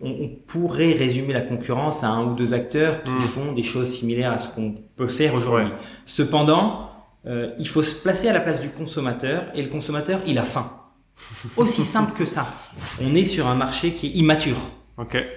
on, 0.00 0.28
pourrait 0.46 0.92
résumer 0.92 1.32
la 1.32 1.40
concurrence 1.40 2.04
à 2.04 2.08
un 2.08 2.24
ou 2.24 2.34
deux 2.34 2.54
acteurs 2.54 3.02
qui 3.02 3.10
hmm. 3.10 3.22
font 3.22 3.52
des 3.52 3.62
choses 3.62 3.90
similaires 3.90 4.32
à 4.32 4.38
ce 4.38 4.48
qu'on 4.48 4.74
peut 4.96 5.08
faire 5.08 5.34
aujourd'hui. 5.34 5.70
Cependant, 6.06 6.90
euh, 7.26 7.50
il 7.58 7.68
faut 7.68 7.82
se 7.82 7.94
placer 7.94 8.28
à 8.28 8.32
la 8.32 8.40
place 8.40 8.60
du 8.60 8.70
consommateur 8.70 9.46
et 9.54 9.62
le 9.62 9.68
consommateur, 9.68 10.20
il 10.26 10.38
a 10.38 10.44
faim. 10.44 10.72
Aussi 11.56 11.82
simple 11.82 12.12
que 12.16 12.24
ça. 12.24 12.46
On 13.02 13.14
est 13.14 13.24
sur 13.24 13.46
un 13.46 13.54
marché 13.54 13.92
qui 13.92 14.06
est 14.06 14.10
immature. 14.10 14.56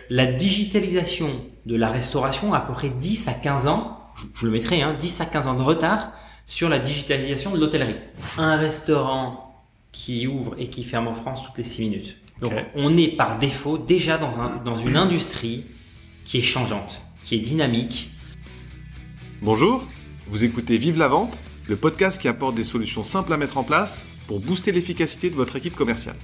La 0.09 0.25
digitalisation 0.25 1.29
de 1.65 1.75
la 1.75 1.89
restauration 1.89 2.53
a 2.53 2.57
à 2.57 2.61
peu 2.61 2.73
près 2.73 2.89
10 2.89 3.27
à 3.27 3.33
15 3.33 3.67
ans, 3.67 3.99
je, 4.33 4.45
le 4.45 4.51
mettrai, 4.51 4.81
hein, 4.81 4.95
10 4.99 5.21
à 5.21 5.25
15 5.25 5.47
ans 5.47 5.53
de 5.53 5.61
retard 5.61 6.13
sur 6.47 6.67
la 6.67 6.79
digitalisation 6.79 7.51
de 7.51 7.59
l'hôtellerie. 7.59 7.95
Un 8.37 8.55
restaurant 8.55 9.55
qui 9.91 10.25
ouvre 10.25 10.55
et 10.57 10.69
qui 10.69 10.83
ferme 10.83 11.07
en 11.07 11.13
France 11.13 11.45
toutes 11.45 11.57
les 11.57 11.63
6 11.63 11.81
minutes. 11.83 12.17
Donc 12.41 12.53
on 12.73 12.97
est 12.97 13.07
par 13.07 13.37
défaut 13.37 13.77
déjà 13.77 14.17
dans, 14.17 14.39
un, 14.39 14.57
dans 14.57 14.75
une 14.75 14.97
industrie 14.97 15.63
qui 16.25 16.39
est 16.39 16.41
changeante, 16.41 17.03
qui 17.23 17.35
est 17.35 17.39
dynamique. 17.39 18.09
Bonjour, 19.43 19.87
vous 20.27 20.43
écoutez 20.43 20.77
Vive 20.77 20.97
la 20.97 21.07
vente, 21.07 21.43
le 21.67 21.75
podcast 21.75 22.19
qui 22.19 22.27
apporte 22.27 22.55
des 22.55 22.63
solutions 22.63 23.03
simples 23.03 23.31
à 23.31 23.37
mettre 23.37 23.59
en 23.59 23.63
place 23.63 24.05
pour 24.25 24.39
booster 24.39 24.71
l'efficacité 24.71 25.29
de 25.29 25.35
votre 25.35 25.55
équipe 25.55 25.75
commerciale. 25.75 26.15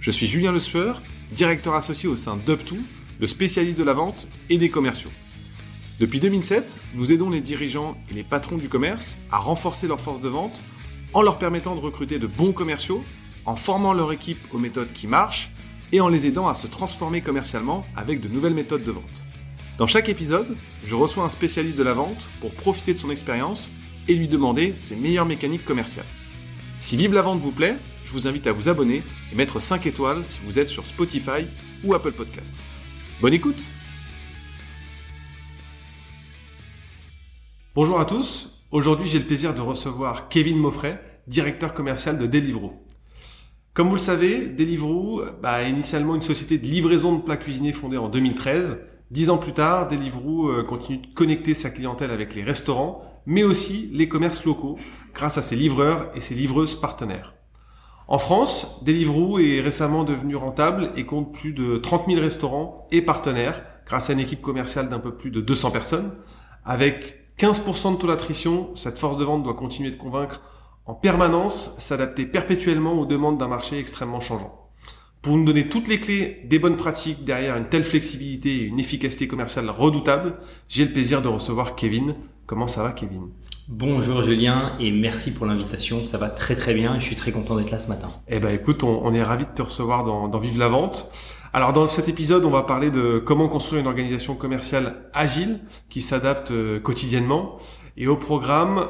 Je 0.00 0.10
suis 0.10 0.26
Julien 0.26 0.50
Le 0.50 0.58
Sueur, 0.58 1.00
directeur 1.30 1.74
associé 1.74 2.08
au 2.08 2.16
sein 2.16 2.36
d'UpTo, 2.36 2.76
le 3.20 3.26
spécialiste 3.28 3.78
de 3.78 3.84
la 3.84 3.92
vente 3.92 4.28
et 4.50 4.58
des 4.58 4.70
commerciaux. 4.70 5.12
Depuis 6.00 6.18
2007, 6.18 6.76
nous 6.96 7.12
aidons 7.12 7.30
les 7.30 7.40
dirigeants 7.40 7.96
et 8.10 8.14
les 8.14 8.24
patrons 8.24 8.56
du 8.56 8.68
commerce 8.68 9.16
à 9.30 9.38
renforcer 9.38 9.86
leur 9.86 10.00
force 10.00 10.20
de 10.20 10.28
vente 10.28 10.62
en 11.12 11.22
leur 11.22 11.38
permettant 11.38 11.76
de 11.76 11.80
recruter 11.80 12.18
de 12.18 12.26
bons 12.26 12.52
commerciaux 12.52 13.04
en 13.46 13.56
formant 13.56 13.92
leur 13.92 14.12
équipe 14.12 14.52
aux 14.52 14.58
méthodes 14.58 14.92
qui 14.92 15.06
marchent 15.06 15.50
et 15.92 16.00
en 16.00 16.08
les 16.08 16.26
aidant 16.26 16.48
à 16.48 16.54
se 16.54 16.66
transformer 16.66 17.20
commercialement 17.20 17.86
avec 17.96 18.20
de 18.20 18.28
nouvelles 18.28 18.54
méthodes 18.54 18.82
de 18.82 18.90
vente. 18.90 19.24
Dans 19.78 19.86
chaque 19.86 20.08
épisode, 20.08 20.56
je 20.84 20.94
reçois 20.94 21.24
un 21.24 21.30
spécialiste 21.30 21.76
de 21.76 21.82
la 21.82 21.94
vente 21.94 22.28
pour 22.40 22.52
profiter 22.52 22.92
de 22.92 22.98
son 22.98 23.10
expérience 23.10 23.68
et 24.08 24.14
lui 24.14 24.28
demander 24.28 24.74
ses 24.76 24.96
meilleures 24.96 25.26
mécaniques 25.26 25.64
commerciales. 25.64 26.06
Si 26.80 26.96
Vive 26.96 27.14
la 27.14 27.22
vente 27.22 27.40
vous 27.40 27.52
plaît, 27.52 27.76
je 28.04 28.12
vous 28.12 28.28
invite 28.28 28.46
à 28.46 28.52
vous 28.52 28.68
abonner 28.68 29.02
et 29.32 29.36
mettre 29.36 29.60
5 29.60 29.86
étoiles 29.86 30.22
si 30.26 30.40
vous 30.44 30.58
êtes 30.58 30.66
sur 30.66 30.86
Spotify 30.86 31.46
ou 31.82 31.94
Apple 31.94 32.12
Podcast. 32.12 32.54
Bonne 33.20 33.34
écoute 33.34 33.68
Bonjour 37.74 37.98
à 37.98 38.04
tous, 38.04 38.60
aujourd'hui 38.70 39.08
j'ai 39.08 39.18
le 39.18 39.24
plaisir 39.24 39.52
de 39.52 39.60
recevoir 39.60 40.28
Kevin 40.28 40.58
Moffret, 40.58 41.02
directeur 41.26 41.74
commercial 41.74 42.18
de 42.18 42.26
Deliveroo. 42.26 42.83
Comme 43.74 43.88
vous 43.88 43.96
le 43.96 44.00
savez, 44.00 44.46
Deliveroo 44.46 45.22
bah, 45.42 45.62
est 45.62 45.68
initialement 45.68 46.14
une 46.14 46.22
société 46.22 46.58
de 46.58 46.64
livraison 46.64 47.16
de 47.16 47.20
plats 47.20 47.36
cuisinés 47.36 47.72
fondée 47.72 47.96
en 47.96 48.08
2013. 48.08 48.86
Dix 49.10 49.30
ans 49.30 49.36
plus 49.36 49.52
tard, 49.52 49.88
Deliveroo 49.88 50.48
euh, 50.48 50.62
continue 50.62 50.98
de 50.98 51.08
connecter 51.12 51.54
sa 51.54 51.70
clientèle 51.70 52.12
avec 52.12 52.36
les 52.36 52.44
restaurants, 52.44 53.02
mais 53.26 53.42
aussi 53.42 53.90
les 53.92 54.08
commerces 54.08 54.44
locaux, 54.44 54.78
grâce 55.12 55.38
à 55.38 55.42
ses 55.42 55.56
livreurs 55.56 56.08
et 56.14 56.20
ses 56.20 56.36
livreuses 56.36 56.76
partenaires. 56.76 57.34
En 58.06 58.18
France, 58.18 58.80
Deliveroo 58.84 59.40
est 59.40 59.60
récemment 59.60 60.04
devenu 60.04 60.36
rentable 60.36 60.92
et 60.94 61.04
compte 61.04 61.34
plus 61.34 61.52
de 61.52 61.78
30 61.78 62.06
000 62.06 62.20
restaurants 62.20 62.86
et 62.92 63.02
partenaires, 63.02 63.64
grâce 63.86 64.08
à 64.08 64.12
une 64.12 64.20
équipe 64.20 64.40
commerciale 64.40 64.88
d'un 64.88 65.00
peu 65.00 65.16
plus 65.16 65.32
de 65.32 65.40
200 65.40 65.72
personnes. 65.72 66.12
Avec 66.64 67.34
15% 67.40 67.94
de 67.94 67.98
taux 67.98 68.06
d'attrition, 68.06 68.70
cette 68.76 68.98
force 68.98 69.16
de 69.16 69.24
vente 69.24 69.42
doit 69.42 69.54
continuer 69.54 69.90
de 69.90 69.96
convaincre 69.96 70.42
en 70.86 70.94
permanence 70.94 71.76
s'adapter 71.78 72.26
perpétuellement 72.26 72.92
aux 72.92 73.06
demandes 73.06 73.38
d'un 73.38 73.48
marché 73.48 73.78
extrêmement 73.78 74.20
changeant. 74.20 74.60
Pour 75.22 75.36
nous 75.38 75.44
donner 75.44 75.68
toutes 75.68 75.88
les 75.88 76.00
clés 76.00 76.42
des 76.44 76.58
bonnes 76.58 76.76
pratiques 76.76 77.24
derrière 77.24 77.56
une 77.56 77.64
telle 77.64 77.84
flexibilité 77.84 78.56
et 78.56 78.62
une 78.64 78.78
efficacité 78.78 79.26
commerciale 79.26 79.70
redoutable, 79.70 80.36
j'ai 80.68 80.84
le 80.84 80.92
plaisir 80.92 81.22
de 81.22 81.28
recevoir 81.28 81.76
Kevin. 81.76 82.14
Comment 82.44 82.66
ça 82.66 82.82
va 82.82 82.92
Kevin? 82.92 83.28
Bonjour 83.66 84.20
Julien 84.20 84.74
et 84.78 84.90
merci 84.90 85.32
pour 85.32 85.46
l'invitation. 85.46 86.04
Ça 86.04 86.18
va 86.18 86.28
très 86.28 86.54
très 86.54 86.74
bien 86.74 86.94
et 86.94 87.00
je 87.00 87.06
suis 87.06 87.16
très 87.16 87.32
content 87.32 87.56
d'être 87.56 87.70
là 87.70 87.78
ce 87.78 87.88
matin. 87.88 88.08
Eh 88.28 88.38
ben 88.38 88.54
écoute, 88.54 88.82
on, 88.82 89.14
est 89.14 89.22
ravi 89.22 89.46
de 89.46 89.50
te 89.54 89.62
recevoir 89.62 90.04
dans, 90.04 90.28
dans 90.28 90.38
Vive 90.38 90.58
la 90.58 90.68
Vente. 90.68 91.10
Alors 91.54 91.72
dans 91.72 91.86
cet 91.86 92.10
épisode, 92.10 92.44
on 92.44 92.50
va 92.50 92.64
parler 92.64 92.90
de 92.90 93.22
comment 93.24 93.48
construire 93.48 93.80
une 93.80 93.86
organisation 93.86 94.34
commerciale 94.34 95.08
agile 95.14 95.60
qui 95.88 96.02
s'adapte 96.02 96.50
euh, 96.50 96.80
quotidiennement. 96.80 97.56
Et 97.96 98.08
au 98.08 98.16
programme, 98.16 98.88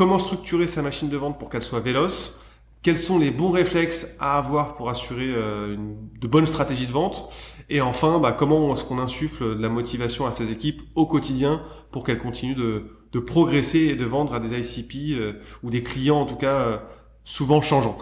comment 0.00 0.18
structurer 0.18 0.66
sa 0.66 0.80
machine 0.80 1.10
de 1.10 1.16
vente 1.18 1.38
pour 1.38 1.50
qu'elle 1.50 1.62
soit 1.62 1.80
véloce, 1.80 2.40
quels 2.80 2.98
sont 2.98 3.18
les 3.18 3.30
bons 3.30 3.50
réflexes 3.50 4.16
à 4.18 4.38
avoir 4.38 4.72
pour 4.72 4.88
assurer 4.88 5.28
euh, 5.28 5.74
une, 5.74 5.94
de 6.18 6.26
bonnes 6.26 6.46
stratégies 6.46 6.86
de 6.86 6.92
vente, 6.92 7.30
et 7.68 7.82
enfin, 7.82 8.18
bah, 8.18 8.32
comment 8.32 8.72
est-ce 8.72 8.82
qu'on 8.82 8.98
insuffle 8.98 9.58
de 9.58 9.60
la 9.60 9.68
motivation 9.68 10.26
à 10.26 10.32
ses 10.32 10.50
équipes 10.50 10.80
au 10.94 11.04
quotidien 11.04 11.60
pour 11.90 12.04
qu'elles 12.04 12.18
continuent 12.18 12.56
de, 12.56 13.20
progresser 13.20 13.80
et 13.80 13.94
de 13.94 14.06
vendre 14.06 14.32
à 14.32 14.40
des 14.40 14.58
ICP 14.58 15.20
euh, 15.20 15.34
ou 15.62 15.68
des 15.68 15.82
clients 15.82 16.22
en 16.22 16.24
tout 16.24 16.36
cas 16.36 16.60
euh, 16.60 16.78
souvent 17.22 17.60
changeants. 17.60 17.98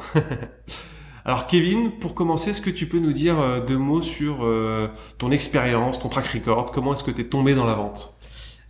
Alors 1.24 1.48
Kevin, 1.48 1.98
pour 1.98 2.14
commencer, 2.14 2.50
est-ce 2.50 2.62
que 2.62 2.70
tu 2.70 2.86
peux 2.86 3.00
nous 3.00 3.12
dire 3.12 3.64
deux 3.66 3.76
mots 3.76 4.02
sur 4.02 4.48
ton 5.18 5.30
expérience, 5.30 5.98
ton 5.98 6.08
track 6.08 6.28
record, 6.28 6.70
comment 6.70 6.94
est-ce 6.94 7.04
que 7.04 7.10
tu 7.10 7.20
es 7.20 7.24
tombé 7.24 7.54
dans 7.54 7.66
la 7.66 7.74
vente? 7.74 8.17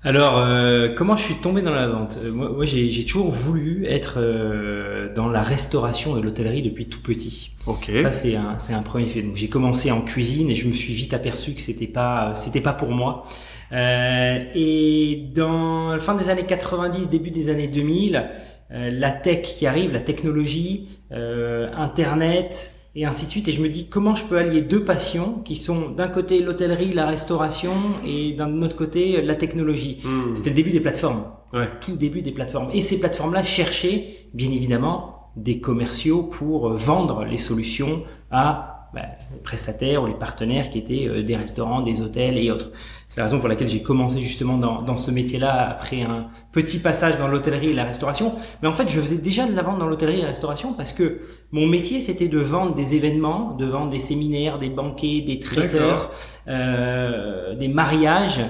Alors, 0.05 0.39
euh, 0.39 0.89
comment 0.95 1.17
je 1.17 1.25
suis 1.25 1.35
tombé 1.35 1.61
dans 1.61 1.75
la 1.75 1.89
vente? 1.89 2.19
Euh, 2.23 2.31
Moi, 2.31 2.65
j'ai 2.65 3.05
toujours 3.05 3.33
voulu 3.33 3.85
être 3.87 4.15
euh, 4.19 5.13
dans 5.13 5.29
la 5.29 5.43
restauration 5.43 6.17
et 6.17 6.23
l'hôtellerie 6.23 6.63
depuis 6.63 6.87
tout 6.89 7.03
petit. 7.03 7.51
Ok. 7.67 7.91
Ça, 8.03 8.13
c'est 8.13 8.37
un, 8.37 8.59
c'est 8.61 8.75
un 8.75 8.83
premier 8.83 9.09
fait. 9.09 9.23
Donc, 9.23 9.35
j'ai 9.35 9.49
commencé 9.49 9.91
en 9.91 10.03
cuisine 10.03 10.51
et 10.51 10.55
je 10.55 10.69
me 10.69 10.75
suis 10.75 10.95
vite 10.95 11.15
aperçu 11.15 11.53
que 11.53 11.61
c'était 11.61 11.89
pas, 11.89 12.33
c'était 12.37 12.61
pas 12.61 12.73
pour 12.73 12.91
moi. 12.91 13.27
et 13.73 15.25
dans 15.35 15.91
la 15.91 16.01
fin 16.01 16.15
des 16.15 16.31
années 16.31 16.47
90, 16.47 17.09
début 17.11 17.33
des 17.33 17.49
années 17.49 17.69
2000, 17.69 18.31
la 18.71 19.11
tech 19.11 19.43
qui 19.43 19.67
arrive, 19.67 19.93
la 19.93 20.01
technologie, 20.01 20.89
Internet, 21.11 22.78
et 22.99 23.05
ainsi 23.05 23.27
de 23.27 23.31
suite. 23.31 23.47
Et 23.47 23.53
je 23.53 23.63
me 23.63 23.69
dis 23.69 23.89
comment 23.89 24.17
je 24.17 24.25
peux 24.25 24.37
allier 24.37 24.61
deux 24.61 24.83
passions 24.83 25.35
qui 25.45 25.55
sont 25.55 25.91
d'un 25.91 26.09
côté 26.09 26.43
l'hôtellerie, 26.43 26.91
la 26.91 27.07
restauration 27.07 27.73
et 28.05 28.33
d'un 28.33 28.61
autre 28.61 28.75
côté 28.75 29.23
la 29.23 29.37
technologie. 29.37 30.01
Hmm. 30.03 30.35
C'était 30.35 30.51
le 30.51 30.57
début 30.57 30.73
des 30.73 30.81
plateformes. 30.81 31.25
Ouais. 31.53 31.69
Tout 31.81 31.97
début 31.97 32.23
des 32.23 32.33
plateformes. 32.33 32.71
Et 32.75 32.81
ces 32.81 32.99
plateformes-là 32.99 33.45
cherchaient, 33.45 34.17
bien 34.35 34.51
évidemment, 34.51 35.31
des 35.37 35.61
commerciaux 35.61 36.25
pour 36.25 36.71
vendre 36.71 37.25
les 37.25 37.39
solutions 37.39 38.03
à 38.33 38.78
bah, 38.95 39.03
les 39.33 39.41
prestataires 39.41 40.03
ou 40.03 40.07
les 40.07 40.15
partenaires 40.15 40.71
qui 40.71 40.79
étaient 40.79 41.07
euh, 41.07 41.23
des 41.23 41.37
restaurants, 41.37 41.83
des 41.83 42.01
hôtels 42.01 42.39
et 42.39 42.51
autres. 42.51 42.71
C'est 43.09 43.19
la 43.19 43.25
raison 43.25 43.39
pour 43.39 43.49
laquelle 43.49 43.69
j'ai 43.69 43.83
commencé 43.83 44.21
justement 44.21 44.59
dans, 44.59 44.83
dans 44.83 44.97
ce 44.97 45.11
métier-là 45.11 45.69
après 45.71 46.03
un 46.03 46.27
petit 46.53 46.79
passage 46.79 47.19
dans 47.19 47.29
l'hôtellerie 47.29 47.71
et 47.71 47.73
la 47.75 47.85
restauration. 47.85 48.35
Mais 48.63 48.69
en 48.69 48.73
fait, 48.73 48.89
je 48.89 49.01
faisais 49.01 49.19
déjà 49.19 49.47
de 49.47 49.55
la 49.55 49.63
vente 49.63 49.79
dans 49.79 49.87
l'hôtellerie 49.87 50.19
et 50.19 50.23
la 50.23 50.29
restauration 50.29 50.73
parce 50.73 50.93
que 50.93 51.21
mon 51.53 51.67
métier, 51.67 52.01
c'était 52.01 52.29
de 52.29 52.39
vendre 52.39 52.75
des 52.75 52.95
événements, 52.95 53.55
de 53.57 53.67
vendre 53.67 53.91
des 53.91 54.01
séminaires, 54.01 54.59
des 54.59 54.69
banquets, 54.69 55.23
des 55.23 55.41
traiteurs, 55.41 56.11
euh, 56.49 57.55
des 57.55 57.69
mariages 57.69 58.41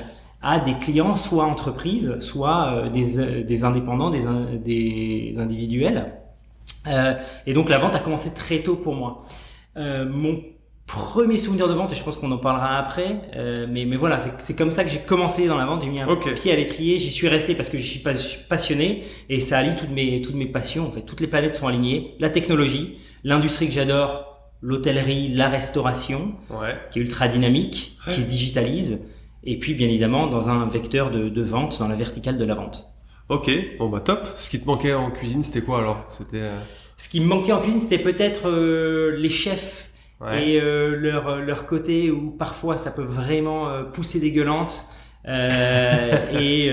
à 0.42 0.60
des 0.60 0.74
clients, 0.74 1.16
soit 1.16 1.44
entreprises, 1.44 2.16
soit 2.20 2.72
euh, 2.72 2.88
des, 2.88 3.42
des 3.42 3.64
indépendants, 3.64 4.10
des, 4.10 4.22
des 4.64 5.38
individuels. 5.38 6.12
Euh, 6.86 7.14
et 7.46 7.54
donc 7.54 7.68
la 7.68 7.78
vente 7.78 7.94
a 7.94 7.98
commencé 7.98 8.32
très 8.34 8.60
tôt 8.60 8.76
pour 8.76 8.94
moi. 8.94 9.24
Euh, 9.78 10.04
mon 10.08 10.42
premier 10.86 11.36
souvenir 11.36 11.68
de 11.68 11.74
vente, 11.74 11.92
et 11.92 11.94
je 11.94 12.02
pense 12.02 12.16
qu'on 12.16 12.32
en 12.32 12.38
parlera 12.38 12.78
après, 12.78 13.20
euh, 13.36 13.66
mais, 13.68 13.84
mais 13.84 13.96
voilà, 13.96 14.18
c'est 14.20 14.56
comme 14.56 14.72
ça 14.72 14.84
que 14.84 14.90
j'ai 14.90 15.00
commencé 15.00 15.46
dans 15.46 15.58
la 15.58 15.66
vente, 15.66 15.82
j'ai 15.82 15.90
mis 15.90 16.00
un 16.00 16.16
pied 16.16 16.50
à 16.50 16.56
l'étrier, 16.56 16.98
j'y 16.98 17.10
suis 17.10 17.28
resté 17.28 17.54
parce 17.54 17.68
que 17.68 17.76
je 17.76 17.84
suis 17.84 18.00
passionné, 18.48 19.04
et 19.28 19.40
ça 19.40 19.58
allie 19.58 19.76
toutes 19.76 19.90
mes, 19.90 20.22
toutes 20.22 20.34
mes 20.34 20.46
passions, 20.46 20.88
en 20.88 20.90
fait, 20.90 21.02
toutes 21.02 21.20
les 21.20 21.26
planètes 21.26 21.56
sont 21.56 21.66
alignées, 21.66 22.14
la 22.20 22.30
technologie, 22.30 22.98
l'industrie 23.22 23.66
que 23.66 23.72
j'adore, 23.72 24.50
l'hôtellerie, 24.62 25.28
la 25.28 25.48
restauration, 25.48 26.32
qui 26.90 26.98
est 26.98 27.02
ultra 27.02 27.28
dynamique, 27.28 27.98
qui 28.08 28.22
se 28.22 28.26
digitalise, 28.26 29.04
et 29.44 29.58
puis 29.58 29.74
bien 29.74 29.88
évidemment 29.88 30.26
dans 30.26 30.48
un 30.48 30.66
vecteur 30.68 31.10
de, 31.10 31.28
de 31.28 31.42
vente, 31.42 31.78
dans 31.78 31.88
la 31.88 31.96
verticale 31.96 32.38
de 32.38 32.44
la 32.46 32.54
vente. 32.54 32.86
Ok, 33.28 33.50
bon 33.78 33.90
bah 33.90 34.00
top. 34.00 34.26
Ce 34.38 34.48
qui 34.48 34.58
te 34.58 34.66
manquait 34.66 34.94
en 34.94 35.10
cuisine, 35.10 35.42
c'était 35.42 35.60
quoi 35.60 35.80
alors? 35.80 36.02
C'était 36.08 36.40
euh, 36.40 36.58
ce 36.98 37.08
qui 37.08 37.20
me 37.20 37.26
manquait 37.26 37.52
en 37.52 37.60
cuisine, 37.60 37.80
c'était 37.80 38.02
peut-être 38.02 38.50
euh, 38.50 39.16
les 39.16 39.30
chefs 39.30 39.88
et 40.32 40.60
euh, 40.60 40.96
leur 40.96 41.36
leur 41.36 41.68
côté 41.68 42.10
où 42.10 42.32
parfois 42.32 42.76
ça 42.76 42.90
peut 42.90 43.04
vraiment 43.04 43.68
euh, 43.68 43.84
pousser 43.84 44.20
des 44.20 44.32
gueulantes. 44.32 44.84
et 45.28 46.72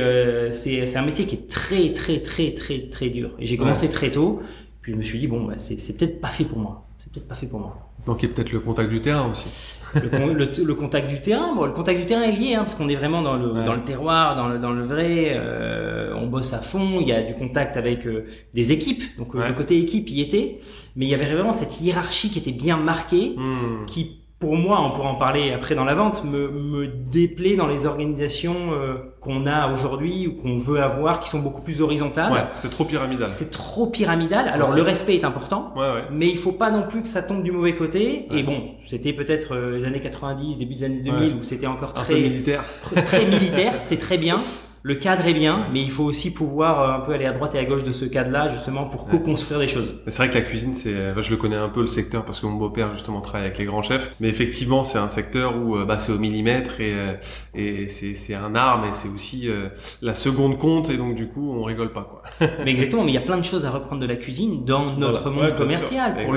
c'est 0.52 0.88
c'est 0.88 0.98
un 0.98 1.06
métier 1.06 1.26
qui 1.26 1.36
est 1.36 1.50
très 1.50 1.92
très 1.94 2.22
très 2.22 2.54
très 2.54 2.88
très 2.90 3.10
dur. 3.10 3.32
Et 3.38 3.46
j'ai 3.46 3.58
commencé 3.58 3.90
très 3.90 4.12
tôt. 4.12 4.42
Puis 4.82 4.94
je 4.94 4.98
me 4.98 5.02
suis 5.02 5.20
dit 5.20 5.28
bon, 5.28 5.44
bah, 5.44 5.56
c'est 5.58 5.80
c'est 5.80 5.98
peut-être 5.98 6.22
pas 6.22 6.30
fait 6.30 6.46
pour 6.46 6.58
moi. 6.58 6.85
C'est 7.06 7.14
peut-être 7.14 7.28
pas 7.28 7.36
fait 7.36 7.46
pour 7.46 7.60
moi. 7.60 7.78
Donc 8.08 8.24
il 8.24 8.30
y 8.30 8.32
a 8.32 8.34
peut-être 8.34 8.52
le 8.52 8.60
contact 8.60 8.90
du 8.90 9.00
terrain 9.00 9.30
aussi. 9.30 9.78
le, 9.94 10.74
contact 10.74 11.08
du 11.08 11.22
terrain, 11.22 11.54
bon, 11.54 11.66
le 11.66 11.72
contact 11.72 12.00
du 12.00 12.06
terrain 12.06 12.24
est 12.24 12.32
lié, 12.32 12.56
hein, 12.56 12.62
parce 12.62 12.74
qu'on 12.74 12.90
est 12.90 12.96
vraiment 12.96 13.22
dans 13.22 13.36
le, 13.36 13.64
dans 13.64 13.76
le 13.76 13.84
terroir, 13.84 14.36
dans 14.36 14.48
le, 14.48 14.58
dans 14.58 14.72
le 14.72 14.84
vrai. 14.84 15.36
Euh, 15.38 16.16
on 16.16 16.26
bosse 16.26 16.54
à 16.54 16.60
fond. 16.60 16.98
Il 17.00 17.08
y 17.08 17.12
a 17.12 17.22
du 17.22 17.36
contact 17.36 17.78
avec 17.78 18.08
euh, 18.08 18.26
des 18.56 18.72
équipes, 18.72 19.04
donc 19.20 19.36
euh, 19.36 19.48
le 19.48 19.54
côté 19.54 19.80
équipe 19.80 20.10
y 20.10 20.22
était, 20.22 20.62
mais 20.96 21.06
il 21.06 21.10
y 21.10 21.14
avait 21.14 21.32
vraiment 21.32 21.54
cette 21.54 21.80
hiérarchie 21.80 22.32
qui 22.32 22.40
était 22.40 22.52
bien 22.52 22.78
marquée, 22.78 23.36
hmm. 23.38 23.86
qui 23.86 24.25
pour 24.40 24.56
moi, 24.58 24.82
on 24.82 24.92
pourra 24.92 25.10
en 25.10 25.16
parler 25.16 25.54
après 25.54 25.76
dans 25.76 25.86
la 25.86 25.96
vente, 25.96 26.24
me, 26.26 26.50
me 26.50 26.88
déplaît 26.88 27.56
dans 27.56 27.68
les 27.68 27.86
organisations 27.86 28.56
euh, 28.74 28.96
qu'on 29.22 29.46
a 29.48 29.72
aujourd'hui 29.72 30.28
ou 30.28 30.34
qu'on 30.42 30.58
veut 30.58 30.82
avoir, 30.82 31.20
qui 31.22 31.30
sont 31.30 31.40
beaucoup 31.40 31.62
plus 31.62 31.82
horizontales. 31.82 32.32
Ouais, 32.34 32.44
c'est 32.54 32.70
trop 32.70 32.84
pyramidal. 32.84 33.32
C'est 33.32 33.50
trop 33.50 33.88
pyramidal. 33.88 34.50
Alors 34.50 34.72
le 34.76 34.82
respect 34.82 35.16
est 35.16 35.24
important, 35.26 35.74
Ouais, 35.76 35.82
ouais. 35.90 36.04
mais 36.12 36.28
il 36.28 36.38
faut 36.38 36.52
pas 36.52 36.70
non 36.70 36.84
plus 36.84 37.02
que 37.02 37.08
ça 37.08 37.24
tombe 37.24 37.44
du 37.44 37.52
mauvais 37.52 37.76
côté. 37.76 38.28
Ouais. 38.30 38.40
Et 38.40 38.44
bon, 38.44 38.72
c'était 38.86 39.14
peut-être 39.14 39.56
euh, 39.56 39.78
les 39.78 39.86
années 39.86 40.02
90, 40.02 40.58
début 40.58 40.76
des 40.76 40.84
années 40.84 41.02
2000 41.02 41.16
Ouais. 41.34 41.40
où 41.40 41.44
c'était 41.44 41.68
encore 41.68 41.94
très 41.94 42.16
militaire. 42.16 42.64
très 43.06 43.26
militaire, 43.28 43.76
c'est 43.80 43.98
très 43.98 44.18
bien. 44.18 44.38
Le 44.88 44.94
cadre 44.94 45.26
est 45.26 45.34
bien, 45.34 45.66
mais 45.74 45.82
il 45.82 45.90
faut 45.90 46.04
aussi 46.04 46.32
pouvoir 46.32 46.80
euh, 46.80 46.96
un 46.98 47.00
peu 47.00 47.14
aller 47.14 47.26
à 47.26 47.32
droite 47.32 47.56
et 47.56 47.58
à 47.58 47.66
gauche 47.66 47.84
de 47.84 47.92
ce 47.92 48.06
cadre-là, 48.06 48.50
justement, 48.50 48.86
pour 48.86 49.08
co-construire 49.08 49.60
des 49.60 49.68
choses. 49.68 49.96
C'est 50.06 50.18
vrai 50.18 50.30
que 50.30 50.36
la 50.36 50.42
cuisine, 50.44 50.76
c'est, 50.76 50.94
enfin, 51.10 51.22
je 51.22 51.32
le 51.32 51.38
connais 51.38 51.56
un 51.56 51.70
peu 51.70 51.82
le 51.82 51.88
secteur 51.88 52.24
parce 52.24 52.40
que 52.40 52.46
mon 52.46 52.54
beau-père 52.54 52.92
justement 52.94 53.20
travaille 53.22 53.48
avec 53.48 53.58
les 53.58 53.66
grands 53.66 53.82
chefs. 53.82 54.12
Mais 54.20 54.28
effectivement, 54.28 54.84
c'est 54.84 55.00
un 55.00 55.08
secteur 55.10 55.58
où 55.58 55.76
euh, 55.76 55.86
bah, 55.86 55.98
c'est 55.98 56.12
au 56.12 56.20
millimètre 56.20 56.80
et, 56.82 56.94
euh, 56.94 57.14
et 57.56 57.90
c'est, 57.90 58.14
c'est 58.14 58.36
un 58.36 58.54
art, 58.54 58.80
mais 58.80 58.90
c'est 58.94 59.10
aussi 59.10 59.50
euh, 59.50 59.70
la 60.04 60.14
seconde 60.14 60.60
compte 60.60 60.92
et 60.92 60.98
donc 60.98 61.16
du 61.16 61.30
coup, 61.30 61.52
on 61.52 61.64
rigole 61.64 61.92
pas 61.92 62.04
quoi. 62.04 62.22
Mais 62.64 62.70
exactement, 62.70 63.04
mais 63.04 63.12
il 63.12 63.16
y 63.16 63.18
a 63.18 63.22
plein 63.22 63.40
de 63.40 63.44
choses 63.44 63.66
à 63.66 63.72
reprendre 63.72 64.04
de 64.04 64.08
la 64.08 64.18
cuisine 64.18 64.66
dans 64.66 64.96
notre 64.98 65.32
Voilà. 65.32 65.50
Monde 65.50 65.58
commercial, 65.58 66.16
pour 66.16 66.36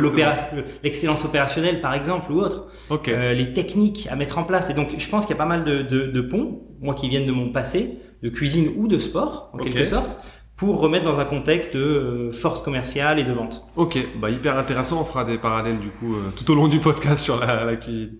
l'excellence 0.82 1.22
opérationnelle 1.22 1.82
par 1.82 1.92
exemple 1.92 2.32
ou 2.32 2.40
autre, 2.40 2.68
Ok. 2.88 3.08
euh, 3.08 3.34
les 3.34 3.52
techniques 3.52 4.08
à 4.10 4.16
mettre 4.16 4.38
en 4.38 4.44
place. 4.44 4.70
Et 4.70 4.74
donc, 4.74 4.94
je 4.96 5.08
pense 5.10 5.26
qu'il 5.26 5.34
y 5.36 5.38
a 5.38 5.42
pas 5.42 5.48
mal 5.48 5.64
de, 5.64 5.82
de, 5.82 6.06
de 6.06 6.20
ponts, 6.22 6.62
moi 6.80 6.94
qui 6.94 7.08
viennent 7.08 7.26
de 7.26 7.32
mon 7.32 7.50
passé, 7.50 7.98
de 8.22 8.28
cuisine 8.28 8.70
ou 8.76 8.88
de 8.88 8.98
sport 8.98 9.50
en 9.52 9.58
Ok. 9.58 9.64
quelque 9.64 9.84
sorte, 9.84 10.18
pour 10.56 10.80
remettre 10.80 11.04
dans 11.04 11.18
un 11.20 11.24
contexte 11.24 11.72
de 11.76 11.80
euh, 11.80 12.32
force 12.32 12.62
commerciale 12.62 13.20
et 13.20 13.24
de 13.24 13.32
vente. 13.32 13.62
Ok, 13.76 13.96
bah 14.20 14.28
hyper 14.28 14.58
intéressant. 14.58 15.00
On 15.00 15.04
fera 15.04 15.24
des 15.24 15.38
parallèles 15.38 15.78
du 15.78 15.88
coup 15.88 16.14
euh, 16.16 16.30
tout 16.36 16.50
au 16.50 16.56
long 16.56 16.66
du 16.66 16.80
podcast 16.80 17.22
sur 17.22 17.38
la, 17.38 17.64
la 17.64 17.76
cuisine. 17.76 18.16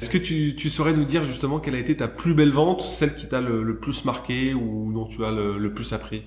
Est-ce 0.00 0.08
que 0.08 0.16
tu, 0.16 0.56
tu 0.56 0.70
saurais 0.70 0.94
nous 0.94 1.04
dire 1.04 1.26
justement 1.26 1.58
quelle 1.60 1.74
a 1.74 1.78
été 1.78 1.94
ta 1.94 2.08
plus 2.08 2.32
belle 2.34 2.50
vente, 2.50 2.80
celle 2.80 3.14
qui 3.14 3.28
t'a 3.28 3.42
le, 3.42 3.62
le 3.62 3.78
plus 3.78 4.06
marqué 4.06 4.54
ou 4.54 4.90
dont 4.94 5.04
tu 5.04 5.22
as 5.22 5.30
le, 5.30 5.58
le 5.58 5.74
plus 5.74 5.92
appris? 5.92 6.22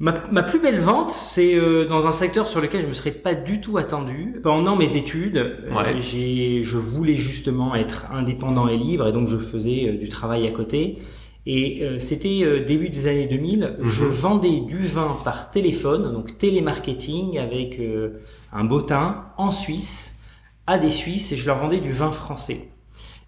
Ma, 0.00 0.12
ma 0.32 0.42
plus 0.42 0.60
belle 0.60 0.80
vente, 0.80 1.12
c'est 1.12 1.54
euh, 1.54 1.84
dans 1.86 2.06
un 2.06 2.12
secteur 2.12 2.48
sur 2.48 2.60
lequel 2.60 2.82
je 2.82 2.86
me 2.86 2.92
serais 2.92 3.12
pas 3.12 3.34
du 3.34 3.60
tout 3.60 3.78
attendu. 3.78 4.40
Pendant 4.42 4.74
mes 4.74 4.96
études, 4.96 5.36
euh, 5.36 6.00
j'ai, 6.00 6.62
je 6.64 6.78
voulais 6.78 7.16
justement 7.16 7.74
être 7.76 8.06
indépendant 8.12 8.66
et 8.66 8.76
libre, 8.76 9.06
et 9.06 9.12
donc 9.12 9.28
je 9.28 9.38
faisais 9.38 9.88
euh, 9.88 9.96
du 9.96 10.08
travail 10.08 10.46
à 10.48 10.50
côté. 10.50 10.98
Et 11.46 11.82
euh, 11.82 11.98
c'était 11.98 12.40
euh, 12.42 12.64
début 12.64 12.88
des 12.88 13.06
années 13.06 13.26
2000. 13.26 13.76
Mhm. 13.78 13.86
Je 13.86 14.04
vendais 14.04 14.60
du 14.60 14.86
vin 14.86 15.16
par 15.24 15.50
téléphone, 15.50 16.12
donc 16.12 16.38
télémarketing 16.38 17.38
avec 17.38 17.78
euh, 17.78 18.20
un 18.52 18.64
bottin 18.64 19.26
en 19.36 19.50
Suisse 19.50 20.22
à 20.66 20.78
des 20.78 20.90
Suisses, 20.90 21.32
et 21.32 21.36
je 21.36 21.46
leur 21.46 21.58
vendais 21.58 21.80
du 21.80 21.92
vin 21.92 22.10
français. 22.10 22.70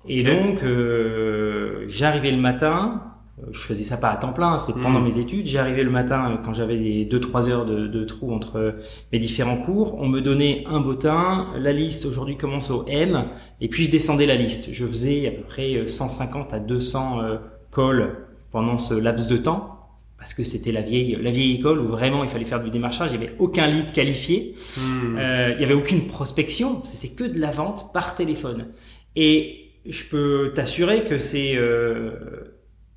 Et 0.08 0.22
donc, 0.22 0.62
euh, 0.62 1.84
j'arrivais 1.88 2.30
le 2.30 2.38
matin, 2.38 3.02
je 3.50 3.60
faisais 3.60 3.82
ça 3.84 3.96
pas 3.98 4.08
à 4.10 4.16
temps 4.16 4.32
plein, 4.32 4.56
c'était 4.58 4.78
pendant 4.80 5.00
Mhm. 5.00 5.08
mes 5.12 5.18
études. 5.18 5.46
J'arrivais 5.46 5.82
le 5.82 5.90
matin 5.90 6.30
euh, 6.32 6.36
quand 6.42 6.52
j'avais 6.54 6.76
les 6.76 7.04
2-3 7.04 7.48
heures 7.48 7.66
de, 7.66 7.86
de 7.86 8.04
trou 8.04 8.32
entre 8.32 8.56
euh, 8.56 8.72
mes 9.12 9.18
différents 9.18 9.58
cours. 9.58 9.94
On 9.98 10.08
me 10.08 10.20
donnait 10.20 10.64
un 10.66 10.80
bottin, 10.80 11.48
la 11.58 11.72
liste 11.72 12.06
aujourd'hui 12.06 12.36
commence 12.36 12.70
au 12.70 12.84
M, 12.88 13.26
et 13.60 13.68
puis 13.68 13.84
je 13.84 13.90
descendais 13.90 14.26
la 14.26 14.36
liste. 14.36 14.68
Je 14.72 14.86
faisais 14.86 15.28
à 15.28 15.30
peu 15.32 15.42
près 15.42 15.74
euh, 15.74 15.86
150 15.86 16.54
à 16.54 16.60
200 16.60 17.20
euh, 17.20 17.36
calls 17.74 18.16
pendant 18.52 18.78
ce 18.78 18.94
laps 18.94 19.28
de 19.28 19.36
temps. 19.36 19.72
Parce 20.18 20.32
que 20.34 20.42
c'était 20.42 20.72
la 20.72 20.80
vieille, 20.80 21.16
la 21.22 21.30
vieille 21.30 21.54
école 21.54 21.78
où 21.78 21.86
vraiment 21.88 22.24
il 22.24 22.30
fallait 22.30 22.46
faire 22.46 22.60
du 22.60 22.70
démarchage, 22.70 23.10
il 23.12 23.18
n'y 23.20 23.24
avait 23.26 23.36
aucun 23.38 23.68
lead 23.68 23.92
qualifié. 23.92 24.56
Hmm. 24.76 25.16
Euh, 25.18 25.52
il 25.54 25.60
y 25.60 25.64
avait 25.64 25.74
aucune 25.74 26.06
prospection, 26.08 26.82
c'était 26.84 27.08
que 27.14 27.22
de 27.22 27.38
la 27.38 27.52
vente 27.52 27.92
par 27.92 28.16
téléphone. 28.16 28.68
Et 29.14 29.70
je 29.88 30.02
peux 30.10 30.50
t'assurer 30.52 31.04
que 31.04 31.18
c'est 31.18 31.54
euh, 31.54 32.10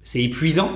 c'est 0.10 0.24
épuisant. 0.24 0.72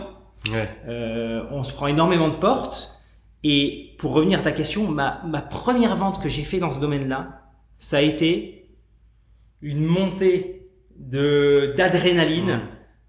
Ouais. 0.52 0.70
Euh, 0.88 1.44
on 1.50 1.64
se 1.64 1.74
prend 1.74 1.88
énormément 1.88 2.30
de 2.30 2.36
portes. 2.36 3.00
Et 3.44 3.96
pour 3.98 4.14
revenir 4.14 4.38
à 4.38 4.42
ta 4.44 4.52
question, 4.52 4.88
ma, 4.88 5.24
ma 5.26 5.42
première 5.42 5.96
vente 5.96 6.22
que 6.22 6.30
j'ai 6.30 6.44
fait 6.44 6.60
dans 6.60 6.72
ce 6.72 6.80
domaine-là, 6.80 7.42
ça 7.80 7.98
a 7.98 8.02
été 8.02 8.70
une 9.64 9.86
montée 9.86 10.70
de 11.00 11.74
d'adrénaline. 11.76 12.60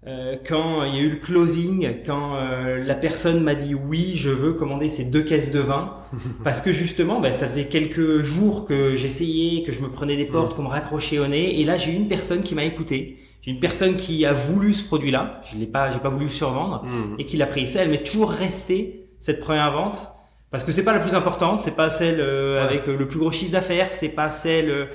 Euh, 0.07 0.35
quand 0.43 0.83
il 0.85 0.95
y 0.95 0.97
a 0.97 1.01
eu 1.03 1.09
le 1.09 1.17
closing, 1.17 1.97
quand 2.03 2.37
euh, 2.37 2.83
la 2.83 2.95
personne 2.95 3.43
m'a 3.43 3.53
dit 3.53 3.75
oui, 3.75 4.13
je 4.15 4.31
veux 4.31 4.53
commander 4.53 4.89
ces 4.89 5.03
deux 5.05 5.21
caisses 5.21 5.51
de 5.51 5.59
vin, 5.59 5.97
parce 6.43 6.59
que 6.59 6.71
justement, 6.71 7.21
ben, 7.21 7.33
ça 7.33 7.47
faisait 7.47 7.65
quelques 7.65 8.21
jours 8.23 8.65
que 8.65 8.95
j'essayais, 8.95 9.61
que 9.61 9.71
je 9.71 9.81
me 9.81 9.89
prenais 9.89 10.17
des 10.17 10.25
portes, 10.25 10.55
qu'on 10.55 10.63
me 10.63 10.69
raccrochait 10.69 11.19
au 11.19 11.27
nez, 11.27 11.61
et 11.61 11.65
là 11.65 11.77
j'ai 11.77 11.91
eu 11.91 11.95
une 11.95 12.07
personne 12.07 12.41
qui 12.41 12.55
m'a 12.55 12.63
écouté, 12.63 13.19
j'ai 13.45 13.51
une 13.51 13.59
personne 13.59 13.95
qui 13.95 14.25
a 14.25 14.33
voulu 14.33 14.73
ce 14.73 14.83
produit-là, 14.83 15.39
je 15.43 15.55
l'ai 15.57 15.67
pas, 15.67 15.91
j'ai 15.91 15.99
pas 15.99 16.09
voulu 16.09 16.29
survendre, 16.29 16.83
Hmm. 16.83 17.15
et 17.19 17.25
qui 17.25 17.37
l'a 17.37 17.45
pris. 17.45 17.67
Ça, 17.67 17.81
elle 17.83 17.89
m'est 17.89 18.03
toujours 18.03 18.31
restée 18.31 19.07
cette 19.19 19.39
première 19.39 19.71
vente, 19.71 20.07
parce 20.51 20.63
que 20.63 20.71
c'est 20.71 20.83
pas 20.83 20.93
la 20.93 20.99
plus 20.99 21.13
importante, 21.15 21.61
c'est 21.61 21.75
pas 21.75 21.89
celle 21.89 22.19
euh, 22.19 22.55
Ouais. 22.59 22.67
avec 22.67 22.87
euh, 22.87 22.97
le 22.97 23.07
plus 23.07 23.19
gros 23.19 23.31
chiffre 23.31 23.51
d'affaires, 23.51 23.89
c'est 23.91 24.09
pas 24.09 24.29
celle 24.31 24.87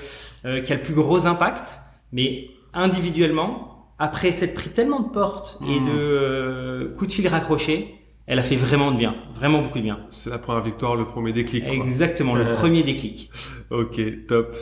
euh, 0.45 0.61
qui 0.61 0.73
a 0.73 0.75
le 0.75 0.81
plus 0.81 0.93
gros 0.95 1.25
impact, 1.27 1.79
mais 2.11 2.49
individuellement, 2.73 3.85
après 3.99 4.31
s'être 4.31 4.53
pris 4.55 4.69
tellement 4.69 4.99
de 5.01 5.09
portes 5.09 5.59
et 5.67 5.79
Mhm. 5.79 5.85
de 5.87 5.91
euh, 5.99 6.95
coups 6.97 7.09
de 7.11 7.15
fil 7.15 7.27
raccrochés, 7.27 7.95
elle 8.27 8.39
a 8.39 8.43
fait 8.43 8.55
vraiment 8.55 8.91
de 8.91 8.97
bien, 8.97 9.15
vraiment 9.35 9.61
beaucoup 9.61 9.79
de 9.79 9.83
bien. 9.83 9.99
C'est 10.09 10.29
la 10.29 10.37
première 10.37 10.63
victoire, 10.63 10.95
le 10.95 11.05
premier 11.05 11.33
déclic. 11.33 11.65
Quoi. 11.65 11.73
Exactement, 11.73 12.35
le 12.35 12.45
Euh. 12.47 12.55
premier 12.55 12.83
déclic. 12.83 13.29
Ok, 13.71 14.01
top. 14.27 14.53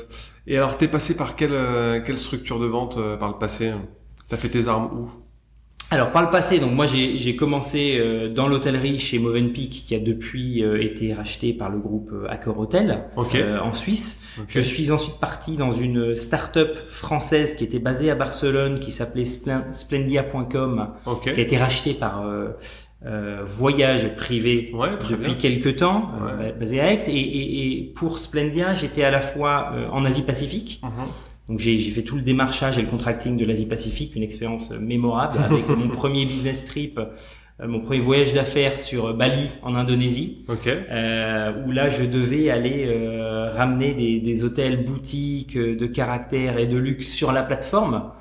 Et 0.45 0.55
alors, 0.57 0.77
t'es 0.77 0.87
passé 0.87 1.17
par 1.17 1.35
quelle, 1.35 1.53
euh, 1.53 1.99
quelle 1.99 2.17
structure 2.19 2.59
de 2.59 2.67
vente 2.67 2.97
euh, 2.97 3.17
par 3.17 3.27
le 3.29 3.37
passé? 3.39 3.71
T'as 4.27 4.37
fait 4.37 4.49
tes 4.49 4.67
armes 4.67 4.89
où? 4.93 5.09
Alors 5.91 6.11
par 6.11 6.21
le 6.21 6.29
passé, 6.29 6.59
donc 6.59 6.73
moi 6.73 6.85
j'ai 6.85 7.35
commencé 7.35 7.97
euh, 7.97 8.29
dans 8.31 8.47
l'hôtellerie 8.47 8.99
chez 8.99 9.17
Movenpick 9.17 9.71
qui 9.87 9.95
a 9.95 9.99
depuis 9.99 10.63
euh, 10.63 10.79
été 10.79 11.11
racheté 11.13 11.51
par 11.51 11.71
le 11.71 11.79
groupe 11.79 12.11
Accor 12.29 12.59
Hotel 12.59 13.05
euh, 13.33 13.59
en 13.59 13.73
Suisse. 13.73 14.21
Je 14.47 14.59
suis 14.59 14.91
ensuite 14.91 15.15
parti 15.15 15.57
dans 15.57 15.71
une 15.71 16.15
start-up 16.15 16.77
française 16.87 17.55
qui 17.55 17.63
était 17.63 17.79
basée 17.79 18.11
à 18.11 18.15
Barcelone 18.15 18.77
qui 18.79 18.91
s'appelait 18.91 19.23
Splen- 19.25 19.73
Splendia.com 19.73 20.89
qui 21.23 21.29
a 21.29 21.39
été 21.39 21.57
rachetée 21.57 21.95
par 21.95 22.23
euh, 23.05 23.41
Voyage 23.45 24.15
Privé 24.15 24.69
Ouais, 24.73 24.89
depuis 24.99 25.15
bien. 25.15 25.33
quelques 25.35 25.77
temps, 25.77 26.11
euh, 26.21 26.37
Ouais. 26.37 26.51
ba- 26.51 26.59
basé 26.59 26.79
à 26.81 26.91
Aix. 26.93 26.99
Et, 27.07 27.11
et, 27.17 27.77
et 27.79 27.83
pour 27.95 28.19
Splendia, 28.19 28.73
j'étais 28.73 29.03
à 29.03 29.11
la 29.11 29.21
fois 29.21 29.71
euh, 29.73 29.87
en 29.91 30.03
Asie-Pacifique, 30.05 30.81
Mhm. 30.83 30.89
donc 31.49 31.59
j'ai 31.59 31.79
fait 31.79 32.01
tout 32.03 32.15
le 32.15 32.21
démarchage 32.21 32.77
et 32.77 32.81
le 32.81 32.87
contracting 32.87 33.37
de 33.37 33.45
l'Asie-Pacifique, 33.45 34.15
une 34.15 34.23
expérience 34.23 34.71
euh, 34.71 34.79
mémorable 34.79 35.37
avec 35.45 35.67
mon 35.69 35.87
premier 35.87 36.25
business 36.25 36.65
trip, 36.65 36.99
mon 37.61 37.81
premier 37.81 37.99
voyage 37.99 38.33
d'affaires 38.33 38.79
sur 38.79 39.13
Bali 39.13 39.47
en 39.63 39.75
Indonésie, 39.75 40.45
Ok. 40.47 40.67
euh, 40.67 41.51
où 41.65 41.71
là 41.71 41.89
je 41.89 42.03
devais 42.05 42.49
aller 42.49 42.85
euh, 42.87 43.49
ramener 43.53 43.93
des, 43.93 44.21
des 44.21 44.43
hôtels, 44.45 44.85
boutiques 44.85 45.57
de 45.57 45.85
caractère 45.87 46.57
et 46.57 46.67
de 46.67 46.77
luxe 46.77 47.07
sur 47.11 47.33
la 47.33 47.43
plateforme. 47.43 48.11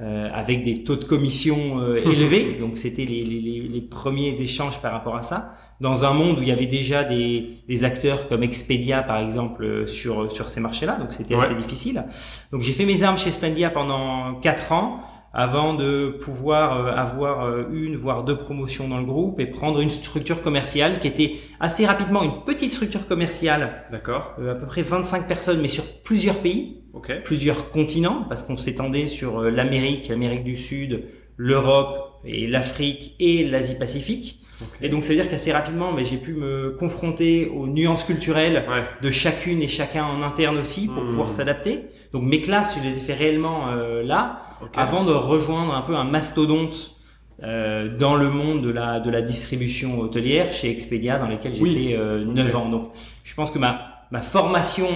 Euh, 0.00 0.28
avec 0.32 0.62
des 0.62 0.82
taux 0.82 0.96
de 0.96 1.04
commission 1.04 1.78
euh, 1.80 1.96
élevés, 2.12 2.56
donc 2.58 2.78
c'était 2.78 3.04
les, 3.04 3.24
les, 3.24 3.40
les- 3.68 3.80
premiers 3.80 4.40
échanges 4.40 4.78
par 4.80 4.92
rapport 4.92 5.16
à 5.16 5.22
ça. 5.22 5.54
Dans 5.80 6.04
un 6.04 6.12
monde 6.12 6.38
où 6.38 6.42
il 6.42 6.48
y 6.48 6.52
avait 6.52 6.66
déjà 6.66 7.04
des, 7.04 7.58
des 7.68 7.84
acteurs 7.84 8.26
comme 8.28 8.42
Expedia 8.42 9.02
par 9.02 9.18
exemple 9.18 9.64
euh, 9.64 9.86
sur 9.86 10.30
sur 10.32 10.48
ces 10.48 10.60
marchés-là, 10.60 10.96
donc 10.96 11.12
c'était 11.12 11.34
Ouais. 11.36 11.44
assez 11.44 11.54
difficile. 11.54 12.04
Donc 12.52 12.62
j'ai 12.62 12.72
fait 12.72 12.84
mes 12.86 13.02
armes 13.02 13.18
chez 13.18 13.30
Spendia 13.30 13.70
pendant 13.70 14.34
quatre 14.40 14.72
ans 14.72 15.00
avant 15.32 15.74
de 15.74 16.16
pouvoir 16.20 16.78
euh, 16.86 16.92
avoir 16.92 17.44
euh, 17.44 17.64
une 17.72 17.96
voire 17.96 18.22
deux 18.24 18.36
promotions 18.36 18.88
dans 18.88 18.98
le 18.98 19.04
groupe 19.04 19.40
et 19.40 19.46
prendre 19.46 19.80
une 19.80 19.90
structure 19.90 20.42
commerciale 20.42 21.00
qui 21.00 21.08
était 21.08 21.34
assez 21.58 21.86
rapidement 21.86 22.22
une 22.22 22.44
petite 22.44 22.70
structure 22.70 23.06
commerciale, 23.08 23.84
D'accord. 23.90 24.34
euh, 24.38 24.52
à 24.52 24.54
peu 24.54 24.66
près 24.66 24.82
25 24.82 25.26
personnes, 25.26 25.60
mais 25.60 25.66
sur 25.68 25.84
plusieurs 26.04 26.36
pays, 26.38 26.83
Ok. 26.94 27.12
plusieurs 27.24 27.70
continents, 27.70 28.24
parce 28.28 28.42
qu'on 28.42 28.56
s'étendait 28.56 29.06
sur 29.06 29.40
euh, 29.40 29.50
l'Amérique, 29.50 30.08
l'Amérique 30.08 30.44
du 30.44 30.56
Sud, 30.56 31.04
l'Europe 31.36 32.20
et 32.24 32.46
l'Afrique 32.46 33.14
et 33.20 33.44
l'Asie-Pacifique. 33.44 34.40
Ok. 34.62 34.68
Et 34.82 34.88
donc 34.88 35.04
ça 35.04 35.10
veut 35.12 35.16
dire 35.20 35.28
qu'assez 35.28 35.52
rapidement, 35.52 35.92
mais 35.92 36.04
j'ai 36.04 36.16
pu 36.16 36.32
me 36.32 36.70
confronter 36.78 37.48
aux 37.48 37.66
nuances 37.66 38.04
culturelles 38.04 38.64
Ouais. 38.68 38.84
de 39.02 39.10
chacune 39.10 39.60
et 39.62 39.68
chacun 39.68 40.04
en 40.04 40.22
interne 40.22 40.58
aussi 40.58 40.86
pour 40.86 41.02
Hmm. 41.02 41.06
pouvoir 41.08 41.32
s'adapter. 41.32 41.80
Donc 42.12 42.22
mes 42.22 42.40
classes, 42.40 42.78
je 42.78 42.88
les 42.88 42.96
ai 42.96 43.00
fait 43.00 43.14
réellement 43.14 43.68
euh, 43.70 44.02
là, 44.04 44.42
avant 44.76 45.04
de 45.04 45.12
rejoindre 45.12 45.74
un 45.74 45.82
peu 45.82 45.96
un 45.96 46.04
mastodonte 46.04 46.92
euh, 47.42 47.88
dans 47.98 48.14
le 48.14 48.30
monde 48.30 48.62
de 48.62 48.70
la 48.70 49.00
de 49.00 49.10
la 49.10 49.20
distribution 49.20 49.98
hôtelière 49.98 50.52
chez 50.52 50.70
Expedia, 50.70 51.18
dans 51.18 51.26
lequel 51.26 51.52
j'ai 51.52 51.60
Oui. 51.62 51.74
fait 51.88 51.96
euh, 51.96 52.24
9 52.24 52.46
Ok. 52.46 52.54
ans. 52.54 52.68
Donc 52.68 52.92
je 53.24 53.34
pense 53.34 53.50
que 53.50 53.58
ma 53.58 53.80
ma 54.12 54.22
formation 54.22 54.86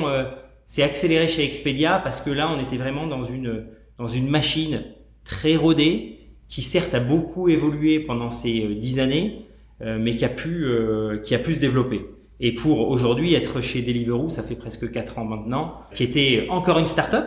s'est 0.68 0.84
accélérée 0.84 1.26
chez 1.26 1.42
Expedia 1.44 1.98
parce 1.98 2.20
que 2.20 2.30
là 2.30 2.48
on 2.54 2.62
était 2.62 2.76
vraiment 2.76 3.08
dans 3.08 3.24
une 3.24 3.64
dans 3.98 4.06
une 4.06 4.28
machine 4.28 4.84
très 5.24 5.56
rodée 5.56 6.14
qui 6.46 6.62
certes 6.62 6.94
a 6.94 7.00
beaucoup 7.00 7.48
évolué 7.48 7.98
pendant 8.00 8.30
ces 8.30 8.64
euh, 8.64 8.74
dix 8.76 9.00
années, 9.00 9.46
euh, 9.82 9.98
mais 10.00 10.14
qui 10.14 10.24
a 10.24 10.28
pu 10.28 10.64
euh, 10.64 11.18
qui 11.18 11.34
a 11.34 11.38
pu 11.40 11.54
se 11.54 11.58
développer. 11.60 12.06
Et 12.40 12.52
pour 12.54 12.88
aujourd'hui 12.88 13.34
être 13.34 13.60
chez 13.60 13.82
Deliveroo, 13.82 14.28
ça 14.30 14.44
fait 14.44 14.54
presque 14.54 14.92
quatre 14.92 15.18
ans 15.18 15.24
maintenant, 15.24 15.74
qui 15.92 16.04
était 16.04 16.46
encore 16.50 16.78
une 16.78 16.86
start-up 16.86 17.26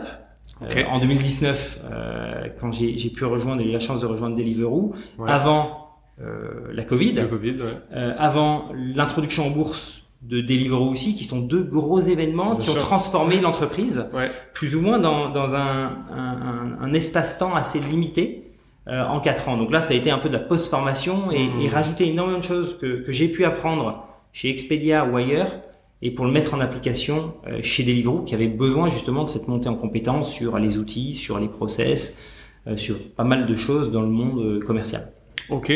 Euh, 0.62 0.84
en 0.94 0.98
2019, 1.00 1.80
euh, 1.84 2.48
quand 2.60 2.70
j'ai 2.72 2.96
j'ai 2.96 3.10
pu 3.10 3.24
rejoindre, 3.24 3.62
j'ai 3.62 3.68
eu 3.68 3.72
la 3.72 3.80
chance 3.80 4.00
de 4.00 4.06
rejoindre 4.06 4.36
Deliveroo, 4.36 4.94
Ouais. 5.18 5.30
avant 5.30 5.88
euh, 6.20 6.70
la 6.72 6.84
Covid, 6.84 7.12
Le 7.14 7.26
Covid, 7.26 7.50
ouais. 7.52 7.76
euh, 7.94 8.14
avant 8.18 8.66
l'introduction 8.94 9.46
en 9.46 9.50
bourse 9.50 10.01
de 10.22 10.40
Deliveroo 10.40 10.88
aussi, 10.88 11.14
qui 11.16 11.24
sont 11.24 11.40
deux 11.40 11.64
gros 11.64 11.98
événements 12.00 12.54
Bien 12.54 12.64
qui 12.64 12.70
ont 12.70 12.74
transformé 12.74 13.40
l'entreprise, 13.40 14.06
Ouais. 14.14 14.30
plus 14.54 14.76
ou 14.76 14.80
moins 14.80 14.98
dans, 14.98 15.30
dans 15.30 15.54
un, 15.54 15.90
un, 16.14 16.76
un- 16.80 16.92
espace-temps 16.94 17.54
assez 17.54 17.80
limité 17.80 18.52
euh, 18.88 19.04
en 19.04 19.20
quatre 19.20 19.48
ans. 19.48 19.56
Donc 19.56 19.70
là, 19.72 19.80
ça 19.82 19.94
a 19.94 19.96
été 19.96 20.10
un 20.10 20.18
peu 20.18 20.28
de 20.28 20.34
la 20.34 20.38
post-formation 20.38 21.30
et, 21.32 21.46
Mhm. 21.48 21.60
et 21.62 21.68
rajouter 21.68 22.08
énormément 22.08 22.38
de 22.38 22.44
choses 22.44 22.78
que, 22.78 23.02
que 23.04 23.10
j'ai 23.12 23.28
pu 23.28 23.44
apprendre 23.44 24.06
chez 24.32 24.48
Expedia 24.50 25.04
ou 25.04 25.16
ailleurs 25.16 25.50
et 26.02 26.10
pour 26.10 26.24
le 26.24 26.32
mettre 26.32 26.54
en 26.54 26.60
application 26.60 27.34
euh, 27.48 27.58
chez 27.62 27.82
Deliveroo 27.82 28.22
qui 28.22 28.34
avait 28.34 28.48
besoin 28.48 28.88
justement 28.90 29.24
de 29.24 29.28
cette 29.30 29.48
montée 29.48 29.68
en 29.68 29.74
compétences 29.76 30.30
sur 30.32 30.58
les 30.58 30.78
outils, 30.78 31.14
sur 31.14 31.38
les 31.40 31.48
process, 31.48 32.20
euh, 32.68 32.76
sur 32.76 32.96
pas 33.16 33.24
mal 33.24 33.46
de 33.46 33.54
choses 33.56 33.90
dans 33.90 34.02
le 34.02 34.08
monde 34.08 34.38
euh, 34.40 34.60
commercial. 34.60 35.12
Ok. 35.48 35.70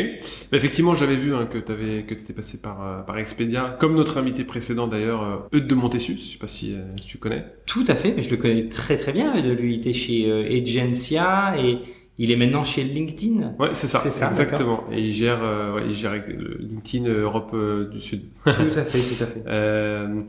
Effectivement, 0.51 0.95
j'avais 0.95 1.15
vu 1.15 1.35
hein, 1.35 1.45
que 1.45 1.57
tu 1.57 2.05
que 2.05 2.13
étais 2.13 2.33
passé 2.33 2.59
par 2.59 2.85
euh, 2.85 3.01
par 3.01 3.17
Expedia, 3.17 3.77
comme 3.79 3.95
notre 3.95 4.17
invité 4.17 4.43
précédent 4.43 4.87
d'ailleurs, 4.87 5.23
euh, 5.23 5.57
Eudes 5.57 5.67
de 5.67 5.75
Montessus. 5.75 6.17
Je 6.17 6.31
sais 6.33 6.37
pas 6.37 6.47
si, 6.47 6.73
euh, 6.73 6.83
si 6.99 7.07
tu 7.07 7.17
connais. 7.17 7.45
Tout 7.65 7.83
à 7.87 7.95
fait, 7.95 8.13
mais 8.15 8.23
je 8.23 8.29
le 8.29 8.37
connais 8.37 8.67
très 8.69 8.97
très 8.97 9.11
bien. 9.11 9.39
De 9.41 9.51
lui, 9.51 9.75
il 9.75 9.79
était 9.79 9.93
chez 9.93 10.29
euh, 10.29 10.61
Agencia 10.61 11.53
et 11.57 11.79
il 12.17 12.31
est 12.31 12.35
maintenant 12.35 12.63
chez 12.63 12.83
LinkedIn. 12.83 13.55
Ouais, 13.59 13.69
c'est 13.73 13.87
ça. 13.87 13.99
Ça, 13.99 14.27
exactement. 14.29 14.83
Et 14.91 15.01
il 15.01 15.11
gère, 15.11 15.41
ouais, 15.75 15.83
il 15.87 15.93
gère 15.93 16.13
LinkedIn 16.15 17.07
Europe 17.07 17.55
du 17.91 18.01
Sud. 18.01 18.23
tout 18.43 18.49
à 18.51 18.85
fait, 18.85 18.99
tout 18.99 19.23
à 19.23 19.27
fait. 19.27 19.43
Euh, 19.47 20.21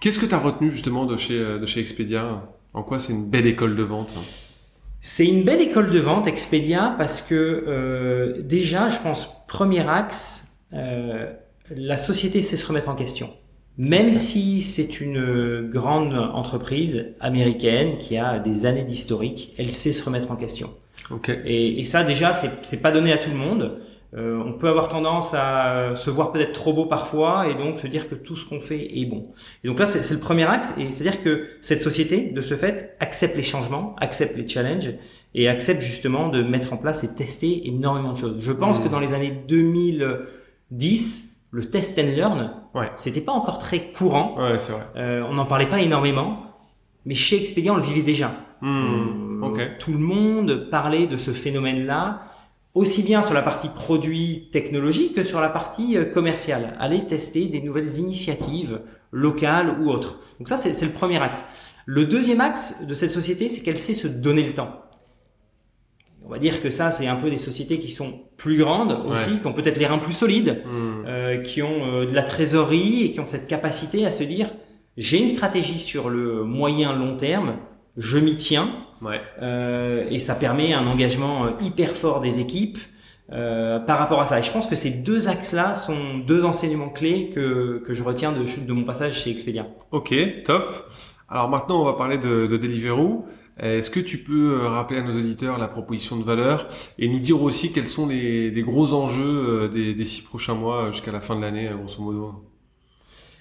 Qu'est-ce 0.00 0.18
que 0.18 0.26
tu 0.26 0.34
as 0.34 0.38
retenu 0.38 0.70
justement 0.70 1.06
de 1.06 1.16
chez 1.16 1.38
de 1.38 1.64
chez 1.64 1.80
Expedia? 1.80 2.42
En 2.74 2.82
quoi 2.82 3.00
c'est 3.00 3.14
une 3.14 3.30
belle 3.30 3.46
école 3.46 3.76
de 3.76 3.82
vente 3.82 4.14
hein? 4.18 4.45
C'est 5.08 5.24
une 5.24 5.44
belle 5.44 5.60
école 5.60 5.90
de 5.90 6.00
vente, 6.00 6.26
Expedia, 6.26 6.96
parce 6.98 7.22
que 7.22 7.64
euh, 7.68 8.42
déjà, 8.42 8.88
je 8.88 8.98
pense, 8.98 9.46
premier 9.46 9.88
axe, 9.88 10.58
euh, 10.72 11.32
la 11.70 11.96
société 11.96 12.42
sait 12.42 12.56
se 12.56 12.66
remettre 12.66 12.88
en 12.88 12.96
question. 12.96 13.30
Même 13.78 14.12
si 14.14 14.62
c'est 14.62 15.00
une 15.00 15.70
grande 15.70 16.14
entreprise 16.14 17.06
américaine 17.20 17.98
qui 17.98 18.16
a 18.16 18.40
des 18.40 18.66
années 18.66 18.82
d'historique, 18.82 19.54
elle 19.58 19.70
sait 19.70 19.92
se 19.92 20.02
remettre 20.02 20.32
en 20.32 20.36
question. 20.36 20.70
Ok. 21.12 21.28
Et, 21.28 21.78
et 21.78 21.84
ça, 21.84 22.02
déjà, 22.02 22.32
c'est 22.62 22.82
pas 22.82 22.90
donné 22.90 23.12
à 23.12 23.18
tout 23.18 23.30
le 23.30 23.36
monde. 23.36 23.78
Euh, 24.14 24.40
on 24.46 24.52
peut 24.52 24.68
avoir 24.68 24.88
tendance 24.88 25.34
à 25.34 25.94
se 25.96 26.10
voir 26.10 26.30
peut-être 26.32 26.52
trop 26.52 26.72
beau 26.72 26.86
parfois 26.86 27.48
et 27.48 27.54
donc 27.54 27.80
se 27.80 27.86
dire 27.86 28.08
que 28.08 28.14
tout 28.14 28.36
ce 28.36 28.48
qu'on 28.48 28.60
fait 28.60 28.98
est 28.98 29.04
bon. 29.04 29.32
Et 29.64 29.68
donc 29.68 29.78
là, 29.78 29.86
c'est 29.86 30.14
le 30.14 30.20
premier 30.20 30.44
axe. 30.44 30.72
Et 30.78 30.90
c'est-à-dire 30.90 31.22
que 31.22 31.46
cette 31.60 31.82
société, 31.82 32.30
de 32.30 32.40
ce 32.40 32.54
fait, 32.54 32.96
accepte 33.00 33.36
les 33.36 33.42
changements, 33.42 33.94
accepte 33.98 34.36
les 34.36 34.48
challenges 34.48 34.92
et 35.34 35.48
accepte 35.48 35.82
justement 35.82 36.28
de 36.28 36.42
mettre 36.42 36.72
en 36.72 36.76
place 36.76 37.04
et 37.04 37.14
tester 37.14 37.66
énormément 37.68 38.12
de 38.12 38.18
choses. 38.18 38.36
Je 38.40 38.52
pense 38.52 38.78
Mhm. 38.78 38.84
que 38.86 38.88
dans 38.90 39.00
les 39.00 39.12
années 39.12 39.32
2010, 40.70 41.36
le 41.50 41.64
test 41.64 41.98
and 41.98 42.14
learn, 42.16 42.52
Ouais. 42.74 42.90
c'était 42.96 43.20
pas 43.20 43.32
encore 43.32 43.58
très 43.58 43.92
courant. 43.92 44.36
Ouais, 44.38 44.58
c'est 44.58 44.72
vrai. 44.72 44.82
Euh, 44.96 45.22
on 45.28 45.34
n'en 45.34 45.46
parlait 45.46 45.66
pas 45.68 45.80
énormément. 45.80 46.42
Mais 47.04 47.14
chez 47.14 47.36
Expedia, 47.38 47.72
on 47.72 47.76
le 47.76 47.82
vivait 47.82 48.02
déjà. 48.02 48.32
Hmm, 48.60 49.42
Euh, 49.42 49.46
ok. 49.46 49.60
Tout 49.78 49.92
le 49.92 49.98
monde 49.98 50.68
parlait 50.70 51.06
de 51.06 51.16
ce 51.16 51.30
phénomène-là, 51.30 52.22
aussi 52.76 53.02
bien 53.02 53.22
sur 53.22 53.34
la 53.34 53.42
partie 53.42 53.68
produit 53.68 54.48
technologique 54.52 55.14
que 55.14 55.22
sur 55.22 55.40
la 55.40 55.48
partie 55.48 55.96
euh, 55.96 56.04
commerciale. 56.04 56.76
Aller 56.78 57.06
tester 57.06 57.46
des 57.46 57.60
nouvelles 57.62 57.98
initiatives 57.98 58.80
locales 59.10 59.78
ou 59.80 59.90
autres. 59.90 60.20
Donc 60.38 60.48
ça, 60.48 60.56
c'est 60.56 60.84
le 60.84 60.92
premier 60.92 61.18
axe. 61.20 61.42
Le 61.86 62.04
deuxième 62.04 62.40
axe 62.40 62.84
de 62.86 62.94
cette 62.94 63.10
société, 63.10 63.48
c'est 63.48 63.62
qu'elle 63.62 63.78
sait 63.78 63.94
se 63.94 64.06
donner 64.08 64.42
le 64.42 64.52
temps. 64.52 64.82
On 66.24 66.28
va 66.28 66.38
dire 66.38 66.60
que 66.60 66.70
ça, 66.70 66.90
c'est 66.90 67.06
un 67.06 67.14
peu 67.16 67.30
des 67.30 67.38
sociétés 67.38 67.78
qui 67.78 67.90
sont 67.90 68.20
plus 68.36 68.56
grandes 68.58 68.92
aussi, 69.06 69.30
Ouais. 69.34 69.38
qui 69.40 69.46
ont 69.46 69.52
peut-être 69.52 69.78
les 69.78 69.86
reins 69.86 69.98
plus 69.98 70.12
solides, 70.12 70.62
Hmm. 70.66 71.04
euh, 71.06 71.36
qui 71.38 71.62
ont 71.62 71.84
euh, 71.86 72.04
de 72.06 72.12
la 72.14 72.24
trésorerie 72.24 73.04
et 73.04 73.12
qui 73.12 73.20
ont 73.20 73.26
cette 73.26 73.46
capacité 73.46 74.04
à 74.04 74.10
se 74.10 74.24
dire 74.24 74.50
j'ai 74.96 75.20
une 75.20 75.28
stratégie 75.28 75.78
sur 75.78 76.08
le 76.08 76.42
moyen 76.42 76.92
long 76.94 77.16
terme, 77.16 77.56
je 77.96 78.18
m'y 78.18 78.36
tiens 78.36 78.70
Ouais. 79.02 79.20
euh, 79.42 80.06
et 80.10 80.18
ça 80.18 80.34
permet 80.34 80.72
un 80.72 80.86
engagement 80.86 81.44
euh, 81.46 81.50
hyper 81.60 81.90
fort 81.90 82.20
des 82.20 82.40
équipes 82.40 82.78
euh, 83.32 83.78
par 83.78 83.98
rapport 83.98 84.20
à 84.20 84.24
ça. 84.24 84.38
Et 84.38 84.42
je 84.42 84.50
pense 84.50 84.66
que 84.66 84.76
ces 84.76 84.90
deux 84.90 85.28
axes-là 85.28 85.74
sont 85.74 86.18
deux 86.26 86.44
enseignements 86.44 86.88
clés 86.88 87.28
que, 87.30 87.82
que 87.84 87.92
je 87.92 88.02
retiens 88.02 88.32
de, 88.32 88.44
de 88.66 88.72
mon 88.72 88.84
passage 88.84 89.22
chez 89.22 89.30
Expedia. 89.30 89.66
Ok, 89.90 90.14
top. 90.44 90.90
Alors 91.28 91.48
maintenant, 91.48 91.82
on 91.82 91.84
va 91.84 91.94
parler 91.94 92.18
de, 92.18 92.46
de 92.46 92.56
Deliveroo. 92.56 93.26
Est-ce 93.58 93.90
que 93.90 94.00
tu 94.00 94.18
peux 94.18 94.60
euh, 94.62 94.68
rappeler 94.68 95.00
à 95.00 95.02
nos 95.02 95.14
auditeurs 95.18 95.58
la 95.58 95.68
proposition 95.68 96.16
de 96.16 96.24
valeur 96.24 96.68
et 96.98 97.08
nous 97.08 97.20
dire 97.20 97.42
aussi 97.42 97.72
quels 97.72 97.86
sont 97.88 98.06
les, 98.06 98.50
les 98.50 98.62
gros 98.62 98.92
enjeux 98.92 99.68
des, 99.68 99.94
des 99.94 100.04
six 100.04 100.22
prochains 100.22 100.54
mois 100.54 100.92
jusqu'à 100.92 101.12
la 101.12 101.20
fin 101.20 101.36
de 101.36 101.40
l'année, 101.42 101.68
grosso 101.76 102.00
modo? 102.02 102.45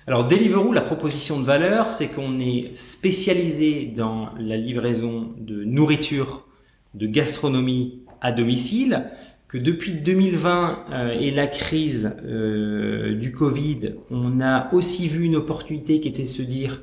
Alors 0.07 0.27
Deliveroo, 0.27 0.71
la 0.71 0.81
proposition 0.81 1.39
de 1.39 1.45
valeur, 1.45 1.89
c'est 1.91 2.07
qu'on 2.09 2.39
est 2.39 2.71
spécialisé 2.75 3.85
dans 3.95 4.29
la 4.39 4.55
livraison 4.57 5.33
de 5.37 5.63
nourriture, 5.63 6.45
de 6.93 7.07
gastronomie 7.07 8.01
à 8.21 8.31
domicile, 8.31 9.05
que 9.47 9.57
depuis 9.57 9.93
2020 9.93 10.85
euh, 10.91 11.09
et 11.19 11.31
la 11.31 11.47
crise 11.47 12.13
euh, 12.23 13.15
du 13.15 13.31
Covid, 13.31 13.93
on 14.11 14.39
a 14.41 14.71
aussi 14.73 15.07
vu 15.07 15.23
une 15.23 15.35
opportunité 15.35 15.99
qui 15.99 16.07
était 16.07 16.23
de 16.23 16.27
se 16.27 16.41
dire 16.41 16.81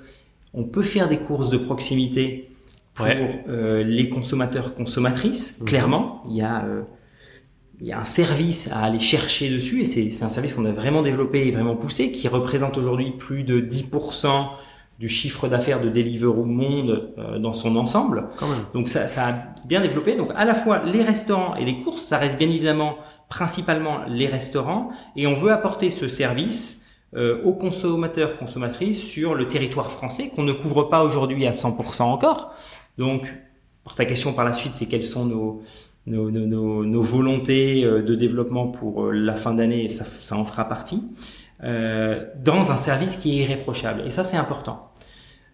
on 0.55 0.65
peut 0.65 0.83
faire 0.83 1.09
des 1.09 1.19
courses 1.19 1.51
de 1.51 1.59
proximité 1.59 2.51
pour 2.95 3.07
Ouais. 3.07 3.45
euh, 3.49 3.83
les 3.83 4.09
consommateurs 4.09 4.75
consommatrices. 4.75 5.59
Mhm. 5.61 5.67
Clairement, 5.67 6.23
il 6.29 6.37
y 6.37 6.43
a 6.43 6.65
euh, 6.65 6.83
il 7.83 7.89
y 7.89 7.93
a 7.93 7.99
un 7.99 8.05
service 8.05 8.69
à 8.71 8.79
aller 8.79 9.01
chercher 9.01 9.51
dessus 9.51 9.83
et 9.83 9.85
c'est 9.85 10.25
un 10.25 10.29
service 10.29 10.55
qu'on 10.55 10.65
a 10.67 10.71
vraiment 10.71 11.03
développé 11.03 11.49
et 11.49 11.51
vraiment 11.51 11.75
poussé 11.75 12.13
qui 12.13 12.29
représente 12.29 12.79
aujourd'hui 12.79 13.11
plus 13.11 13.43
de 13.43 13.61
10% 13.61 14.51
du 15.01 15.09
chiffre 15.09 15.49
d'affaires 15.49 15.81
de 15.81 15.89
Deliveroo 15.89 16.45
Monde 16.45 17.13
euh, 17.19 17.41
dans 17.41 17.55
son 17.55 17.75
ensemble. 17.75 18.29
Quand 18.37 18.47
même. 18.47 18.65
Donc 18.73 18.89
ça, 18.89 19.09
ça 19.09 19.27
a 19.27 19.35
bien 19.67 19.81
développé. 19.81 20.15
Donc 20.15 20.31
à 20.37 20.45
la 20.45 20.55
fois 20.55 20.85
les 20.85 21.03
restaurants 21.03 21.57
et 21.57 21.65
les 21.65 21.83
courses, 21.83 22.05
ça 22.05 22.19
reste 22.19 22.39
bien 22.39 22.49
évidemment 22.49 22.99
principalement 23.29 23.99
les 24.07 24.29
restaurants 24.29 24.91
et 25.17 25.27
on 25.27 25.35
veut 25.35 25.51
apporter 25.51 25.91
ce 25.91 26.07
service 26.07 26.87
euh, 27.17 27.43
aux 27.43 27.55
consommateurs 27.55 28.37
consommatrices 28.37 29.03
sur 29.03 29.35
le 29.35 29.49
territoire 29.49 29.91
français 29.91 30.31
qu'on 30.33 30.45
ne 30.45 30.53
couvre 30.53 30.85
pas 30.85 31.03
aujourd'hui 31.03 31.49
à 31.49 31.51
100% 31.51 32.03
encore. 32.03 32.55
Donc 32.97 33.35
pour 33.83 33.97
ta 33.97 34.05
question 34.05 34.33
par 34.35 34.45
la 34.45 34.53
suite, 34.53 34.75
c'est 34.77 34.87
quelles 34.87 35.03
sont 35.03 35.25
nos 35.25 35.63
nos, 36.07 36.31
nos, 36.31 36.47
nos, 36.47 36.85
nos 36.85 37.03
volontés 37.03 37.85
euh, 37.85 38.03
de 38.03 38.15
développement 38.15 38.69
pour 38.69 39.05
euh, 39.05 39.13
la 39.13 39.37
fin 39.37 39.55
d'année, 39.55 39.89
ça, 39.91 40.05
ça 40.05 40.37
en 40.37 40.45
fera 40.45 40.69
partie, 40.69 41.03
euh, 41.63 42.25
dans 42.43 42.73
un 42.73 42.77
service 42.77 43.17
qui 43.17 43.39
est 43.39 43.43
irréprochable. 43.45 44.03
Et 44.05 44.11
ça, 44.11 44.25
c'est 44.25 44.37
important. 44.37 44.91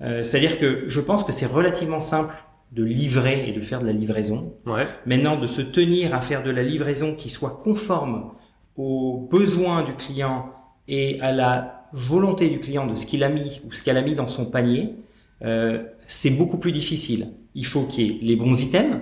Euh, 0.00 0.22
C'est-à-dire 0.24 0.58
que 0.58 0.84
je 0.86 1.00
pense 1.00 1.24
que 1.24 1.32
c'est 1.32 1.46
relativement 1.46 2.00
simple 2.00 2.34
de 2.72 2.84
livrer 2.84 3.48
et 3.48 3.52
de 3.52 3.60
faire 3.60 3.80
de 3.80 3.86
la 3.86 3.92
livraison. 3.92 4.54
Ouais. 4.66 4.86
Maintenant, 5.06 5.38
de 5.38 5.46
se 5.46 5.62
tenir 5.62 6.14
à 6.14 6.20
faire 6.20 6.42
de 6.42 6.50
la 6.50 6.62
livraison 6.62 7.14
qui 7.14 7.30
soit 7.30 7.58
conforme 7.62 8.32
aux 8.76 9.28
besoins 9.30 9.82
du 9.82 9.94
client 9.94 10.50
et 10.86 11.20
à 11.20 11.32
la 11.32 11.88
volonté 11.92 12.48
du 12.48 12.60
client 12.60 12.86
de 12.86 12.94
ce 12.94 13.06
qu'il 13.06 13.24
a 13.24 13.28
mis 13.28 13.60
ou 13.66 13.72
ce 13.72 13.82
qu'elle 13.82 13.96
a 13.96 14.02
mis 14.02 14.14
dans 14.14 14.28
son 14.28 14.50
panier, 14.50 14.94
euh, 15.42 15.82
c'est 16.06 16.30
beaucoup 16.30 16.58
plus 16.58 16.72
difficile. 16.72 17.32
Il 17.54 17.66
faut 17.66 17.84
qu'il 17.84 18.04
y 18.04 18.10
ait 18.10 18.18
les 18.22 18.36
bons 18.36 18.60
items, 18.60 19.00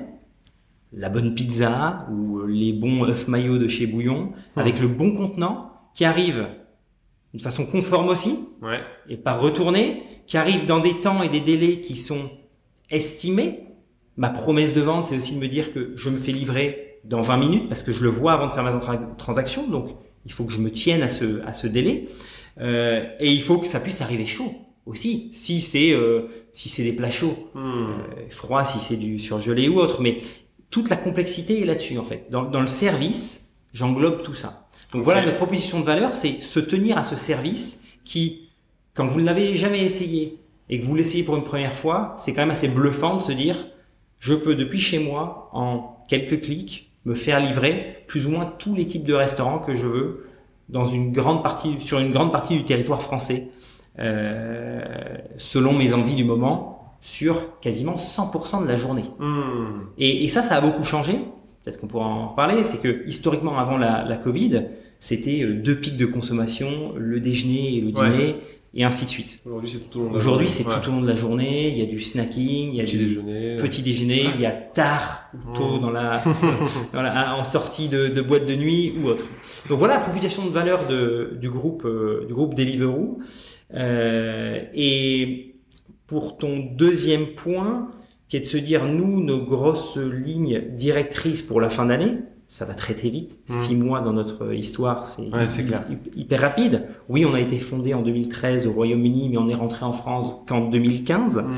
la 0.93 1.09
bonne 1.09 1.35
pizza 1.35 2.07
ou 2.13 2.43
les 2.47 2.73
bons 2.73 3.05
œufs 3.05 3.29
maillots 3.29 3.59
de 3.59 3.69
chez 3.69 3.87
Bouillon, 3.87 4.33
avec 4.57 4.81
le 4.81 4.89
bon 4.89 5.15
contenant 5.15 5.73
qui 5.95 6.05
arrive 6.05 6.47
d'une 7.33 7.41
façon 7.43 7.67
conforme 7.67 8.09
aussi, 8.09 8.39
Ouais. 8.63 8.81
et 9.09 9.17
pas 9.17 9.37
retourné, 9.37 10.03
qui 10.27 10.37
arrive 10.39 10.65
dans 10.67 10.79
des 10.81 11.01
temps 11.01 11.23
et 11.23 11.29
des 11.29 11.41
délais 11.41 11.81
qui 11.81 11.97
sont 11.97 12.31
estimés. 12.91 13.61
Ma 14.17 14.31
promesse 14.31 14.73
de 14.75 14.81
vente, 14.81 15.07
c'est 15.07 15.17
aussi 15.17 15.35
de 15.35 15.41
me 15.41 15.49
dire 15.49 15.73
que 15.73 15.93
je 15.97 16.09
me 16.09 16.19
fais 16.19 16.33
livrer 16.33 17.01
dans 17.05 17.21
20 17.21 17.37
minutes 17.37 17.69
parce 17.69 17.83
que 17.83 17.93
je 17.93 18.03
le 18.03 18.09
vois 18.09 18.33
avant 18.33 18.47
de 18.47 18.53
faire 18.53 18.63
ma 18.65 18.73
tra- 18.77 19.17
transaction. 19.17 19.69
Donc, 19.69 19.91
il 20.25 20.33
faut 20.33 20.45
que 20.45 20.53
je 20.53 20.59
me 20.61 20.71
tienne 20.71 21.03
à 21.03 21.09
ce, 21.09 21.43
à 21.47 21.53
ce 21.53 21.67
délai. 21.67 22.09
Euh, 22.59 23.05
et 23.21 23.31
il 23.31 23.43
faut 23.43 23.59
que 23.59 23.67
ça 23.67 23.81
puisse 23.81 24.01
arriver 24.01 24.25
chaud 24.25 24.51
aussi. 24.87 25.31
Si 25.35 25.61
c'est 25.61 25.93
euh, 25.93 26.23
si 26.53 26.69
c'est 26.71 26.83
des 26.83 26.93
plats 26.95 27.11
chauds, 27.11 27.37
euh, 27.55 27.87
froid, 28.31 28.65
si 28.65 28.79
c'est 28.79 28.97
du 28.97 29.19
surgelé 29.19 29.69
ou 29.69 29.79
autre. 29.79 30.01
Mais 30.01 30.19
toute 30.71 30.91
la 30.91 30.97
complexité 30.97 31.63
est 31.63 31.65
là-dessus 31.65 31.99
en 31.99 32.05
fait. 32.05 32.27
Dans, 32.31 32.45
dans 32.45 32.61
le 32.61 32.67
service, 32.67 33.55
j'englobe 33.73 34.23
tout 34.23 34.35
ça. 34.35 34.69
Donc 34.93 35.03
voilà, 35.05 35.25
notre 35.25 35.37
proposition 35.37 35.81
de 35.81 35.85
valeur, 35.85 36.15
c'est 36.15 36.41
se 36.41 36.61
tenir 36.61 36.97
à 36.99 37.03
ce 37.03 37.17
service 37.17 37.85
qui, 38.05 38.49
quand 38.95 39.07
vous 39.07 39.21
ne 39.21 39.27
l'avez 39.27 39.55
jamais 39.57 39.85
essayé 39.85 40.39
et 40.71 40.81
que 40.81 40.87
vous 40.87 40.95
l'essayez 40.95 41.25
pour 41.25 41.37
une 41.37 41.45
première 41.45 41.77
fois, 41.77 42.15
c'est 42.19 42.33
quand 42.33 42.43
même 42.43 42.51
assez 42.51 42.69
bluffant 42.69 43.17
de 43.17 43.23
se 43.23 43.33
dire, 43.33 43.67
je 44.19 44.35
peux 44.35 44.55
depuis 44.55 44.79
chez 44.79 44.99
moi, 44.99 45.51
en 45.53 46.05
quelques 46.09 46.41
clics, 46.43 46.91
me 47.05 47.15
faire 47.15 47.41
livrer 47.41 48.05
plus 48.07 48.27
ou 48.27 48.31
moins 48.31 48.47
tous 48.59 48.75
les 48.75 48.87
types 48.87 49.05
de 49.05 49.15
restaurants 49.15 49.59
que 49.59 49.75
je 49.75 49.87
veux 49.87 50.27
dans 50.69 50.85
une 50.85 51.13
grande 51.13 51.43
partie, 51.43 51.77
sur 51.81 51.99
une 51.99 52.11
grande 52.11 52.33
partie 52.33 52.57
du 52.57 52.65
territoire 52.65 53.03
français, 53.03 53.49
euh, 53.99 54.83
selon 55.37 55.73
mes 55.73 55.93
envies 55.93 56.17
du 56.17 56.25
moment 56.25 56.76
sur 57.01 57.59
quasiment 57.61 57.97
100% 57.97 58.63
de 58.63 58.69
la 58.69 58.77
journée. 58.77 59.05
Hmm. 59.19 59.87
Et, 59.99 60.25
et 60.25 60.29
ça, 60.29 60.43
ça 60.43 60.57
a 60.57 60.61
beaucoup 60.61 60.83
changé. 60.85 61.19
Peut-être 61.65 61.79
qu'on 61.81 61.87
pourra 61.89 62.07
en 62.07 62.29
reparler. 62.29 62.63
C'est 62.65 62.81
que 62.81 63.07
historiquement, 63.09 63.59
avant 63.59 63.77
la, 63.77 64.05
la 64.05 64.17
Covid, 64.17 64.63
c'était 65.01 65.43
euh, 65.43 65.55
deux 65.55 65.77
pics 65.77 65.97
de 65.97 66.07
consommation, 66.07 66.93
le 66.97 67.21
déjeuner 67.21 67.77
et 67.77 67.81
le 67.81 67.87
Ouais. 67.89 68.11
dîner, 68.11 68.35
et 68.75 68.85
ainsi 68.85 69.05
de 69.07 69.11
suite. 69.11 69.39
Aujourd'hui, 69.47 69.71
c'est 69.71 69.91
tout 69.91 70.01
au 70.01 70.03
long 70.03 70.09
de 70.11 70.15
la 70.15 70.19
Aujourd'hui, 70.21 70.47
journée. 70.49 70.63
c'est 70.65 70.69
Ouais. 70.69 70.81
tout 70.83 70.91
au 70.91 70.93
long 70.93 71.01
de 71.01 71.09
la 71.09 71.17
journée. 71.17 71.69
Il 71.71 71.79
y 71.79 71.83
a 71.83 71.87
du 71.87 71.99
snacking, 71.99 72.71
il 72.73 72.75
y 72.77 72.81
a 72.81 72.85
Petit 72.85 72.99
du 72.99 73.07
déjeuner. 73.07 73.57
petit 73.57 73.83
déjeuner, 73.83 74.25
il 74.35 74.41
y 74.41 74.47
a 74.47 74.53
tard 74.53 75.25
ou 75.35 75.53
tôt 75.57 75.79
Mm. 75.79 75.81
dans 75.81 75.91
la, 75.91 76.23
dans 76.93 77.03
la- 77.03 77.37
en 77.37 77.45
sortie 77.45 77.89
de, 77.89 78.09
de 78.09 78.21
boîte 78.21 78.45
de 78.47 78.55
nuit 78.55 78.93
ou 79.03 79.07
autre. 79.09 79.25
Donc 79.69 79.79
voilà 79.79 79.95
la 79.95 80.01
proposition 80.01 80.45
de 80.45 80.51
valeur 80.51 80.87
de, 80.87 81.37
du 81.41 81.49
groupe 81.51 81.85
euh, 81.87 82.25
du 82.29 82.35
groupe 82.35 82.55
Deliveroo. 82.55 83.19
Euh, 83.75 84.61
et 84.75 85.56
pour 86.07 86.39
ton 86.39 86.59
deuxième 86.59 87.29
point, 87.29 87.91
qui 88.29 88.37
est 88.37 88.41
de 88.41 88.47
se 88.47 88.57
dire 88.57 88.87
nous 88.87 89.23
nos 89.23 89.45
grosses 89.45 89.97
lignes 89.97 90.63
directrices 90.73 91.43
pour 91.43 91.61
la 91.61 91.71
fin 91.71 91.87
d'année, 91.87 92.19
ça 92.49 92.65
va 92.65 92.75
très 92.75 92.95
très 92.95 93.09
vite. 93.09 93.39
Mm. 93.49 93.53
Six 93.53 93.77
mois 93.77 94.01
dans 94.01 94.13
notre 94.13 94.53
histoire, 94.55 95.07
c'est 95.07 95.23
Ouais, 95.23 95.47
hyper 96.15 96.41
rapide. 96.41 96.85
Oui, 97.09 97.25
on 97.25 97.35
a 97.35 97.41
été 97.41 97.59
fondé 97.59 97.93
en 97.93 98.03
2013 98.03 98.67
au 98.67 98.73
Royaume-Uni, 98.73 99.29
mais 99.31 99.37
on 99.37 99.49
est 99.49 99.55
rentré 99.55 99.85
en 99.85 99.93
France 99.93 100.33
qu'en 100.47 100.69
2015. 100.69 101.39
Hmm. 101.39 101.53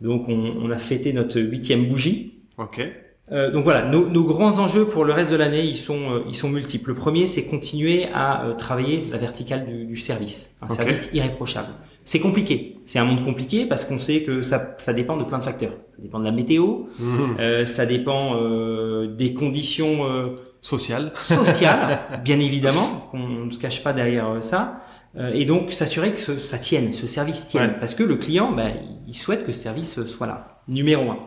Donc 0.00 0.28
on, 0.28 0.54
on 0.62 0.70
a 0.70 0.78
fêté 0.78 1.12
notre 1.12 1.40
huitième 1.40 1.86
bougie. 1.88 2.34
Ok. 2.56 2.80
Euh, 3.30 3.50
donc 3.50 3.64
voilà, 3.64 3.86
nos, 3.86 4.08
nos 4.08 4.24
grands 4.24 4.58
enjeux 4.58 4.86
pour 4.86 5.04
le 5.04 5.12
reste 5.12 5.30
de 5.30 5.36
l'année, 5.36 5.62
ils 5.64 5.76
sont, 5.76 5.98
euh, 6.10 6.20
ils 6.28 6.34
sont 6.36 6.48
multiples. 6.48 6.90
Le 6.90 6.94
premier, 6.96 7.26
c'est 7.26 7.44
continuer 7.46 8.06
à 8.14 8.44
euh, 8.46 8.54
travailler 8.54 9.02
la 9.10 9.18
verticale 9.18 9.66
du, 9.66 9.84
du 9.84 9.96
service, 9.96 10.56
un 10.62 10.68
service 10.70 11.10
irréprochable. 11.12 11.68
C'est 12.06 12.20
compliqué, 12.20 12.78
c'est 12.86 12.98
un 12.98 13.04
monde 13.04 13.22
compliqué 13.22 13.66
parce 13.66 13.84
qu'on 13.84 13.98
sait 13.98 14.22
que 14.22 14.42
ça, 14.42 14.74
ça 14.78 14.94
dépend 14.94 15.18
de 15.18 15.24
plein 15.24 15.38
de 15.38 15.44
facteurs. 15.44 15.72
Ça 15.96 16.02
dépend 16.02 16.18
de 16.20 16.24
la 16.24 16.30
météo, 16.32 16.84
Hmm. 16.98 17.36
euh, 17.38 17.66
ça 17.66 17.84
dépend 17.84 18.36
euh, 18.36 19.08
des 19.14 19.34
conditions 19.34 20.06
euh, 20.10 20.36
Social. 20.62 21.12
sociales, 21.14 21.98
bien 22.24 22.38
évidemment, 22.40 23.08
qu'on 23.10 23.18
ne 23.46 23.50
se 23.50 23.58
cache 23.58 23.82
pas 23.84 23.92
derrière 23.92 24.38
ça. 24.40 24.80
Euh, 25.16 25.32
et 25.34 25.44
donc 25.44 25.72
s'assurer 25.72 26.12
que 26.12 26.18
ce- 26.18 26.38
ça 26.38 26.58
tienne, 26.58 26.92
ce 26.94 27.06
service 27.06 27.46
tienne, 27.46 27.70
Ouais. 27.72 27.76
parce 27.78 27.94
que 27.94 28.02
le 28.02 28.16
client, 28.16 28.52
ben, 28.52 28.72
il 29.06 29.14
souhaite 29.14 29.44
que 29.44 29.52
ce 29.52 29.60
service 29.60 30.04
soit 30.06 30.26
là. 30.26 30.60
Numéro 30.66 31.10
un. 31.10 31.18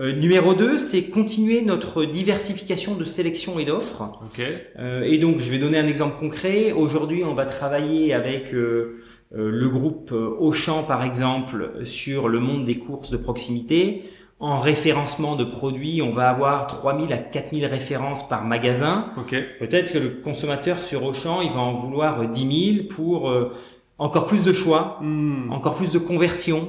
Euh, 0.00 0.12
numéro 0.12 0.54
2, 0.54 0.78
c'est 0.78 1.04
continuer 1.04 1.60
notre 1.62 2.04
diversification 2.04 2.94
de 2.94 3.04
sélection 3.04 3.58
et 3.58 3.64
d'offres. 3.66 4.02
Ok. 4.24 4.42
Euh, 4.78 5.02
et 5.02 5.18
donc, 5.18 5.40
je 5.40 5.50
vais 5.50 5.58
donner 5.58 5.78
un 5.78 5.86
exemple 5.86 6.18
concret. 6.18 6.72
Aujourd'hui, 6.72 7.22
on 7.24 7.34
va 7.34 7.44
travailler 7.44 8.14
avec 8.14 8.54
euh, 8.54 8.98
euh, 9.36 9.50
le 9.50 9.68
groupe 9.68 10.10
euh, 10.12 10.34
Auchan, 10.38 10.84
par 10.84 11.04
exemple, 11.04 11.84
sur 11.84 12.28
le 12.28 12.40
monde 12.40 12.64
des 12.64 12.78
courses 12.78 13.10
de 13.10 13.18
proximité. 13.18 14.04
En 14.38 14.58
référencement 14.58 15.36
de 15.36 15.44
produits, 15.44 16.00
on 16.00 16.12
va 16.12 16.30
avoir 16.30 16.66
3000 16.66 17.12
à 17.12 17.18
4000 17.18 17.66
références 17.66 18.26
par 18.26 18.42
magasin. 18.46 19.12
Ok. 19.18 19.36
Peut-être 19.58 19.92
que 19.92 19.98
le 19.98 20.08
consommateur 20.24 20.80
sur 20.82 21.04
Auchan, 21.04 21.42
il 21.42 21.50
va 21.50 21.60
en 21.60 21.74
vouloir 21.74 22.26
10 22.26 22.74
000 22.76 22.86
pour 22.88 23.28
euh, 23.28 23.52
encore 23.98 24.24
plus 24.26 24.42
de 24.42 24.54
choix, 24.54 24.96
Hmm. 25.02 25.52
encore 25.52 25.74
plus 25.74 25.90
de 25.90 25.98
conversion, 25.98 26.68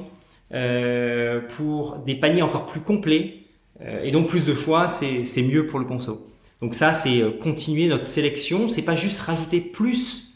euh, 0.54 1.40
pour 1.56 1.98
des 1.98 2.14
paniers 2.14 2.42
encore 2.42 2.66
plus 2.66 2.80
complets. 2.80 3.38
Euh, 3.80 4.02
et 4.04 4.10
donc 4.10 4.28
plus 4.28 4.44
de 4.44 4.54
choix, 4.54 4.88
c'est 4.88 5.42
mieux 5.42 5.66
pour 5.66 5.78
le 5.78 5.84
conso. 5.84 6.26
Donc 6.60 6.74
ça, 6.74 6.92
c'est 6.92 7.20
euh, 7.20 7.30
continuer 7.30 7.88
notre 7.88 8.06
sélection. 8.06 8.68
C'est 8.68 8.82
pas 8.82 8.94
juste 8.94 9.20
rajouter 9.20 9.60
plus 9.60 10.34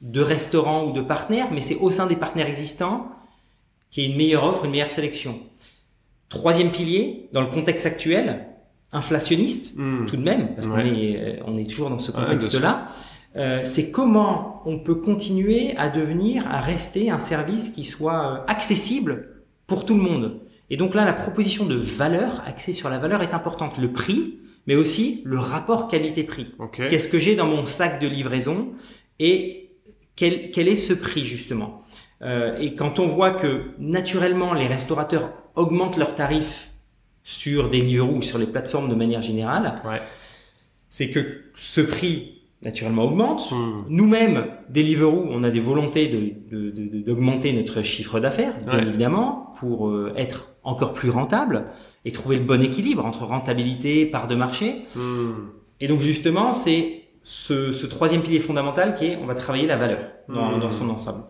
de 0.00 0.20
restaurants 0.20 0.84
ou 0.86 0.92
de 0.92 1.00
partenaires, 1.02 1.48
mais 1.52 1.60
c'est 1.62 1.76
au 1.76 1.90
sein 1.90 2.06
des 2.06 2.16
partenaires 2.16 2.48
existants 2.48 3.08
qu'il 3.90 4.04
y 4.04 4.06
ait 4.06 4.10
une 4.10 4.16
meilleure 4.16 4.44
offre, 4.44 4.64
une 4.64 4.70
meilleure 4.70 4.90
sélection. 4.90 5.38
Troisième 6.28 6.70
pilier, 6.70 7.28
dans 7.32 7.40
le 7.40 7.48
contexte 7.48 7.86
actuel, 7.86 8.46
inflationniste, 8.92 9.74
Hmm. 9.76 10.06
tout 10.06 10.16
de 10.16 10.22
même, 10.22 10.54
parce 10.54 10.66
Ouais. 10.68 10.82
qu'on 10.82 10.88
est, 10.94 11.40
on 11.46 11.58
est 11.58 11.68
toujours 11.68 11.90
dans 11.90 11.98
ce 11.98 12.12
Ouais, 12.12 12.18
contexte-là, 12.24 12.88
euh, 13.36 13.60
c'est 13.64 13.90
comment 13.90 14.62
on 14.64 14.78
peut 14.78 14.94
continuer 14.96 15.76
à 15.76 15.88
devenir, 15.88 16.46
à 16.50 16.60
rester 16.60 17.10
un 17.10 17.18
service 17.18 17.70
qui 17.70 17.84
soit 17.84 18.44
accessible 18.48 19.39
pour 19.70 19.84
tout 19.86 19.94
le 19.94 20.02
monde. 20.02 20.40
Et 20.68 20.76
donc 20.76 20.94
là, 20.96 21.04
la 21.04 21.12
proposition 21.12 21.64
de 21.64 21.76
valeur, 21.76 22.42
axée 22.44 22.72
sur 22.72 22.88
la 22.90 22.98
valeur, 22.98 23.22
est 23.22 23.34
importante. 23.34 23.78
Le 23.78 23.92
prix, 23.92 24.38
mais 24.66 24.74
aussi 24.74 25.22
le 25.24 25.38
rapport 25.38 25.86
qualité-prix. 25.88 26.48
Qu'est-ce 26.72 27.08
que 27.08 27.18
j'ai 27.20 27.36
dans 27.36 27.46
mon 27.46 27.64
sac 27.66 28.00
de 28.00 28.08
livraison 28.08 28.72
et 29.20 29.70
quel, 30.16 30.50
quel 30.50 30.66
est 30.68 30.76
ce 30.88 30.92
prix 30.92 31.24
justement 31.24 31.70
Euh, 32.22 32.58
Et 32.64 32.74
quand 32.74 32.98
on 32.98 33.06
voit 33.06 33.30
que 33.42 33.52
naturellement 33.78 34.52
les 34.52 34.66
restaurateurs 34.66 35.30
augmentent 35.54 35.96
leurs 35.96 36.14
tarifs 36.16 36.68
sur 37.22 37.70
Deliveroo 37.70 38.16
ou 38.16 38.22
sur 38.22 38.38
les 38.38 38.46
plateformes 38.54 38.88
de 38.90 38.94
manière 38.96 39.22
générale, 39.22 39.80
Ouais. 39.84 40.02
c'est 40.90 41.10
que 41.10 41.20
ce 41.54 41.80
prix 41.80 42.39
naturellement 42.64 43.04
augmente. 43.04 43.50
Hmm. 43.50 43.84
Nous-mêmes, 43.88 44.46
Deliveroo, 44.68 45.26
on 45.30 45.42
a 45.44 45.50
des 45.50 45.60
volontés 45.60 46.08
de- 46.08 46.56
de- 46.56 46.70
de- 46.70 46.88
de- 46.98 47.02
d'augmenter 47.02 47.52
notre 47.52 47.82
chiffre 47.82 48.20
d'affaires, 48.20 48.54
bien 48.64 48.74
Ouais. 48.80 48.86
évidemment, 48.86 49.52
pour 49.58 49.88
euh, 49.88 50.12
être 50.16 50.52
encore 50.62 50.92
plus 50.92 51.08
rentable 51.10 51.64
et 52.04 52.12
trouver 52.12 52.36
le 52.36 52.44
bon 52.44 52.62
équilibre 52.62 53.04
entre 53.06 53.24
rentabilité, 53.24 54.04
part 54.06 54.28
de 54.28 54.34
marché. 54.34 54.84
Hmm. 54.94 55.48
Et 55.80 55.88
donc 55.88 56.00
justement, 56.00 56.52
c'est 56.52 56.96
ce, 57.24 57.72
ce 57.72 57.86
troisième 57.86 58.20
pilier 58.22 58.40
fondamental 58.40 58.94
qui 58.94 59.06
est 59.06 59.16
on 59.22 59.26
va 59.26 59.34
travailler 59.34 59.66
la 59.66 59.76
valeur 59.76 60.00
dans, 60.28 60.56
Mmh. 60.56 60.60
dans 60.60 60.70
son 60.70 60.88
ensemble. 60.90 61.24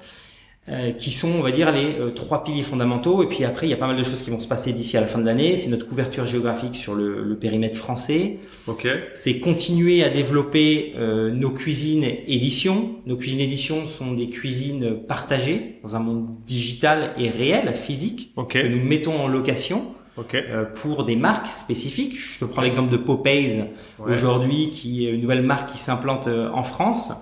Euh, 0.70 0.92
qui 0.92 1.11
sont, 1.11 1.30
on 1.30 1.42
va 1.42 1.50
dire, 1.50 1.72
les 1.72 1.96
euh, 1.98 2.11
trois 2.11 2.44
piliers 2.44 2.62
fondamentaux. 2.62 3.24
Et 3.24 3.26
puis 3.26 3.44
après, 3.44 3.66
il 3.66 3.70
y 3.70 3.72
a 3.72 3.76
pas 3.76 3.88
mal 3.88 3.96
de 3.96 4.02
choses 4.04 4.22
qui 4.22 4.30
vont 4.30 4.38
se 4.38 4.46
passer 4.46 4.72
d'ici 4.72 4.96
à 4.96 5.00
la 5.00 5.09
fin 5.09 5.18
de 5.18 5.24
l'année. 5.26 5.56
C'est 5.56 5.68
notre 5.68 5.85
couverture 5.87 6.26
géographique 6.26 6.76
sur 6.76 6.94
le, 6.94 7.24
le 7.24 7.37
périmètre 7.37 7.76
français. 7.76 8.38
Ok. 8.68 8.87
C'est 9.14 9.40
continuer 9.40 10.04
à 10.04 10.11
développer 10.11 10.92
euh, 10.96 11.30
nos 11.33 11.50
cuisines 11.50 12.04
éditions. 12.28 12.90
Nos 13.06 13.16
cuisines 13.16 13.40
éditions 13.40 13.88
sont 13.88 14.12
des 14.12 14.28
cuisines 14.30 14.94
partagées 15.09 15.80
dans 15.83 15.96
un 15.96 16.00
monde 16.00 16.28
digital 16.46 17.14
et 17.18 17.30
réel, 17.30 17.74
physique, 17.74 18.30
Ok. 18.37 18.52
que 18.52 18.66
nous 18.68 18.85
mettons 18.85 19.18
en 19.20 19.26
location 19.26 19.87
Ok. 20.16 20.35
euh, 20.37 20.64
pour 20.64 21.04
des 21.04 21.16
marques 21.16 21.48
spécifiques. 21.48 22.16
Je 22.16 22.38
te 22.38 22.44
prends 22.44 22.62
l'exemple 22.62 22.90
de 22.92 22.96
Popeyes 22.96 23.64
Ouais. 23.98 24.12
aujourd'hui, 24.14 24.70
qui 24.70 25.06
est 25.06 25.11
une 25.11 25.20
nouvelle 25.20 25.42
marque 25.42 25.70
qui 25.72 25.78
s'implante 25.78 26.26
euh, 26.28 26.48
en 26.52 26.62
France 26.62 27.12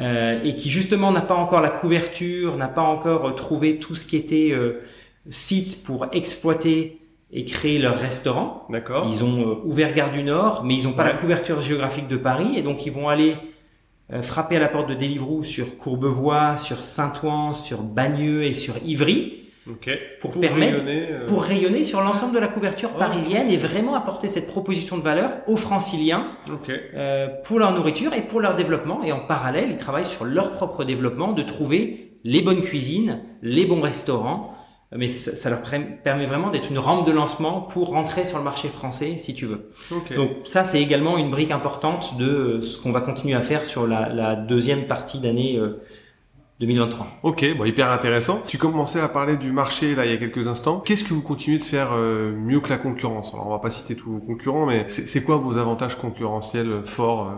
euh, 0.00 0.40
et 0.42 0.56
qui 0.56 0.70
justement 0.70 1.12
n'a 1.12 1.20
pas 1.20 1.34
encore 1.34 1.60
la 1.60 1.70
couverture, 1.70 2.56
n'a 2.56 2.68
pas 2.68 2.82
encore 2.82 3.28
euh, 3.28 3.32
trouvé 3.32 3.78
tout 3.78 3.94
ce 3.94 4.06
qui 4.06 4.16
était 4.16 4.50
euh, 4.52 4.80
site 5.30 5.84
pour 5.84 6.06
exploiter 6.12 6.98
et 7.30 7.44
créer 7.44 7.78
leur 7.78 7.98
restaurant. 7.98 8.66
D'accord. 8.70 9.06
Ils 9.08 9.22
ont 9.24 9.40
euh, 9.50 9.54
ouvert 9.64 9.92
Gare 9.94 10.10
du 10.10 10.22
Nord, 10.22 10.64
mais 10.64 10.74
ils 10.76 10.84
n'ont 10.84 10.92
pas 10.92 11.04
Ouais. 11.04 11.12
la 11.12 11.18
couverture 11.18 11.62
géographique 11.62 12.08
de 12.08 12.16
Paris 12.16 12.54
et 12.56 12.62
donc 12.62 12.86
ils 12.86 12.92
vont 12.92 13.08
aller 13.08 13.36
euh, 14.12 14.22
frapper 14.22 14.56
à 14.56 14.60
la 14.60 14.68
porte 14.68 14.88
de 14.88 14.94
Deliveroo 14.94 15.42
sur 15.42 15.78
Courbevoie, 15.78 16.56
sur 16.56 16.84
Saint-Ouen, 16.84 17.54
sur 17.54 17.82
Bagneux 17.82 18.44
et 18.44 18.54
sur 18.54 18.74
Ivry 18.84 19.41
Ok. 19.70 19.90
pour 20.20 20.32
permettre 20.32 20.72
rayonner, 20.78 21.06
euh, 21.10 21.26
pour 21.26 21.42
rayonner 21.42 21.84
sur 21.84 22.00
l'ensemble 22.00 22.34
de 22.34 22.40
la 22.40 22.48
couverture 22.48 22.90
Oh. 22.94 22.98
parisienne 22.98 23.48
et 23.50 23.56
vraiment 23.56 23.94
apporter 23.94 24.28
cette 24.28 24.46
proposition 24.48 24.98
de 24.98 25.02
valeur 25.02 25.30
aux 25.46 25.56
franciliens 25.56 26.26
Ok. 26.52 26.70
euh, 26.70 27.28
pour 27.44 27.58
leur 27.60 27.72
nourriture 27.72 28.12
et 28.12 28.22
pour 28.22 28.40
leur 28.40 28.56
développement. 28.56 29.02
Et 29.04 29.12
en 29.12 29.20
parallèle, 29.20 29.70
ils 29.70 29.76
travaillent 29.76 30.04
sur 30.04 30.24
leur 30.24 30.52
propre 30.52 30.84
développement, 30.84 31.32
de 31.32 31.42
trouver 31.42 32.18
les 32.24 32.42
bonnes 32.42 32.62
cuisines, 32.62 33.20
les 33.42 33.64
bons 33.66 33.80
restaurants. 33.80 34.54
Mais 34.94 35.08
ça, 35.08 35.34
ça 35.34 35.48
leur 35.48 35.62
permet 36.04 36.26
vraiment 36.26 36.50
d'être 36.50 36.70
une 36.70 36.78
rampe 36.78 37.06
de 37.06 37.12
lancement 37.12 37.62
pour 37.62 37.88
rentrer 37.88 38.26
sur 38.26 38.36
le 38.36 38.44
marché 38.44 38.68
français, 38.68 39.16
si 39.16 39.32
tu 39.32 39.46
veux. 39.46 39.70
Donc 40.14 40.30
ça, 40.44 40.64
c'est 40.64 40.82
également 40.82 41.16
une 41.16 41.30
brique 41.30 41.50
importante 41.50 42.18
de 42.18 42.26
euh, 42.26 42.62
ce 42.62 42.76
qu'on 42.82 42.92
va 42.92 43.00
continuer 43.00 43.32
à 43.34 43.40
faire 43.40 43.64
sur 43.64 43.86
la, 43.86 44.10
la 44.10 44.34
deuxième 44.36 44.84
partie 44.86 45.18
d'année 45.18 45.56
euh, 45.56 45.80
2023. 46.62 47.06
Ok, 47.22 47.44
bon, 47.56 47.64
hyper 47.64 47.90
intéressant. 47.90 48.40
Tu 48.46 48.56
commençais 48.58 49.00
à 49.00 49.08
parler 49.08 49.36
du 49.36 49.52
marché 49.52 49.94
là 49.94 50.06
il 50.06 50.10
y 50.12 50.14
a 50.14 50.16
quelques 50.16 50.46
instants. 50.48 50.80
Qu'est-ce 50.80 51.04
que 51.04 51.12
vous 51.12 51.22
continuez 51.22 51.58
de 51.58 51.62
faire 51.62 51.90
euh, 51.92 52.32
mieux 52.32 52.60
que 52.60 52.68
la 52.70 52.78
concurrence? 52.78 53.34
Alors 53.34 53.46
on 53.48 53.50
va 53.50 53.58
pas 53.58 53.70
citer 53.70 53.96
tous 53.96 54.10
vos 54.12 54.18
concurrents, 54.20 54.66
mais 54.66 54.84
c'est 54.88 55.22
quoi 55.24 55.36
vos 55.36 55.58
avantages 55.58 55.96
concurrentiels 55.96 56.70
euh, 56.70 56.82
forts 56.82 57.28
euh? 57.28 57.34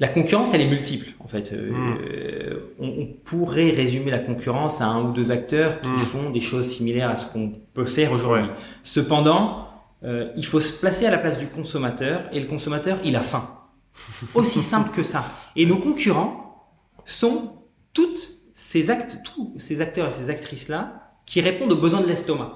La 0.00 0.06
concurrence, 0.08 0.54
elle 0.54 0.60
est 0.60 0.68
multiple, 0.68 1.08
en 1.18 1.26
fait. 1.26 1.52
Euh, 1.52 1.72
Mm. 1.72 1.98
euh, 2.08 2.74
on, 2.78 2.86
on 2.86 3.06
pourrait 3.24 3.70
résumer 3.70 4.12
la 4.12 4.20
concurrence 4.20 4.80
à 4.80 4.86
un 4.86 5.02
ou 5.02 5.12
deux 5.12 5.32
acteurs 5.32 5.80
qui 5.80 5.90
Mm. 5.90 5.98
font 5.98 6.30
des 6.30 6.40
choses 6.40 6.68
similaires 6.68 7.10
à 7.10 7.16
ce 7.16 7.26
qu'on 7.32 7.50
peut 7.74 7.84
faire 7.84 8.12
aujourd'hui. 8.12 8.44
Ouais. 8.44 8.54
Cependant, 8.84 9.66
euh, 10.04 10.30
il 10.36 10.46
faut 10.46 10.60
se 10.60 10.72
placer 10.72 11.04
à 11.06 11.10
la 11.10 11.18
place 11.18 11.38
du 11.40 11.48
consommateur, 11.48 12.22
et 12.32 12.38
le 12.38 12.46
consommateur, 12.46 12.98
il 13.04 13.16
a 13.16 13.22
faim. 13.22 13.50
Aussi 14.36 14.60
simple 14.60 14.90
que 14.94 15.02
ça. 15.02 15.24
Et 15.56 15.66
nos 15.66 15.78
concurrents 15.78 16.64
sont 17.04 17.54
toutes 17.92 18.28
ces 18.60 18.90
actes, 18.90 19.18
tous 19.24 19.52
ces 19.58 19.80
acteurs 19.80 20.08
et 20.08 20.10
ces 20.10 20.30
actrices-là 20.30 21.12
qui 21.26 21.40
répondent 21.40 21.70
aux 21.72 21.76
besoins 21.80 22.00
de 22.00 22.06
l'estomac. 22.08 22.52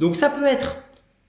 Donc 0.00 0.16
ça 0.16 0.28
peut 0.28 0.44
être 0.46 0.76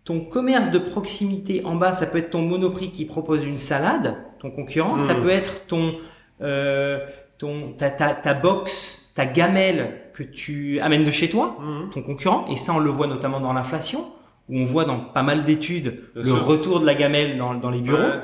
ton 0.03 0.21
commerce 0.21 0.71
de 0.71 0.79
proximité 0.79 1.63
en 1.63 1.75
bas, 1.75 1.93
ça 1.93 2.07
peut 2.07 2.17
être 2.17 2.31
ton 2.31 2.41
monoprix 2.41 2.91
qui 2.91 3.05
propose 3.05 3.45
une 3.45 3.57
salade, 3.57 4.15
ton 4.39 4.49
concurrent, 4.49 4.97
ça 4.97 5.13
Mm. 5.13 5.21
peut 5.21 5.29
être 5.29 5.67
ton, 5.67 5.95
euh, 6.41 6.99
ton 7.37 7.73
ta, 7.77 7.91
ta, 7.91 8.15
ta 8.15 8.33
box, 8.33 9.11
ta 9.13 9.27
gamelle 9.27 10.01
que 10.13 10.23
tu 10.23 10.79
amènes 10.79 11.05
de 11.05 11.11
chez 11.11 11.29
toi, 11.29 11.57
Mhm. 11.59 11.89
ton 11.91 12.01
concurrent, 12.01 12.47
et 12.49 12.55
ça 12.57 12.73
on 12.73 12.79
le 12.79 12.89
voit 12.89 13.05
notamment 13.07 13.39
dans 13.39 13.53
l'inflation, 13.53 14.11
où 14.49 14.57
on 14.59 14.63
voit 14.63 14.85
dans 14.85 14.99
pas 14.99 15.23
mal 15.23 15.43
d'études 15.43 15.99
le 16.15 16.23
sûr. 16.23 16.45
retour 16.45 16.79
de 16.79 16.85
la 16.85 16.93
gamelle 16.95 17.37
dans, 17.37 17.53
dans 17.53 17.69
les 17.69 17.81
bureaux. 17.81 17.97
Ouais. 17.97 18.19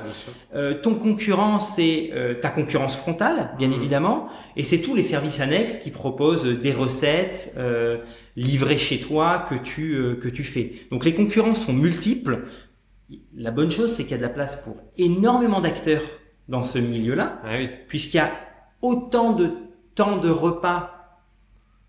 Euh, 0.56 0.74
ton 0.74 0.94
concurrent, 0.96 1.60
c'est 1.60 2.12
euh, 2.14 2.34
ta 2.36 2.50
concurrence 2.50 2.96
frontale, 2.96 3.52
bien 3.58 3.68
Mhm. 3.68 3.74
évidemment, 3.74 4.28
et 4.56 4.64
c'est 4.64 4.80
tous 4.80 4.96
les 4.96 5.04
services 5.04 5.42
annexes 5.42 5.78
qui 5.78 5.92
proposent 5.92 6.46
des 6.46 6.72
recettes 6.72 7.54
euh, 7.58 7.98
livrées 8.38 8.78
chez 8.78 9.00
toi 9.00 9.46
que 9.50 9.56
tu 9.56 10.18
que 10.22 10.30
tu 10.30 10.44
fais. 10.44 10.74
Donc 10.92 11.04
les 11.06 11.14
concurrents 11.14 11.56
sont 11.56 11.74
multiples. 11.74 12.46
La 13.36 13.52
bonne 13.52 13.70
chose, 13.70 13.94
c'est 13.94 14.04
qu'il 14.04 14.12
y 14.14 14.16
a 14.16 14.18
de 14.18 14.24
la 14.24 14.30
place 14.30 14.56
pour 14.64 14.78
énormément 14.98 15.60
d'acteurs 15.62 16.02
dans 16.48 16.64
ce 16.64 16.80
milieu-là, 16.80 17.42
Ah 17.44 17.50
oui. 17.58 17.70
puisqu'il 17.88 18.18
y 18.18 18.20
a 18.22 18.32
autant 18.82 19.34
de 19.34 19.52
temps 19.96 20.18
de 20.18 20.30
repas. 20.30 21.03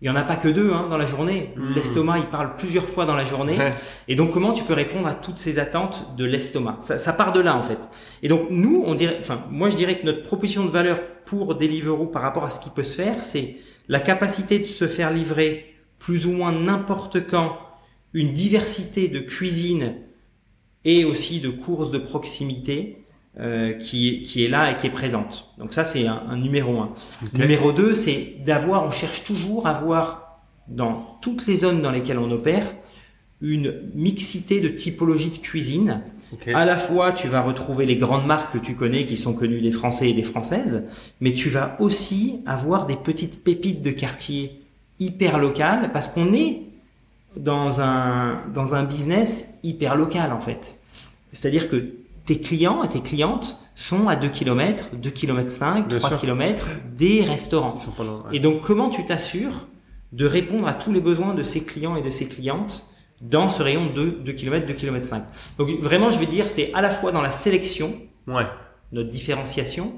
Il 0.01 0.07
y 0.07 0.09
en 0.09 0.15
a 0.15 0.23
pas 0.23 0.35
que 0.35 0.49
deux 0.49 0.73
hein, 0.73 0.87
dans 0.89 0.97
la 0.97 1.05
journée. 1.05 1.53
Mhm. 1.55 1.73
L'estomac, 1.73 2.19
il 2.19 2.25
parle 2.25 2.55
plusieurs 2.57 2.87
fois 2.87 3.05
dans 3.05 3.15
la 3.15 3.23
journée. 3.23 3.57
Ouais. 3.57 3.73
Et 4.07 4.15
donc, 4.15 4.31
comment 4.31 4.51
tu 4.51 4.63
peux 4.63 4.73
répondre 4.73 5.07
à 5.07 5.15
toutes 5.15 5.37
ces 5.37 5.57
attentes 5.57 6.15
de 6.17 6.25
l'estomac? 6.25 6.77
Ça, 6.81 6.97
ça 6.97 7.13
part 7.13 7.31
de 7.31 7.39
là, 7.39 7.55
en 7.55 7.63
fait. 7.63 7.79
Et 8.21 8.27
donc, 8.27 8.47
nous, 8.49 8.83
on 8.85 8.93
dirait, 8.93 9.17
enfin, 9.19 9.45
moi, 9.49 9.69
je 9.69 9.77
dirais 9.77 9.97
que 9.97 10.05
notre 10.05 10.21
proposition 10.21 10.65
de 10.65 10.69
valeur 10.69 10.99
pour 11.25 11.55
Deliveroo 11.55 12.07
par 12.07 12.21
rapport 12.21 12.43
à 12.43 12.49
ce 12.49 12.59
qui 12.59 12.69
peut 12.69 12.83
se 12.83 12.95
faire, 12.95 13.23
c'est 13.23 13.55
la 13.87 13.99
capacité 13.99 14.59
de 14.59 14.65
se 14.65 14.85
faire 14.85 15.11
livrer 15.11 15.73
plus 15.97 16.27
ou 16.27 16.31
moins 16.31 16.51
n'importe 16.51 17.25
quand 17.27 17.57
une 18.13 18.33
diversité 18.33 19.07
de 19.07 19.19
cuisine 19.19 19.95
et 20.83 21.05
aussi 21.05 21.39
de 21.39 21.49
courses 21.49 21.89
de 21.89 21.97
proximité 21.97 23.04
euh, 23.39 23.73
qui, 23.73 24.23
qui 24.23 24.45
est 24.45 24.47
là 24.47 24.71
et 24.71 24.77
qui 24.77 24.87
est 24.87 24.91
présente. 24.91 25.49
Donc 25.57 25.73
ça, 25.73 25.83
c'est 25.83 26.07
un, 26.07 26.23
un 26.29 26.37
numéro 26.37 26.79
un. 26.79 26.93
Numéro 27.33 27.73
2, 27.73 27.93
c'est 27.93 28.37
d'avoir, 28.45 28.85
on 28.85 28.91
cherche 28.91 29.25
toujours 29.25 29.67
à 29.67 29.71
avoir 29.71 30.39
dans 30.67 31.17
toutes 31.21 31.45
les 31.45 31.57
zones 31.57 31.81
dans 31.81 31.91
lesquelles 31.91 32.17
on 32.17 32.31
opère 32.31 32.65
une 33.41 33.73
mixité 33.93 34.61
de 34.61 34.69
typologies 34.69 35.31
de 35.31 35.37
cuisine. 35.37 36.01
À 36.53 36.65
la 36.65 36.77
fois, 36.77 37.11
tu 37.11 37.27
vas 37.27 37.41
retrouver 37.41 37.85
les 37.85 37.97
grandes 37.97 38.25
marques 38.25 38.53
que 38.53 38.57
tu 38.57 38.75
connais, 38.75 39.05
qui 39.05 39.17
sont 39.17 39.33
connues 39.33 39.61
des 39.61 39.71
Français 39.71 40.09
et 40.09 40.13
des 40.13 40.23
Françaises, 40.23 40.87
mais 41.21 41.33
tu 41.33 41.49
vas 41.49 41.75
aussi 41.79 42.39
avoir 42.45 42.87
des 42.87 42.95
petites 42.95 43.43
pépites 43.43 43.81
de 43.81 43.91
quartier 43.91 44.61
hyper 44.99 45.37
locales, 45.37 45.91
parce 45.91 46.07
qu'on 46.07 46.33
est 46.33 46.61
dans 47.37 47.81
un, 47.81 48.39
dans 48.53 48.75
un 48.75 48.83
business 48.85 49.59
hyper 49.63 49.95
local, 49.95 50.31
en 50.31 50.39
fait. 50.39 50.79
C'est-à-dire 51.33 51.69
que 51.69 51.91
tes 52.25 52.39
clients 52.39 52.83
et 52.83 52.89
tes 52.89 53.01
clientes 53.01 53.57
sont 53.75 54.07
à 54.07 54.15
2 54.15 54.29
km, 54.29 54.85
2 54.95 55.09
km 55.09 55.51
5, 55.51 55.87
Bien 55.89 55.97
3 55.99 56.09
sûr. 56.11 56.19
km 56.21 56.67
des 56.97 57.21
restaurants. 57.21 57.75
Loin. 57.99 58.23
ouais. 58.29 58.37
Et 58.37 58.39
donc, 58.39 58.61
comment 58.61 58.89
tu 58.89 59.05
t'assures 59.05 59.67
de 60.13 60.25
répondre 60.25 60.67
à 60.67 60.73
tous 60.73 60.93
les 60.93 61.01
besoins 61.01 61.33
de 61.33 61.43
ces 61.43 61.61
clients 61.61 61.95
et 61.97 62.01
de 62.01 62.09
ces 62.09 62.25
clientes 62.27 62.87
dans 63.21 63.49
ce 63.49 63.61
rayon 63.61 63.87
de 63.93 64.05
2 64.23 64.31
km, 64.33 64.65
2 64.65 64.73
km 64.73 65.05
5 65.05 65.23
Donc, 65.57 65.69
vraiment, 65.81 66.09
je 66.11 66.19
vais 66.19 66.25
dire, 66.25 66.49
c'est 66.49 66.73
à 66.73 66.81
la 66.81 66.89
fois 66.89 67.11
dans 67.11 67.21
la 67.21 67.31
sélection, 67.31 67.93
Ouais. 68.27 68.45
notre 68.91 69.09
différenciation, 69.09 69.93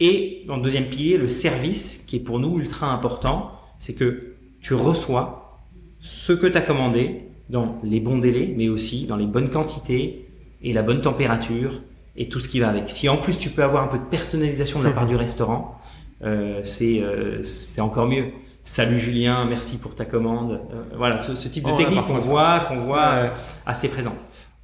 et 0.00 0.44
dans 0.46 0.56
le 0.56 0.62
deuxième 0.62 0.86
pilier, 0.86 1.18
le 1.18 1.28
service, 1.28 2.04
qui 2.06 2.16
est 2.16 2.20
pour 2.20 2.38
nous 2.38 2.58
ultra 2.58 2.90
important, 2.90 3.50
c'est 3.78 3.92
que 3.94 4.32
tu 4.62 4.72
reçois 4.74 5.58
ce 6.00 6.32
que 6.32 6.46
tu 6.46 6.56
as 6.56 6.62
commandé 6.62 7.22
dans 7.50 7.78
les 7.84 8.00
bons 8.00 8.16
délais, 8.18 8.54
mais 8.56 8.68
aussi 8.70 9.04
dans 9.06 9.16
les 9.16 9.26
bonnes 9.26 9.50
quantités 9.50 10.26
et 10.62 10.72
la 10.72 10.82
bonne 10.82 11.00
température 11.00 11.80
et 12.16 12.28
tout 12.28 12.40
ce 12.40 12.48
qui 12.48 12.60
va 12.60 12.68
avec. 12.68 12.88
Si 12.88 13.08
en 13.08 13.16
plus 13.16 13.38
tu 13.38 13.50
peux 13.50 13.62
avoir 13.62 13.84
un 13.84 13.88
peu 13.88 13.98
de 13.98 14.04
personnalisation 14.04 14.78
de 14.80 14.84
la 14.84 14.90
part 14.90 15.06
du 15.06 15.16
restaurant, 15.26 15.80
euh, 16.22 16.60
c'est 16.64 17.00
euh, 17.02 17.42
c'est 17.42 17.80
encore 17.80 18.06
mieux. 18.06 18.26
Salut 18.64 18.98
Julien, 18.98 19.46
merci 19.46 19.78
pour 19.78 19.94
ta 19.94 20.04
commande. 20.04 20.60
Euh, 20.72 20.82
voilà, 20.96 21.18
ce, 21.18 21.34
ce 21.34 21.48
type 21.48 21.64
de 21.64 21.70
Oh, 21.72 21.76
technique 21.76 22.06
qu'on 22.06 22.18
voit, 22.18 22.60
qu'on 22.68 22.76
voit 22.78 23.14
Ouais. 23.22 23.30
assez 23.66 23.88
présent. 23.88 24.14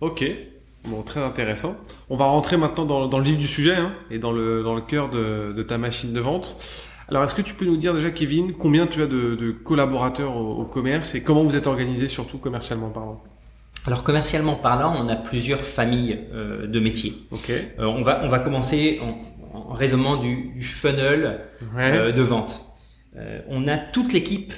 Ok. 0.01 0.25
Bon, 0.89 1.03
très 1.03 1.21
intéressant. 1.21 1.75
On 2.11 2.17
va 2.17 2.27
rentrer 2.27 2.57
maintenant 2.57 2.85
dans, 2.85 3.09
dans 3.09 3.19
le 3.19 3.25
vif 3.25 3.39
du 3.39 3.47
sujet 3.49 3.75
hein, 3.75 3.93
et 4.11 4.19
dans 4.21 4.31
le, 4.31 4.63
dans 4.63 4.75
le 4.75 4.83
cœur 4.83 5.09
de, 5.09 5.53
de 5.57 5.63
ta 5.65 5.79
machine 5.79 6.13
de 6.13 6.21
vente. 6.21 6.57
Alors, 7.09 7.25
est-ce 7.25 7.35
que 7.35 7.43
tu 7.43 7.55
peux 7.55 7.65
nous 7.65 7.77
dire 7.77 7.95
déjà, 7.95 8.11
Kevin, 8.11 8.53
combien 8.53 8.87
tu 8.87 9.03
as 9.03 9.07
de, 9.07 9.35
de 9.35 9.51
collaborateurs 9.51 10.37
au, 10.37 10.61
au 10.61 10.65
commerce 10.65 11.15
et 11.17 11.23
comment 11.23 11.43
vous 11.43 11.57
êtes 11.57 11.67
organisé, 11.67 12.07
surtout 12.07 12.39
commercialement 12.39 12.91
parlant? 12.91 13.21
Alors 13.87 14.03
commercialement 14.05 14.55
parlant, 14.57 14.95
on 14.99 15.09
a 15.09 15.17
plusieurs 15.17 15.61
familles 15.61 16.21
euh, 16.33 16.67
de 16.67 16.81
métiers. 16.81 17.15
Ok. 17.31 17.51
Euh, 17.51 17.85
on, 17.85 18.03
va, 18.03 18.21
on 18.25 18.29
va 18.29 18.39
commencer 18.41 19.01
en, 19.01 19.57
en 19.57 19.73
raisonnement 19.73 20.17
du, 20.17 20.51
du 20.57 20.63
funnel 20.65 21.41
Ouais. 21.75 21.93
euh, 21.97 22.13
de 22.13 22.23
vente. 22.23 22.63
On 23.49 23.67
a 23.67 23.79
toute 23.79 24.13
l'équipe 24.13 24.53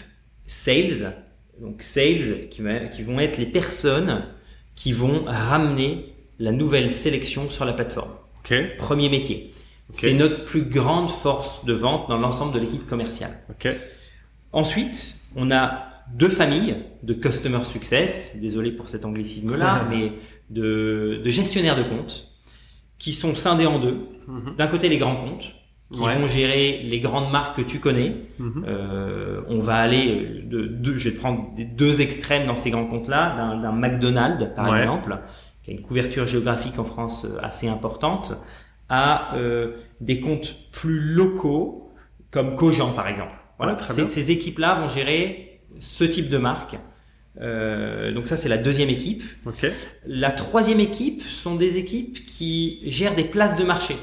sales, 0.49 1.15
donc 1.61 1.81
sales 1.83 2.49
qui, 2.51 2.61
va- 2.63 2.87
qui 2.87 3.03
vont 3.05 3.21
être 3.21 3.39
les 3.39 3.47
personnes 3.47 4.25
qui 4.75 4.91
vont 4.93 5.23
ramener 5.27 6.13
la 6.41 6.51
nouvelle 6.51 6.91
sélection 6.91 7.51
sur 7.51 7.65
la 7.65 7.73
plateforme. 7.73 8.11
Premier 8.79 9.09
métier. 9.11 9.53
C'est 9.93 10.13
notre 10.13 10.45
plus 10.45 10.63
grande 10.63 11.09
force 11.11 11.65
de 11.65 11.73
vente 11.73 12.09
dans 12.09 12.19
l'ensemble 12.19 12.53
de 12.53 12.59
l'équipe 12.59 12.85
commerciale. 12.87 13.39
Ensuite, 14.53 15.15
on 15.37 15.51
a 15.51 15.88
deux 16.15 16.29
familles 16.29 16.77
de 17.03 17.15
customer 17.15 17.65
success, 17.65 18.37
désolé 18.41 18.71
pour 18.73 18.89
cet 18.89 19.05
anglicisme-là, 19.05 19.87
mais 19.91 20.13
de, 20.51 21.21
de 21.23 21.31
gestionnaires 21.31 21.77
de 21.77 21.83
comptes 21.83 22.29
qui 22.99 23.13
sont 23.13 23.35
scindés 23.35 23.67
en 23.67 23.79
deux. 23.79 23.99
Mhm. 24.27 24.55
D'un 24.57 24.67
côté, 24.67 24.89
les 24.89 24.99
grands 24.99 25.17
comptes 25.17 25.53
qui 25.93 26.01
Ouais. 26.03 26.17
vont 26.19 26.27
gérer 26.27 26.83
les 26.85 27.01
grandes 27.01 27.31
marques 27.33 27.57
que 27.57 27.63
tu 27.63 27.79
connais. 27.81 28.15
Mhm. 28.39 28.65
Euh, 28.67 29.41
on 29.49 29.61
va 29.61 29.77
aller 29.77 30.43
de, 30.45 30.67
de- 30.67 30.97
je 30.97 31.09
vais 31.09 31.15
te 31.15 31.21
prendre 31.21 31.51
deux 31.77 32.01
extrêmes 32.03 32.47
dans 32.47 32.57
ces 32.57 32.71
grands 32.71 32.85
comptes-là, 32.87 33.57
d'un, 33.63 33.73
McDonald's 33.73 34.49
par 34.55 34.69
Ouais. 34.71 34.81
exemple, 34.81 35.17
qui 35.63 35.71
a 35.71 35.75
une 35.75 35.81
couverture 35.81 36.27
géographique 36.27 36.79
en 36.79 36.85
France 36.85 37.25
euh, 37.25 37.39
assez 37.43 37.69
importante, 37.69 38.33
à 38.91 39.35
euh, 39.37 39.73
des 40.03 40.21
comptes 40.21 40.57
plus 40.73 40.99
locaux 41.01 41.91
comme 42.31 42.55
Cogent 42.57 42.95
par 42.95 43.09
exemple. 43.09 43.33
Voilà, 43.57 43.73
Ouais, 43.73 43.79
très 43.79 43.95
ces, 43.95 44.03
bien. 44.03 44.11
ces 44.11 44.31
équipes-là 44.31 44.75
vont 44.81 44.89
gérer 44.91 45.48
ce 45.81 46.05
type 46.05 46.29
de 46.29 46.39
marque. 46.39 46.77
Euh, 47.41 48.13
donc 48.13 48.27
ça 48.27 48.37
c'est 48.37 48.49
la 48.49 48.57
deuxième 48.57 48.91
équipe. 48.91 49.23
La 50.07 50.31
troisième 50.31 50.81
équipe 50.81 51.23
sont 51.23 51.55
des 51.55 51.77
équipes 51.79 52.27
qui 52.27 52.81
gèrent 52.91 53.15
des 53.15 53.25
places 53.25 53.57
de 53.57 53.65
marché. 53.65 53.97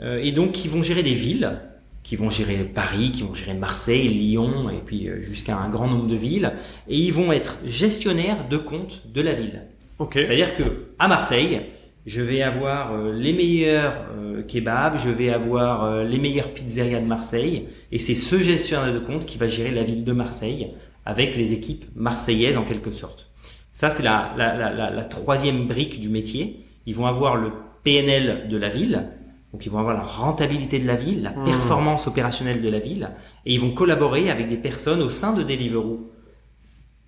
Euh, 0.00 0.20
et 0.22 0.32
donc 0.32 0.52
qui 0.52 0.68
vont 0.68 0.82
gérer 0.82 1.02
des 1.02 1.14
villes, 1.14 1.60
qui 2.02 2.16
vont 2.16 2.30
gérer 2.30 2.56
Paris, 2.64 3.12
qui 3.12 3.22
vont 3.22 3.34
gérer 3.34 3.54
Marseille, 3.54 4.08
Lyon, 4.08 4.70
et 4.70 4.80
puis 4.84 5.08
euh, 5.08 5.20
jusqu'à 5.20 5.56
un 5.56 5.68
grand 5.68 5.86
nombre 5.86 6.08
de 6.08 6.16
villes. 6.16 6.52
Et 6.88 6.98
ils 6.98 7.12
vont 7.12 7.32
être 7.32 7.58
gestionnaires 7.64 8.48
de 8.48 8.56
comptes 8.56 9.02
de 9.12 9.20
la 9.20 9.32
ville. 9.32 9.62
C'est-à-dire 10.10 10.56
que 10.56 10.88
à 10.98 11.06
Marseille, 11.06 11.60
je 12.04 12.20
vais 12.20 12.42
avoir 12.42 12.92
euh, 12.92 13.12
les 13.12 13.32
meilleurs 13.32 14.06
euh, 14.16 14.42
kebabs, 14.42 14.96
je 14.96 15.10
vais 15.10 15.30
avoir 15.30 15.84
euh, 15.84 16.04
les 16.04 16.18
meilleures 16.18 16.52
pizzerias 16.52 17.00
de 17.00 17.06
Marseille, 17.06 17.68
et 17.92 17.98
c'est 17.98 18.14
ce 18.14 18.38
gestionnaire 18.38 18.92
de 18.92 18.98
compte 18.98 19.24
qui 19.24 19.38
va 19.38 19.46
gérer 19.46 19.70
la 19.70 19.84
ville 19.84 20.04
de 20.04 20.12
Marseille 20.12 20.72
avec 21.04 21.36
les 21.36 21.52
équipes 21.52 21.84
marseillaises 21.94 22.56
en 22.56 22.64
quelque 22.64 22.92
sorte. 22.92 23.28
Ça, 23.72 23.88
c'est 23.88 24.02
la, 24.02 24.34
la, 24.36 24.56
la, 24.56 24.90
la, 24.90 25.04
troisième 25.04 25.66
brique 25.66 26.00
du 26.00 26.08
métier. 26.08 26.64
Ils 26.86 26.94
vont 26.94 27.06
avoir 27.06 27.36
le 27.36 27.50
PNL 27.84 28.48
de 28.48 28.56
la 28.56 28.68
ville, 28.68 29.08
donc 29.52 29.64
ils 29.64 29.70
vont 29.70 29.78
avoir 29.78 29.94
la 29.94 30.02
rentabilité 30.02 30.78
de 30.78 30.86
la 30.86 30.96
ville, 30.96 31.22
la 31.22 31.30
Mmh. 31.30 31.44
performance 31.44 32.06
opérationnelle 32.06 32.60
de 32.60 32.68
la 32.68 32.78
ville, 32.78 33.10
et 33.46 33.54
ils 33.54 33.60
vont 33.60 33.70
collaborer 33.70 34.30
avec 34.30 34.48
des 34.48 34.56
personnes 34.56 35.02
au 35.02 35.10
sein 35.10 35.32
de 35.32 35.42
Deliveroo 35.42 36.10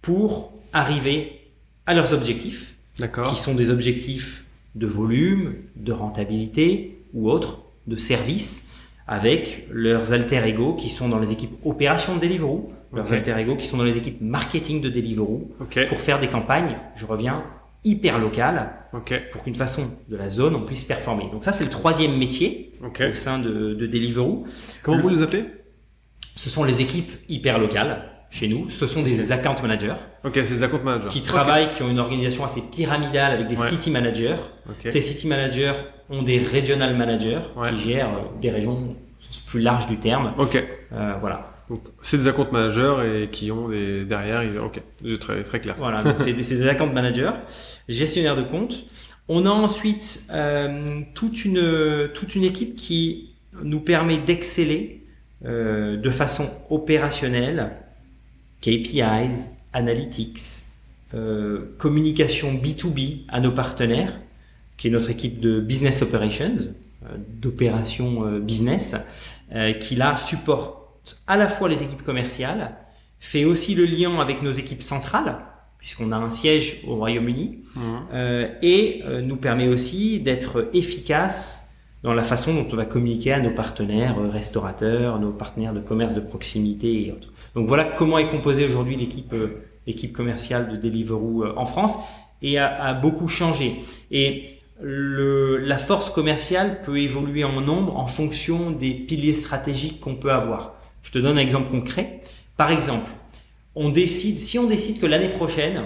pour 0.02 0.52
arriver 0.72 1.40
à 1.86 1.94
leurs 1.94 2.12
objectifs 2.12 2.76
qui 2.96 3.36
sont 3.36 3.54
des 3.54 3.70
objectifs 3.70 4.43
de 4.74 4.86
volume, 4.86 5.54
de 5.76 5.92
rentabilité 5.92 6.98
ou 7.12 7.30
autres, 7.30 7.62
de 7.86 7.96
service, 7.96 8.68
avec 9.06 9.66
leurs 9.70 10.12
alter 10.12 10.42
ego 10.46 10.74
qui 10.74 10.88
sont 10.88 11.08
dans 11.08 11.18
les 11.18 11.30
équipes 11.32 11.52
opération 11.64 12.16
de 12.16 12.20
Deliveroo, 12.20 12.72
leurs 12.92 13.06
Ok. 13.06 13.12
alter 13.12 13.36
ego 13.38 13.56
qui 13.56 13.66
sont 13.66 13.76
dans 13.76 13.84
les 13.84 13.96
équipes 13.98 14.20
marketing 14.20 14.80
de 14.80 14.88
Deliveroo, 14.88 15.50
pour 15.88 16.00
faire 16.00 16.18
des 16.18 16.28
campagnes, 16.28 16.76
je 16.96 17.04
reviens, 17.06 17.44
hyper 17.84 18.18
locales, 18.18 18.70
pour 19.30 19.42
qu'une 19.44 19.54
façon 19.54 19.82
de 20.08 20.16
la 20.16 20.30
zone, 20.30 20.54
on 20.54 20.62
puisse 20.62 20.84
performer. 20.84 21.24
Donc 21.30 21.44
ça, 21.44 21.52
c'est 21.52 21.64
le 21.64 21.70
troisième 21.70 22.16
métier 22.16 22.72
au 22.82 23.14
sein 23.14 23.38
de, 23.38 23.74
de 23.74 23.86
Deliveroo. 23.86 24.44
Comment 24.82 24.96
Le- 24.96 25.02
vous 25.02 25.08
les 25.10 25.22
appelez? 25.22 25.44
Ce 26.34 26.48
sont 26.48 26.64
les 26.64 26.80
équipes 26.80 27.12
hyper 27.28 27.58
locales 27.58 28.02
chez 28.34 28.48
nous. 28.48 28.68
Ce 28.68 28.86
sont 28.88 29.02
des 29.02 29.30
account 29.30 29.54
managers 29.62 29.94
Ok, 30.24 30.32
c'est 30.44 30.54
les 30.54 30.62
account 30.64 30.80
managers. 30.82 31.08
qui 31.08 31.22
travaillent, 31.22 31.70
qui 31.70 31.82
ont 31.84 31.88
une 31.88 32.00
organisation 32.00 32.44
assez 32.44 32.60
pyramidale 32.60 33.32
avec 33.32 33.46
des 33.46 33.56
Ouais. 33.56 33.68
city 33.68 33.90
managers. 33.90 34.36
Ces 34.84 35.00
city 35.00 35.28
managers 35.28 35.72
ont 36.10 36.22
des 36.22 36.38
regional 36.38 36.96
managers 36.96 37.38
Ouais. 37.56 37.70
qui 37.70 37.78
gèrent 37.78 38.08
euh, 38.08 38.40
des 38.40 38.50
régions 38.50 38.96
plus 39.46 39.60
large 39.60 39.86
du 39.86 39.98
terme. 39.98 40.32
Ok. 40.38 40.56
Euh, 40.92 41.14
voilà. 41.20 41.50
Donc, 41.70 41.80
c'est 42.02 42.18
des 42.18 42.26
account 42.26 42.48
managers 42.52 42.94
et 43.22 43.28
qui 43.28 43.50
ont 43.52 43.68
des 43.68 44.04
derrière. 44.04 44.42
ils- 44.42 44.58
Ok, 44.58 44.82
c'est 45.06 45.18
très 45.20 45.42
très 45.44 45.60
clair. 45.60 45.76
Voilà. 45.78 46.02
c'est 46.20 46.32
des, 46.32 46.42
des 46.56 46.68
account 46.68 46.92
managers, 46.92 47.30
gestionnaires 47.88 48.36
de 48.36 48.42
compte. 48.42 48.82
On 49.28 49.46
a 49.46 49.50
ensuite 49.50 50.20
euh, 50.32 50.84
toute 51.14 51.44
une 51.44 52.10
toute 52.12 52.34
une 52.34 52.44
équipe 52.44 52.74
qui 52.74 53.30
nous 53.62 53.80
permet 53.80 54.18
d'exceller 54.18 55.06
euh, 55.46 55.96
de 55.96 56.10
façon 56.10 56.48
opérationnelle 56.68 57.70
KPIs, 58.64 59.50
analytics, 59.74 60.40
euh, 61.12 61.74
communication 61.76 62.54
B2B 62.54 63.26
à 63.28 63.40
nos 63.40 63.52
partenaires, 63.52 64.18
qui 64.78 64.88
est 64.88 64.90
notre 64.90 65.10
équipe 65.10 65.38
de 65.38 65.60
business 65.60 66.00
operations, 66.00 66.56
euh, 67.04 67.16
d'opération 67.18 68.26
euh, 68.26 68.40
business, 68.40 68.96
qui 69.78 69.94
là 69.94 70.16
supporte 70.16 71.18
à 71.28 71.36
la 71.36 71.46
fois 71.46 71.68
les 71.68 71.84
équipes 71.84 72.02
commerciales, 72.02 72.76
fait 73.20 73.44
aussi 73.44 73.74
le 73.74 73.84
lien 73.84 74.18
avec 74.18 74.42
nos 74.42 74.50
équipes 74.50 74.82
centrales, 74.82 75.36
puisqu'on 75.78 76.10
a 76.10 76.16
un 76.16 76.30
siège 76.30 76.80
au 76.88 76.96
Royaume-Uni, 76.96 77.58
euh, 78.12 78.48
et 78.62 79.04
nous 79.22 79.36
permet 79.36 79.68
aussi 79.68 80.18
d'être 80.18 80.70
efficace 80.72 81.63
dans 82.04 82.14
la 82.14 82.22
façon 82.22 82.54
dont 82.54 82.66
on 82.72 82.76
va 82.76 82.84
communiquer 82.84 83.32
à 83.32 83.40
nos 83.40 83.50
partenaires 83.50 84.16
euh, 84.20 84.28
restaurateurs, 84.28 85.18
nos 85.18 85.30
partenaires 85.32 85.72
de 85.72 85.80
commerce 85.80 86.14
de 86.14 86.20
proximité 86.20 87.06
et 87.06 87.10
autres. 87.12 87.32
Donc 87.56 87.66
voilà 87.66 87.82
comment 87.84 88.18
est 88.18 88.28
composée 88.28 88.64
aujourd'hui 88.66 88.94
l'équipe 88.96 89.32
euh, 89.32 89.64
l'équipe 89.86 90.12
commerciale 90.12 90.68
de 90.70 90.76
Deliveroo 90.76 91.42
euh, 91.44 91.54
en 91.56 91.66
France 91.66 91.96
et 92.42 92.58
a, 92.58 92.82
a 92.84 92.94
beaucoup 92.94 93.26
changé. 93.28 93.76
Et 94.10 94.50
le, 94.80 95.56
la 95.56 95.78
force 95.78 96.10
commerciale 96.10 96.80
peut 96.82 96.98
évoluer 96.98 97.42
en 97.44 97.60
nombre 97.60 97.96
en 97.96 98.06
fonction 98.06 98.70
des 98.70 98.92
piliers 98.92 99.34
stratégiques 99.34 100.00
qu'on 100.00 100.14
peut 100.14 100.32
avoir. 100.32 100.74
Je 101.02 101.10
te 101.10 101.18
donne 101.18 101.38
un 101.38 101.40
exemple 101.40 101.70
concret. 101.70 102.20
Par 102.56 102.70
exemple, 102.70 103.10
on 103.74 103.88
décide, 103.90 104.38
si 104.38 104.58
on 104.58 104.64
décide 104.66 105.00
que 105.00 105.06
l'année 105.06 105.28
prochaine, 105.30 105.82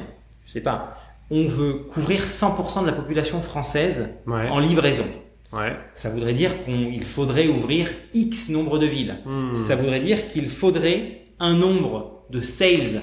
je 0.46 0.52
sais 0.52 0.61
pas, 0.61 0.96
on 1.31 1.46
veut 1.46 1.74
couvrir 1.74 2.22
100% 2.26 2.83
de 2.83 2.87
la 2.87 2.92
population 2.92 3.40
française 3.40 4.09
Ouais. 4.26 4.48
en 4.48 4.59
livraison. 4.59 5.04
Ouais. 5.52 5.76
Ça 5.94 6.11
voudrait 6.11 6.34
dire 6.34 6.64
qu'il 6.64 7.04
faudrait 7.04 7.48
ouvrir 7.48 7.90
X 8.14 8.50
nombre 8.50 8.78
de 8.78 8.87
villes. 8.87 9.18
Hmm. 9.24 9.54
Ça 9.54 9.76
voudrait 9.76 10.00
dire 10.00 10.28
qu'il 10.28 10.48
faudrait 10.48 11.22
un 11.40 11.54
nombre 11.54 12.24
de 12.30 12.40
sales, 12.40 13.02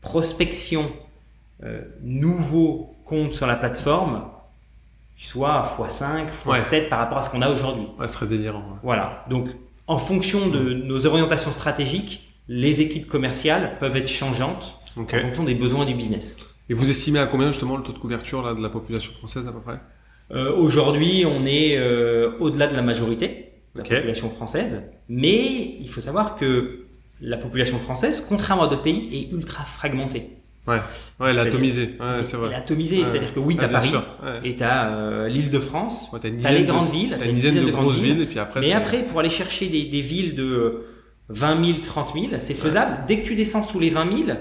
prospection, 0.00 0.92
euh, 1.64 1.82
nouveaux 2.02 2.94
comptes 3.04 3.34
sur 3.34 3.46
la 3.46 3.56
plateforme 3.56 4.24
qui 5.16 5.26
soit 5.26 5.62
x5, 5.76 6.28
x7 6.46 6.88
par 6.88 7.00
rapport 7.00 7.18
à 7.18 7.22
ce 7.22 7.30
qu'on 7.30 7.42
a 7.42 7.50
aujourd'hui. 7.50 7.86
Ouais, 7.98 8.06
ce 8.06 8.14
serait 8.14 8.26
délirant. 8.26 8.58
ouais. 8.60 8.78
Voilà. 8.82 9.24
Donc, 9.28 9.48
en 9.86 9.98
fonction 9.98 10.48
de 10.48 10.74
nos 10.74 11.06
orientations 11.06 11.50
stratégiques, 11.50 12.28
les 12.46 12.80
équipes 12.80 13.08
commerciales 13.08 13.78
peuvent 13.80 13.96
être 13.96 14.08
changeantes 14.08 14.78
en 14.96 15.06
fonction 15.06 15.44
des 15.44 15.54
besoins 15.54 15.86
du 15.86 15.94
business. 15.94 16.36
Et 16.68 16.74
vous 16.74 16.88
estimez 16.90 17.18
à 17.18 17.26
combien 17.26 17.48
justement 17.50 17.76
le 17.76 17.82
taux 17.82 17.92
de 17.92 17.98
couverture 17.98 18.42
là, 18.42 18.54
de 18.54 18.60
la 18.60 18.68
population 18.68 19.12
française 19.12 19.48
à 19.48 19.52
peu 19.52 19.60
près? 19.60 19.80
Euh, 20.30 20.52
Aujourd'hui, 20.54 21.24
on 21.26 21.46
est 21.46 21.76
euh, 21.78 22.32
au-delà 22.38 22.66
de 22.66 22.76
la 22.76 22.82
majorité 22.82 23.52
de 23.74 23.80
la 23.80 23.84
population 23.84 24.30
française, 24.30 24.82
mais 25.08 25.76
il 25.80 25.88
faut 25.88 26.00
savoir 26.00 26.36
que 26.36 26.84
la 27.20 27.36
population 27.36 27.78
française, 27.78 28.24
contrairement 28.28 28.64
à 28.64 28.68
d'autres 28.68 28.82
pays, 28.82 29.08
est 29.12 29.32
ultra 29.34 29.64
fragmentée. 29.64 30.30
Ouais. 30.66 30.74
Ouais, 30.74 30.80
C'est-à-dire- 31.20 31.44
l'atomisé. 31.44 31.82
Ouais, 31.98 32.22
c'est 32.24 32.34
Elle 32.36 32.42
vrai. 32.42 32.52
est 32.52 32.56
atomisée, 32.56 32.98
Ouais. 32.98 33.04
c'est-à-dire 33.04 33.32
que 33.32 33.40
oui, 33.40 33.56
Ah, 33.58 33.62
t'as 33.62 33.68
bien 33.68 33.78
Paris, 33.80 33.94
ouais. 34.42 34.50
et 34.50 34.56
t'as 34.56 34.88
euh, 34.90 35.28
l'Île-de-France, 35.28 36.08
Ouais, 36.12 36.18
t'as 36.20 36.28
une 36.28 36.36
t'as 36.36 36.52
les 36.52 36.60
de- 36.64 36.66
grandes 36.66 36.90
villes, 36.90 37.16
T'as 37.18 37.24
une 37.26 37.34
dizaine 37.34 37.54
de 37.54 37.70
grandes 37.70 37.84
grosses 37.84 38.00
villes 38.00 38.20
et 38.20 38.26
puis 38.26 38.38
après. 38.38 38.60
Mais 38.60 38.72
après, 38.72 39.02
pour 39.04 39.20
aller 39.20 39.30
chercher 39.30 39.66
des, 39.68 39.84
des 39.84 40.00
villes 40.02 40.34
de 40.34 40.44
euh, 40.44 40.86
20 41.30 41.64
000, 41.64 41.78
30 41.82 42.12
000, 42.14 42.26
c'est 42.38 42.54
faisable. 42.54 42.98
Dès 43.08 43.16
que 43.18 43.26
tu 43.26 43.34
descends 43.34 43.62
sous 43.64 43.80
les 43.80 43.88
20 43.90 44.04
000, 44.26 44.38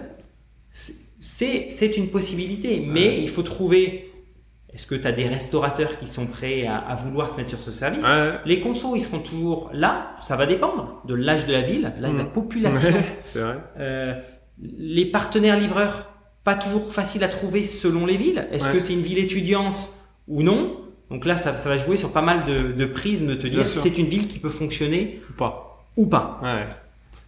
c'est 0.71 1.67
c'est 1.71 1.97
une 1.97 2.09
possibilité. 2.09 2.83
Mais 2.85 3.21
il 3.21 3.29
faut 3.29 3.43
trouver. 3.43 4.06
Est-ce 4.73 4.85
que 4.85 4.95
tu 4.95 5.07
as 5.07 5.11
des 5.13 5.25
restaurateurs 5.27 5.97
qui 5.97 6.07
sont 6.07 6.25
prêts 6.25 6.65
à, 6.67 6.77
à 6.77 6.95
vouloir 6.95 7.29
se 7.29 7.37
mettre 7.37 7.49
sur 7.49 7.61
ce 7.61 7.71
service 7.71 8.03
Ouais. 8.05 8.31
Les 8.45 8.59
consos, 8.59 8.95
ils 8.95 9.01
seront 9.01 9.19
toujours 9.19 9.69
là. 9.73 10.11
Ça 10.19 10.35
va 10.35 10.45
dépendre 10.45 11.01
de 11.05 11.13
l'âge 11.15 11.45
de 11.45 11.53
la 11.53 11.61
ville, 11.61 11.93
de 11.97 12.01
l'âge 12.01 12.11
de 12.13 12.17
la 12.17 12.23
Mhm. 12.25 12.29
population. 12.31 12.89
Ouais, 12.89 13.19
c'est 13.23 13.39
vrai. 13.39 13.57
Euh, 13.79 14.13
les 14.77 15.05
partenaires 15.05 15.57
livreurs, 15.57 16.09
pas 16.43 16.55
toujours 16.55 16.91
facile 16.91 17.23
à 17.23 17.27
trouver 17.29 17.65
selon 17.65 18.05
les 18.05 18.17
villes. 18.17 18.47
Est-ce 18.51 18.65
Ouais. 18.67 18.73
que 18.73 18.79
c'est 18.79 18.93
une 18.93 19.01
ville 19.01 19.19
étudiante 19.19 19.89
ou 20.27 20.43
non? 20.43 20.77
Donc 21.09 21.23
là, 21.25 21.37
ça, 21.37 21.55
ça 21.55 21.69
va 21.69 21.77
jouer 21.77 21.95
sur 21.95 22.11
pas 22.11 22.21
mal 22.21 22.43
de, 22.45 22.73
de 22.73 22.85
prismes 22.85 23.27
de 23.27 23.35
te 23.35 23.47
dire 23.47 23.65
sûr. 23.65 23.81
c'est 23.81 23.97
une 23.97 24.07
ville 24.07 24.27
qui 24.27 24.39
peut 24.39 24.49
fonctionner 24.49 25.21
Ou 25.29 25.33
pas. 25.33 25.85
ou 25.95 26.05
pas. 26.05 26.39
Ouais. 26.43 26.67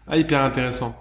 Ah, 0.08 0.18
hyper 0.18 0.42
intéressant. 0.42 0.94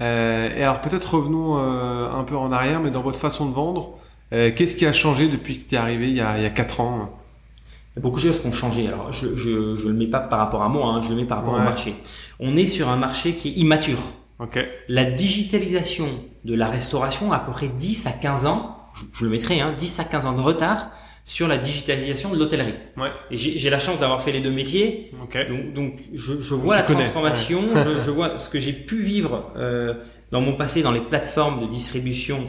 Euh, 0.00 0.48
et 0.56 0.62
alors 0.62 0.80
peut-être 0.80 1.14
revenons 1.14 1.56
euh, 1.58 2.10
un 2.10 2.24
peu 2.24 2.36
en 2.36 2.50
arrière, 2.52 2.80
mais 2.80 2.90
dans 2.90 3.00
votre 3.02 3.20
façon 3.20 3.46
de 3.46 3.54
vendre, 3.54 3.96
euh, 4.32 4.50
qu'est-ce 4.54 4.74
qui 4.76 4.86
a 4.86 4.92
changé 4.92 5.28
depuis 5.28 5.58
que 5.58 5.68
tu 5.68 5.74
es 5.74 5.78
arrivé 5.78 6.10
il 6.10 6.16
y 6.16 6.20
a, 6.20 6.36
il 6.38 6.42
y 6.42 6.46
a 6.46 6.50
4 6.50 6.80
ans? 6.80 7.18
Il 7.94 7.98
y 7.98 8.00
a 8.00 8.02
beaucoup 8.02 8.16
de 8.20 8.24
choses 8.24 8.40
qui 8.40 8.46
ont 8.46 8.52
changé. 8.52 8.88
Alors, 8.88 9.10
je 9.12 9.34
je, 9.36 9.76
je 9.76 9.88
le 9.88 9.94
mets 9.94 10.06
pas 10.06 10.20
par 10.20 10.38
rapport 10.40 10.62
à 10.62 10.68
moi, 10.68 10.88
hein, 10.88 11.02
je 11.02 11.08
le 11.10 11.14
mets 11.16 11.24
par 11.24 11.38
rapport 11.38 11.54
Ouais. 11.54 11.60
au 11.60 11.64
marché. 11.64 11.94
On 12.40 12.56
est 12.56 12.66
sur 12.66 12.88
un 12.88 12.96
marché 12.96 13.34
qui 13.34 13.48
est 13.48 13.52
immature. 13.52 13.98
Ok. 14.38 14.58
La 14.88 15.04
digitalisation 15.04 16.08
de 16.44 16.54
la 16.54 16.68
restauration 16.68 17.32
a 17.32 17.36
à 17.36 17.38
peu 17.40 17.52
près 17.52 17.68
10 17.68 18.06
à 18.06 18.10
15 18.12 18.46
ans, 18.46 18.76
je, 18.94 19.04
je 19.12 19.24
le 19.24 19.30
mettrai, 19.30 19.60
hein, 19.60 19.74
10 19.78 20.00
à 20.00 20.04
15 20.04 20.26
ans 20.26 20.32
de 20.34 20.40
retard 20.40 20.90
sur 21.24 21.48
la 21.48 21.56
digitalisation 21.58 22.30
de 22.30 22.38
l'hôtellerie. 22.38 22.74
Ouais. 22.96 23.08
Et 23.30 23.36
j'ai 23.36 23.70
la 23.70 23.78
chance 23.80 23.98
d'avoir 23.98 24.22
fait 24.22 24.30
les 24.30 24.40
deux 24.40 24.50
métiers, 24.52 25.10
Ok. 25.22 25.36
Donc, 25.48 25.72
donc 25.72 25.92
je, 26.14 26.40
je 26.40 26.54
vois 26.54 26.76
Tu 26.76 26.80
la 26.82 26.86
connais, 26.86 27.00
transformation, 27.04 27.62
je, 27.74 28.00
je 28.00 28.10
vois 28.10 28.38
ce 28.38 28.48
que 28.48 28.60
j'ai 28.60 28.72
pu 28.72 29.02
vivre 29.02 29.50
euh, 29.56 29.94
dans 30.30 30.40
mon 30.40 30.52
passé 30.52 30.82
dans 30.82 30.92
les 30.92 31.00
plateformes 31.00 31.60
de 31.62 31.66
distribution 31.66 32.46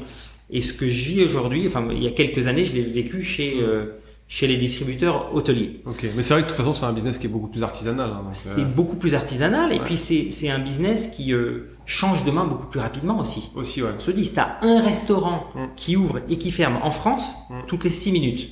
et 0.49 0.61
ce 0.61 0.73
que 0.73 0.87
je 0.87 1.03
vis 1.05 1.23
aujourd'hui. 1.23 1.65
Enfin, 1.67 1.87
il 1.91 2.01
y 2.03 2.07
a 2.07 2.11
quelques 2.11 2.47
années, 2.47 2.63
je 2.65 2.73
l'ai 2.75 2.81
vécu 2.83 3.21
chez 3.23 3.57
euh, 3.61 3.97
chez 4.29 4.45
les 4.47 4.57
distributeurs 4.57 5.33
hôteliers. 5.33 5.81
Ok. 5.85 6.05
Mais 6.17 6.21
c'est 6.21 6.33
vrai 6.33 6.41
que 6.43 6.47
de 6.47 6.51
toute 6.51 6.57
façon, 6.57 6.73
c'est 6.73 6.85
un 6.85 6.91
business 6.91 7.17
qui 7.17 7.27
est 7.27 7.29
beaucoup 7.29 7.47
plus 7.47 7.63
artisanal. 7.63 8.09
hein, 8.09 8.23
C'est 8.33 8.59
euh, 8.61 8.65
beaucoup 8.65 8.97
plus 8.97 9.15
artisanal 9.15 9.71
et 9.71 9.79
puis 9.79 9.97
c'est 9.97 10.49
un 10.49 10.59
business 10.59 11.07
qui 11.07 11.31
euh, 11.33 11.69
change 11.85 12.25
de 12.25 12.31
main 12.31 12.43
beaucoup 12.45 12.67
plus 12.67 12.81
rapidement 12.81 13.19
aussi. 13.19 13.49
Aussi, 13.55 13.81
ouais. 13.81 13.91
On 13.95 13.99
se 14.01 14.11
dit, 14.11 14.25
si 14.25 14.33
t'as 14.33 14.57
un 14.63 14.81
restaurant 14.81 15.47
Mm. 15.55 15.59
qui 15.77 15.95
ouvre 15.95 16.19
et 16.29 16.37
qui 16.37 16.51
ferme 16.51 16.77
en 16.83 16.91
France 16.91 17.35
Mm. 17.49 17.53
toutes 17.67 17.85
les 17.85 17.89
6 17.89 18.11
minutes. 18.11 18.49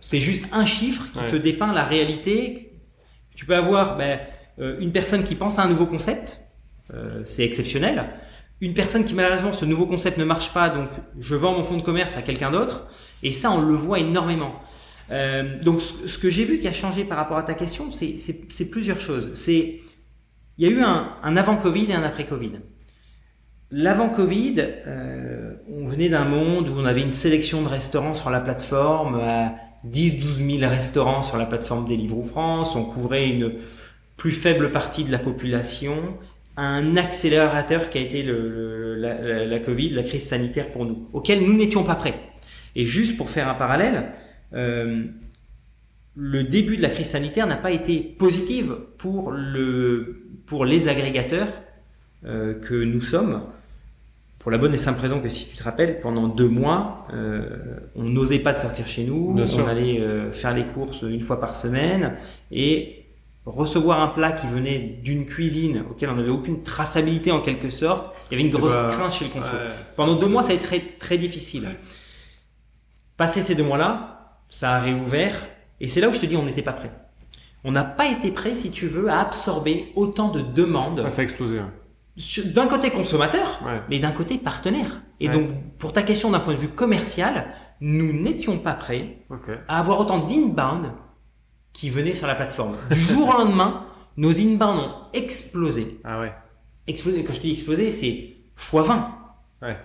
C'est 0.00 0.20
juste 0.20 0.46
un 0.52 0.66
chiffre 0.66 1.10
qui 1.12 1.18
Ouais. 1.18 1.28
te 1.30 1.36
dépeint 1.36 1.72
la 1.72 1.82
réalité. 1.84 2.72
Tu 3.34 3.46
peux 3.46 3.56
avoir 3.56 3.96
ben, 3.96 4.20
une 4.58 4.92
personne 4.92 5.24
qui 5.24 5.34
pense 5.34 5.58
à 5.58 5.64
un 5.64 5.68
nouveau 5.68 5.86
concept, 5.86 6.40
c'est 7.24 7.42
exceptionnel. 7.44 8.04
Une 8.60 8.74
personne 8.74 9.04
qui 9.04 9.14
malheureusement 9.14 9.52
ce 9.52 9.64
nouveau 9.64 9.86
concept 9.86 10.16
ne 10.18 10.24
marche 10.24 10.52
pas, 10.52 10.68
donc 10.70 10.88
je 11.18 11.34
vends 11.34 11.52
mon 11.52 11.64
fonds 11.64 11.76
de 11.76 11.82
commerce 11.82 12.16
à 12.16 12.22
quelqu'un 12.22 12.50
d'autre. 12.50 12.86
Et 13.22 13.32
ça, 13.32 13.50
on 13.50 13.60
le 13.60 13.74
voit 13.74 13.98
énormément. 13.98 14.54
Euh, 15.10 15.60
donc 15.62 15.82
ce, 15.82 16.18
que 16.18 16.30
j'ai 16.30 16.44
vu 16.44 16.58
qui 16.58 16.68
a 16.68 16.72
changé 16.72 17.04
par 17.04 17.18
rapport 17.18 17.36
à 17.36 17.42
ta 17.42 17.54
question, 17.54 17.92
c'est- 17.92 18.70
plusieurs 18.70 19.00
choses. 19.00 19.32
C'est 19.34 19.80
il 20.56 20.66
y 20.66 20.68
a 20.68 20.70
eu 20.72 20.82
un, 20.82 21.08
un 21.22 21.36
avant 21.36 21.56
Covid 21.56 21.90
et 21.90 21.94
un 21.94 22.04
après 22.04 22.26
Covid. 22.26 22.52
L'avant 23.70 24.08
Covid, 24.08 24.54
euh, 24.86 25.54
on 25.68 25.84
venait 25.84 26.08
d'un 26.08 26.24
monde 26.24 26.68
où 26.68 26.74
on 26.78 26.84
avait 26.84 27.02
une 27.02 27.10
sélection 27.10 27.62
de 27.62 27.68
restaurants 27.68 28.14
sur 28.14 28.30
la 28.30 28.40
plateforme, 28.40 29.16
à 29.16 29.54
10-12 29.84 30.58
000 30.60 30.70
restaurants 30.70 31.22
sur 31.22 31.36
la 31.38 31.46
plateforme 31.46 31.86
Deliveroo 31.86 32.22
France, 32.22 32.76
on 32.76 32.84
couvrait 32.84 33.28
une 33.28 33.54
plus 34.16 34.30
faible 34.30 34.70
partie 34.70 35.04
de 35.04 35.10
la 35.10 35.18
population, 35.18 35.96
un 36.56 36.96
accélérateur 36.96 37.90
qui 37.90 37.98
a 37.98 38.00
été 38.00 38.22
le, 38.22 38.48
le- 38.48 38.94
la, 38.96 39.20
la- 39.20 39.46
la 39.46 39.58
Covid, 39.58 39.90
la 39.90 40.02
crise 40.02 40.24
sanitaire 40.26 40.70
pour 40.70 40.84
nous, 40.84 41.08
auquel 41.12 41.42
nous 41.44 41.52
n'étions 41.54 41.82
pas 41.84 41.94
prêts. 41.96 42.14
Et 42.76 42.84
juste 42.84 43.16
pour 43.16 43.28
faire 43.30 43.48
un 43.48 43.54
parallèle, 43.54 44.06
euh, 44.54 45.02
le 46.16 46.44
début 46.44 46.76
de 46.76 46.82
la 46.82 46.90
crise 46.90 47.08
sanitaire 47.08 47.46
n'a 47.46 47.56
pas 47.56 47.72
été 47.72 47.98
positive 48.00 48.76
pour, 48.98 49.32
le, 49.32 50.22
pour 50.46 50.64
les 50.64 50.86
agrégateurs 50.88 51.48
euh, 52.24 52.54
que 52.54 52.74
nous 52.74 53.00
sommes. 53.02 53.42
Pour 54.38 54.50
la 54.50 54.58
bonne 54.58 54.74
et 54.74 54.78
simple 54.78 55.00
raison 55.00 55.20
que 55.20 55.28
si 55.30 55.46
tu 55.48 55.56
te 55.56 55.62
rappelles, 55.64 56.00
pendant 56.00 56.28
deux 56.28 56.48
mois, 56.48 57.08
euh, 57.14 57.48
on 57.96 58.02
n'osait 58.04 58.38
pas 58.40 58.52
de 58.52 58.58
sortir 58.58 58.86
chez 58.86 59.04
nous, 59.04 59.32
Bien 59.32 59.44
on 59.44 59.46
sûr. 59.48 59.66
allait 59.68 60.00
faire 60.32 60.54
les 60.54 60.64
courses 60.64 61.02
une 61.02 61.22
fois 61.22 61.40
par 61.40 61.56
semaine 61.56 62.12
et 62.52 63.03
recevoir 63.46 64.00
un 64.00 64.08
plat 64.08 64.32
qui 64.32 64.46
venait 64.46 64.78
d'une 65.02 65.26
cuisine 65.26 65.84
auquel 65.90 66.08
on 66.10 66.14
n'avait 66.14 66.30
aucune 66.30 66.62
traçabilité 66.62 67.30
en 67.30 67.40
quelque 67.40 67.68
sorte, 67.70 68.14
il 68.30 68.38
y 68.38 68.40
avait 68.40 68.48
une 68.48 68.54
grosse 68.56 68.72
pas- 68.72 68.90
crainte 68.92 69.10
chez 69.12 69.26
le 69.26 69.30
conso. 69.30 69.52
Ouais. 69.54 69.70
Pendant 69.96 70.14
deux 70.16 70.28
mois, 70.28 70.42
ça 70.42 70.52
a 70.52 70.54
été 70.54 70.64
très, 70.64 70.80
très 70.98 71.18
difficile. 71.18 71.68
Passé 73.16 73.42
ces 73.42 73.54
deux 73.54 73.62
mois-là, 73.64 74.38
ça 74.50 74.72
a 74.72 74.80
réouvert. 74.80 75.36
Et 75.80 75.88
c'est 75.88 76.00
là 76.00 76.08
où 76.08 76.12
je 76.12 76.20
te 76.20 76.26
dis, 76.26 76.36
on 76.36 76.44
n'était 76.44 76.62
pas 76.62 76.72
prêt. 76.72 76.90
On 77.64 77.72
n'a 77.72 77.84
pas 77.84 78.06
été 78.08 78.30
prêt, 78.30 78.54
si 78.54 78.70
tu 78.70 78.86
veux, 78.86 79.08
à 79.08 79.20
absorber 79.20 79.92
autant 79.94 80.30
de 80.30 80.40
demandes 80.40 81.02
Ah, 81.04 81.10
ça 81.10 81.20
a 81.20 81.24
explosé. 81.24 81.58
ouais. 81.58 82.44
d'un 82.54 82.66
côté 82.66 82.90
consommateur, 82.90 83.58
Ouais. 83.64 83.80
mais 83.90 83.98
d'un 83.98 84.12
côté 84.12 84.38
partenaire. 84.38 85.02
Et 85.20 85.28
Ouais. 85.28 85.34
donc, 85.34 85.48
pour 85.78 85.92
ta 85.92 86.02
question 86.02 86.30
d'un 86.30 86.40
point 86.40 86.54
de 86.54 86.58
vue 86.58 86.68
commercial, 86.68 87.46
nous 87.80 88.12
n'étions 88.12 88.58
pas 88.58 88.74
prêts 88.74 89.18
à 89.68 89.78
avoir 89.78 89.98
autant 90.00 90.18
d'inbound 90.18 90.90
qui 91.74 91.90
venaient 91.90 92.14
sur 92.14 92.26
la 92.26 92.34
plateforme. 92.34 92.76
Du 92.90 93.00
jour 93.00 93.28
au 93.28 93.32
lendemain, 93.32 93.84
nos 94.16 94.32
inbound 94.40 94.78
ont 94.78 94.92
explosé. 95.12 96.00
Ah 96.04 96.20
ouais. 96.20 96.32
Explosé, 96.86 97.22
quand 97.24 97.34
je 97.34 97.40
dis 97.40 97.50
explosé, 97.52 97.90
c'est 97.90 98.36
x20. 98.58 99.04
Ouais. 99.60 99.76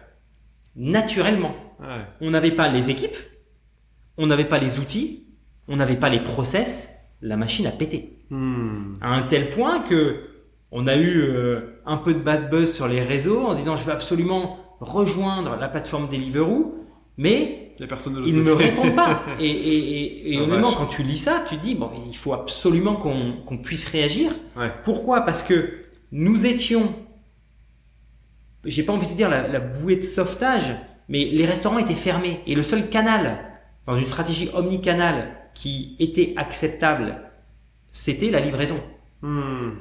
Naturellement. 0.77 1.55
Ouais. 1.81 2.05
On 2.21 2.29
n'avait 2.29 2.51
pas 2.51 2.69
les 2.69 2.89
équipes, 2.89 3.17
on 4.17 4.27
n'avait 4.27 4.45
pas 4.45 4.59
les 4.59 4.79
outils, 4.79 5.27
on 5.67 5.75
n'avait 5.75 5.97
pas 5.97 6.09
les 6.09 6.21
process, 6.21 6.93
la 7.21 7.35
machine 7.35 7.67
a 7.67 7.71
pété. 7.71 8.25
Hmm. 8.29 8.95
À 9.01 9.15
un 9.15 9.23
tel 9.23 9.49
point 9.49 9.79
que 9.79 10.27
on 10.71 10.85
a 10.85 10.95
eu 10.95 11.21
euh, 11.21 11.81
un 11.85 11.97
peu 11.97 12.13
de 12.13 12.19
bad 12.19 12.51
buzz 12.51 12.71
sur 12.71 12.87
les 12.87 13.01
réseaux 13.01 13.47
en 13.47 13.53
se 13.53 13.59
disant 13.59 13.75
je 13.75 13.85
veux 13.85 13.91
absolument 13.91 14.59
rejoindre 14.79 15.55
la 15.55 15.67
plateforme 15.67 16.07
Deliveroo, 16.07 16.85
mais 17.17 17.68
Il 17.79 17.83
y 17.83 17.85
a 17.85 17.87
personne 17.87 18.13
de 18.15 18.27
ils 18.27 18.35
ne 18.35 18.41
me 18.41 18.51
répondent 18.51 18.95
pas. 18.95 19.23
Et, 19.39 19.49
et, 19.49 19.77
et, 19.77 20.33
et 20.33 20.37
Ah, 20.39 20.43
honnêtement, 20.43 20.69
vache. 20.69 20.77
quand 20.77 20.85
tu 20.87 21.01
lis 21.03 21.17
ça, 21.17 21.43
tu 21.47 21.57
te 21.57 21.63
dis 21.63 21.75
bon, 21.75 21.89
il 22.07 22.15
faut 22.15 22.33
absolument 22.33 22.95
qu'on 22.95 23.37
qu'on 23.45 23.57
puisse 23.57 23.87
réagir. 23.87 24.31
Ouais. 24.57 24.71
Pourquoi? 24.83 25.21
Parce 25.21 25.43
que 25.43 25.85
nous 26.11 26.45
étions, 26.45 26.93
j'ai 28.65 28.83
pas 28.83 28.93
envie 28.93 29.07
de 29.09 29.13
dire 29.13 29.29
la, 29.29 29.47
la 29.47 29.59
bouée 29.61 29.95
de 29.95 30.03
sauvetage, 30.03 30.75
mais 31.07 31.25
les 31.25 31.45
restaurants 31.45 31.79
étaient 31.79 31.95
fermés 31.95 32.41
et 32.47 32.53
le 32.55 32.63
seul 32.63 32.89
canal 32.89 33.39
dans 33.85 33.95
une 33.95 34.07
stratégie 34.07 34.49
omnicanal 34.53 35.35
qui 35.53 35.95
était 35.99 36.33
acceptable, 36.37 37.21
c'était 37.91 38.29
la 38.29 38.39
livraison. 38.39 38.79
Hmm. 39.21 39.71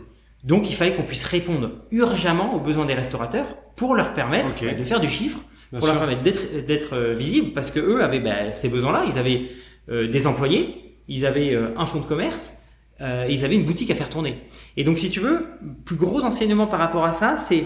Donc 0.45 0.71
il 0.71 0.75
fallait 0.75 0.95
qu'on 0.95 1.03
puisse 1.03 1.25
répondre 1.25 1.71
urgemment 1.91 2.55
aux 2.55 2.61
besoins 2.61 2.87
des 2.87 2.95
restaurateurs 2.95 3.57
pour 3.77 3.95
leur 3.95 4.15
permettre 4.15 4.49
de 4.63 4.85
faire 4.85 5.01
du 5.01 5.09
chiffre, 5.09 5.39
Bien 5.71 5.81
pour 5.81 5.89
sûr. 5.89 5.95
leur 5.99 6.07
permettre 6.07 6.23
d'être 6.67 6.95
euh, 6.95 7.15
visibles 7.15 7.53
parce 7.53 7.71
que 7.71 7.81
eux 7.81 8.03
avaient 8.03 8.21
bah, 8.21 8.53
ces 8.53 8.69
besoins-là. 8.69 9.05
Ils 9.07 9.19
avaient 9.19 9.51
euh, 9.91 10.09
des 10.09 10.27
employés, 10.27 10.97
ils 11.09 11.27
avaient 11.27 11.55
euh, 11.55 11.77
un 11.77 11.87
fonds 11.87 12.01
de 12.01 12.07
commerce, 12.07 12.55
euh, 13.01 13.27
et 13.27 13.33
ils 13.33 13.45
avaient 13.45 13.55
une 13.55 13.65
boutique 13.65 13.91
à 13.91 13.95
faire 13.95 14.09
tourner. 14.11 14.43
Et 14.77 14.85
donc 14.85 14.99
si 14.99 15.11
tu 15.11 15.21
veux, 15.21 15.47
plus 15.85 15.97
gros 15.97 16.23
enseignement 16.25 16.67
par 16.67 16.79
rapport 16.81 17.05
à 17.05 17.13
ça, 17.13 17.37
c'est 17.37 17.65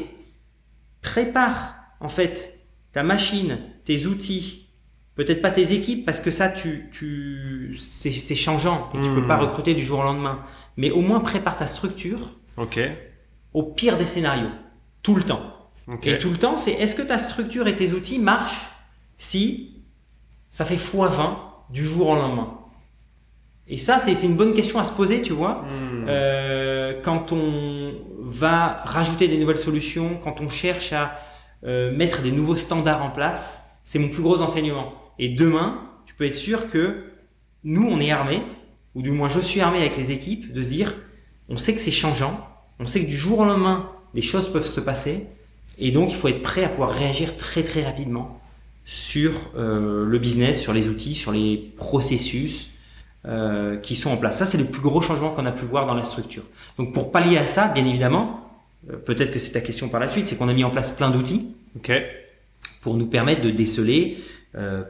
prépare 1.01 1.75
en 2.01 2.09
fait 2.09 2.59
ta 2.93 3.03
machine, 3.03 3.59
tes 3.85 4.07
outils, 4.07 4.69
peut-être 5.15 5.43
pas 5.43 5.51
tes 5.51 5.73
équipes 5.73 6.05
parce 6.05 6.21
que 6.21 6.31
ça 6.31 6.49
tu 6.49 6.89
tu 6.93 7.77
c'est 7.79 8.35
changeant 8.35 8.91
et 8.95 8.99
tu 9.03 9.09
Hmm. 9.09 9.15
peux 9.15 9.27
pas 9.27 9.37
recruter 9.37 9.75
du 9.75 9.83
jour 9.83 10.01
au 10.01 10.03
lendemain. 10.05 10.41
Mais 10.77 10.91
au 10.91 11.01
moins 11.01 11.21
prépare 11.21 11.57
ta 11.57 11.67
structure 11.67 12.19
Ok. 12.57 12.81
au 13.55 13.63
pire 13.63 13.97
des 13.97 14.05
scénarios, 14.05 14.51
tout 15.03 15.15
le 15.15 15.23
temps. 15.23 15.62
Et 16.05 16.19
tout 16.19 16.31
le 16.31 16.39
temps, 16.39 16.59
c'est 16.59 16.73
est-ce 16.73 16.95
que 16.95 17.03
ta 17.03 17.19
structure 17.19 17.67
et 17.67 17.75
tes 17.75 17.93
outils 17.93 18.19
marchent 18.19 18.71
si 19.19 19.83
ça 20.51 20.65
fait 20.65 20.77
x20 20.77 21.37
du 21.71 21.85
jour 21.85 22.09
au 22.09 22.15
lendemain? 22.15 22.59
Et 23.69 23.79
ça, 23.79 23.99
c'est 23.99 24.15
c'est 24.15 24.27
une 24.27 24.37
bonne 24.37 24.55
question 24.55 24.79
à 24.79 24.85
se 24.85 24.93
poser, 24.93 25.23
tu 25.23 25.33
vois. 25.33 25.63
Hmm. 25.63 26.07
Euh, 26.09 27.01
quand 27.03 27.33
on 27.33 27.95
va 28.21 28.83
rajouter 28.85 29.29
des 29.29 29.39
nouvelles 29.39 29.59
solutions, 29.59 30.19
quand 30.23 30.41
on 30.41 30.49
cherche 30.49 30.93
à 30.93 31.19
euh, 31.65 31.95
mettre 31.97 32.23
des 32.23 32.33
nouveaux 32.33 32.57
standards 32.57 33.03
en 33.03 33.11
place, 33.11 33.79
c'est 33.85 33.99
mon 33.99 34.09
plus 34.09 34.23
gros 34.23 34.43
enseignement. 34.43 34.93
Et 35.19 35.29
demain, 35.29 35.89
tu 36.07 36.15
peux 36.15 36.25
être 36.25 36.35
sûr 36.35 36.71
que 36.71 37.05
nous, 37.65 37.87
on 37.89 38.01
est 38.01 38.11
armés, 38.11 38.43
ou 38.95 39.03
du 39.03 39.11
moins 39.11 39.29
je 39.29 39.41
suis 39.41 39.61
armé 39.61 39.79
avec 39.79 39.97
les 39.97 40.13
équipes, 40.13 40.53
de 40.53 40.63
se 40.63 40.69
dire, 40.69 40.95
on 41.49 41.57
sait 41.57 41.75
que 41.75 41.81
c'est 41.81 41.91
changeant, 41.91 42.49
on 42.79 42.87
sait 42.87 43.05
que 43.05 43.09
du 43.09 43.17
jour 43.17 43.41
au 43.41 43.45
lendemain, 43.45 43.91
des 44.15 44.23
choses 44.23 44.53
peuvent 44.53 44.67
se 44.67 44.81
passer, 44.81 45.29
et 45.79 45.91
donc 45.91 46.11
il 46.11 46.17
faut 46.17 46.29
être 46.29 46.43
prêt 46.43 46.65
à 46.65 46.69
pouvoir 46.69 46.91
réagir 46.91 47.37
très 47.37 47.63
très 47.63 47.85
rapidement 47.85 48.41
sur 48.85 49.33
euh, 49.57 50.05
le 50.05 50.19
business, 50.19 50.61
sur 50.61 50.73
les 50.73 50.89
outils, 50.89 51.15
sur 51.15 51.33
les 51.33 51.73
processus 51.77 52.73
euh, 53.27 53.77
qui 53.79 53.95
sont 53.95 54.11
en 54.11 54.17
place. 54.17 54.39
Ça, 54.39 54.47
c'est 54.47 54.59
le 54.59 54.65
plus 54.65 54.81
gros 54.81 55.01
changement 55.01 55.31
qu'on 55.31 55.47
a 55.47 55.53
pu 55.53 55.65
voir 55.65 55.87
dans 55.87 55.95
la 55.95 56.05
structure. 56.05 56.43
Donc 56.79 56.93
pour 56.93 57.13
pallier 57.13 57.39
à 57.39 57.47
ça, 57.47 57.69
bien 57.69 57.85
évidemment, 57.85 58.51
euh, 58.91 58.97
peut-être 58.97 59.33
que 59.33 59.39
c'est 59.39 59.53
ta 59.53 59.61
question 59.61 59.89
par 59.89 60.01
la 60.01 60.11
suite, 60.11 60.29
c'est 60.29 60.37
qu'on 60.37 60.49
a 60.49 60.53
mis 60.53 60.65
en 60.65 60.71
place 60.71 60.93
plein 60.93 61.11
d'outils 61.11 61.49
pour 62.81 62.95
nous 62.95 63.07
permettre 63.07 63.43
de 63.43 63.51
déceler 63.51 64.19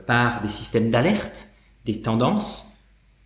par 0.09 0.41
des 0.41 0.49
systèmes 0.49 0.91
d'alerte, 0.91 1.47
des 1.85 2.01
tendances, 2.01 2.73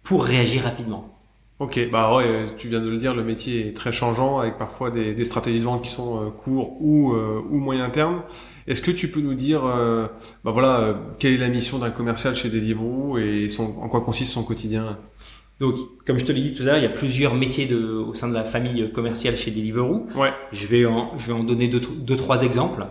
pour 0.02 0.24
réagir 0.24 0.64
rapidement. 0.64 1.15
Ok, 1.58 1.88
bah 1.90 2.14
ouais, 2.14 2.44
tu 2.58 2.68
viens 2.68 2.80
de 2.80 2.90
le 2.90 2.98
dire, 2.98 3.14
le 3.14 3.24
métier 3.24 3.68
est 3.68 3.72
très 3.72 3.90
changeant 3.90 4.40
avec 4.40 4.58
parfois 4.58 4.90
des, 4.90 5.14
des 5.14 5.24
stratégies 5.24 5.60
de 5.60 5.64
vente 5.64 5.82
qui 5.82 5.90
sont 5.90 6.22
euh, 6.22 6.30
courts 6.30 6.76
ou, 6.82 7.14
euh, 7.14 7.40
ou 7.50 7.58
moyen 7.60 7.88
terme. 7.88 8.24
Est-ce 8.66 8.82
que 8.82 8.90
tu 8.90 9.08
peux 9.08 9.20
nous 9.20 9.32
dire, 9.32 9.64
euh, 9.64 10.06
bah 10.44 10.50
voilà, 10.50 10.80
euh, 10.80 10.94
quelle 11.18 11.32
est 11.32 11.38
la 11.38 11.48
mission 11.48 11.78
d'un 11.78 11.88
commercial 11.90 12.34
chez 12.34 12.50
Deliveroo 12.50 13.16
et 13.16 13.48
son, 13.48 13.78
en 13.78 13.88
quoi 13.88 14.02
consiste 14.02 14.32
son 14.32 14.42
quotidien? 14.42 14.98
Donc, 15.58 15.76
comme 16.06 16.18
je 16.18 16.26
te 16.26 16.32
l'ai 16.32 16.42
dit 16.42 16.52
tout 16.52 16.62
à 16.64 16.66
l'heure, 16.66 16.76
il 16.76 16.82
y 16.82 16.86
a 16.86 16.90
plusieurs 16.90 17.34
métiers 17.34 17.64
de, 17.64 17.78
au 17.78 18.12
sein 18.12 18.28
de 18.28 18.34
la 18.34 18.44
famille 18.44 18.92
commerciale 18.92 19.34
chez 19.34 19.50
Deliveroo. 19.50 20.08
Ouais. 20.14 20.32
Je 20.52 20.66
vais 20.66 20.84
en, 20.84 21.16
je 21.16 21.28
vais 21.28 21.32
en 21.32 21.42
donner 21.42 21.68
deux, 21.68 21.80
deux 21.80 22.16
trois 22.16 22.42
exemples. 22.42 22.84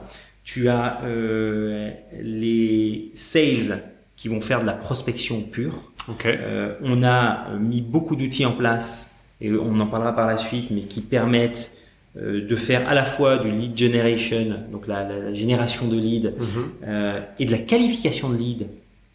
Tu 0.44 0.70
as 0.70 1.04
euh, 1.04 1.92
les 2.20 3.12
sales 3.14 3.84
qui 4.16 4.28
vont 4.28 4.42
faire 4.42 4.62
de 4.62 4.66
la 4.66 4.74
prospection 4.74 5.42
pure. 5.42 5.92
Ok. 6.10 6.26
Euh, 6.26 6.76
on 6.82 7.04
a 7.04 7.50
mis 7.60 7.82
beaucoup 7.82 8.16
d'outils 8.16 8.46
en 8.46 8.52
place 8.52 9.20
et 9.42 9.52
on 9.52 9.80
en 9.80 9.88
parlera 9.88 10.14
par 10.16 10.28
la 10.28 10.38
suite, 10.38 10.72
mais 10.72 10.82
qui 10.82 11.02
permettent 11.02 11.72
euh, 12.18 12.48
de 12.48 12.56
faire 12.56 12.88
à 12.88 12.94
la 12.94 13.04
fois 13.04 13.38
du 13.40 13.52
lead 13.52 13.78
generation, 13.78 14.56
donc 14.72 14.88
la, 14.88 15.04
la- 15.04 15.20
la 15.20 15.34
génération 15.34 15.88
de 15.88 15.98
leads, 15.98 16.32
Mhm. 16.40 16.46
euh, 16.88 17.20
et 17.40 17.46
de 17.46 17.52
la 17.52 17.58
qualification 17.58 18.30
de 18.30 18.38
lead 18.38 18.68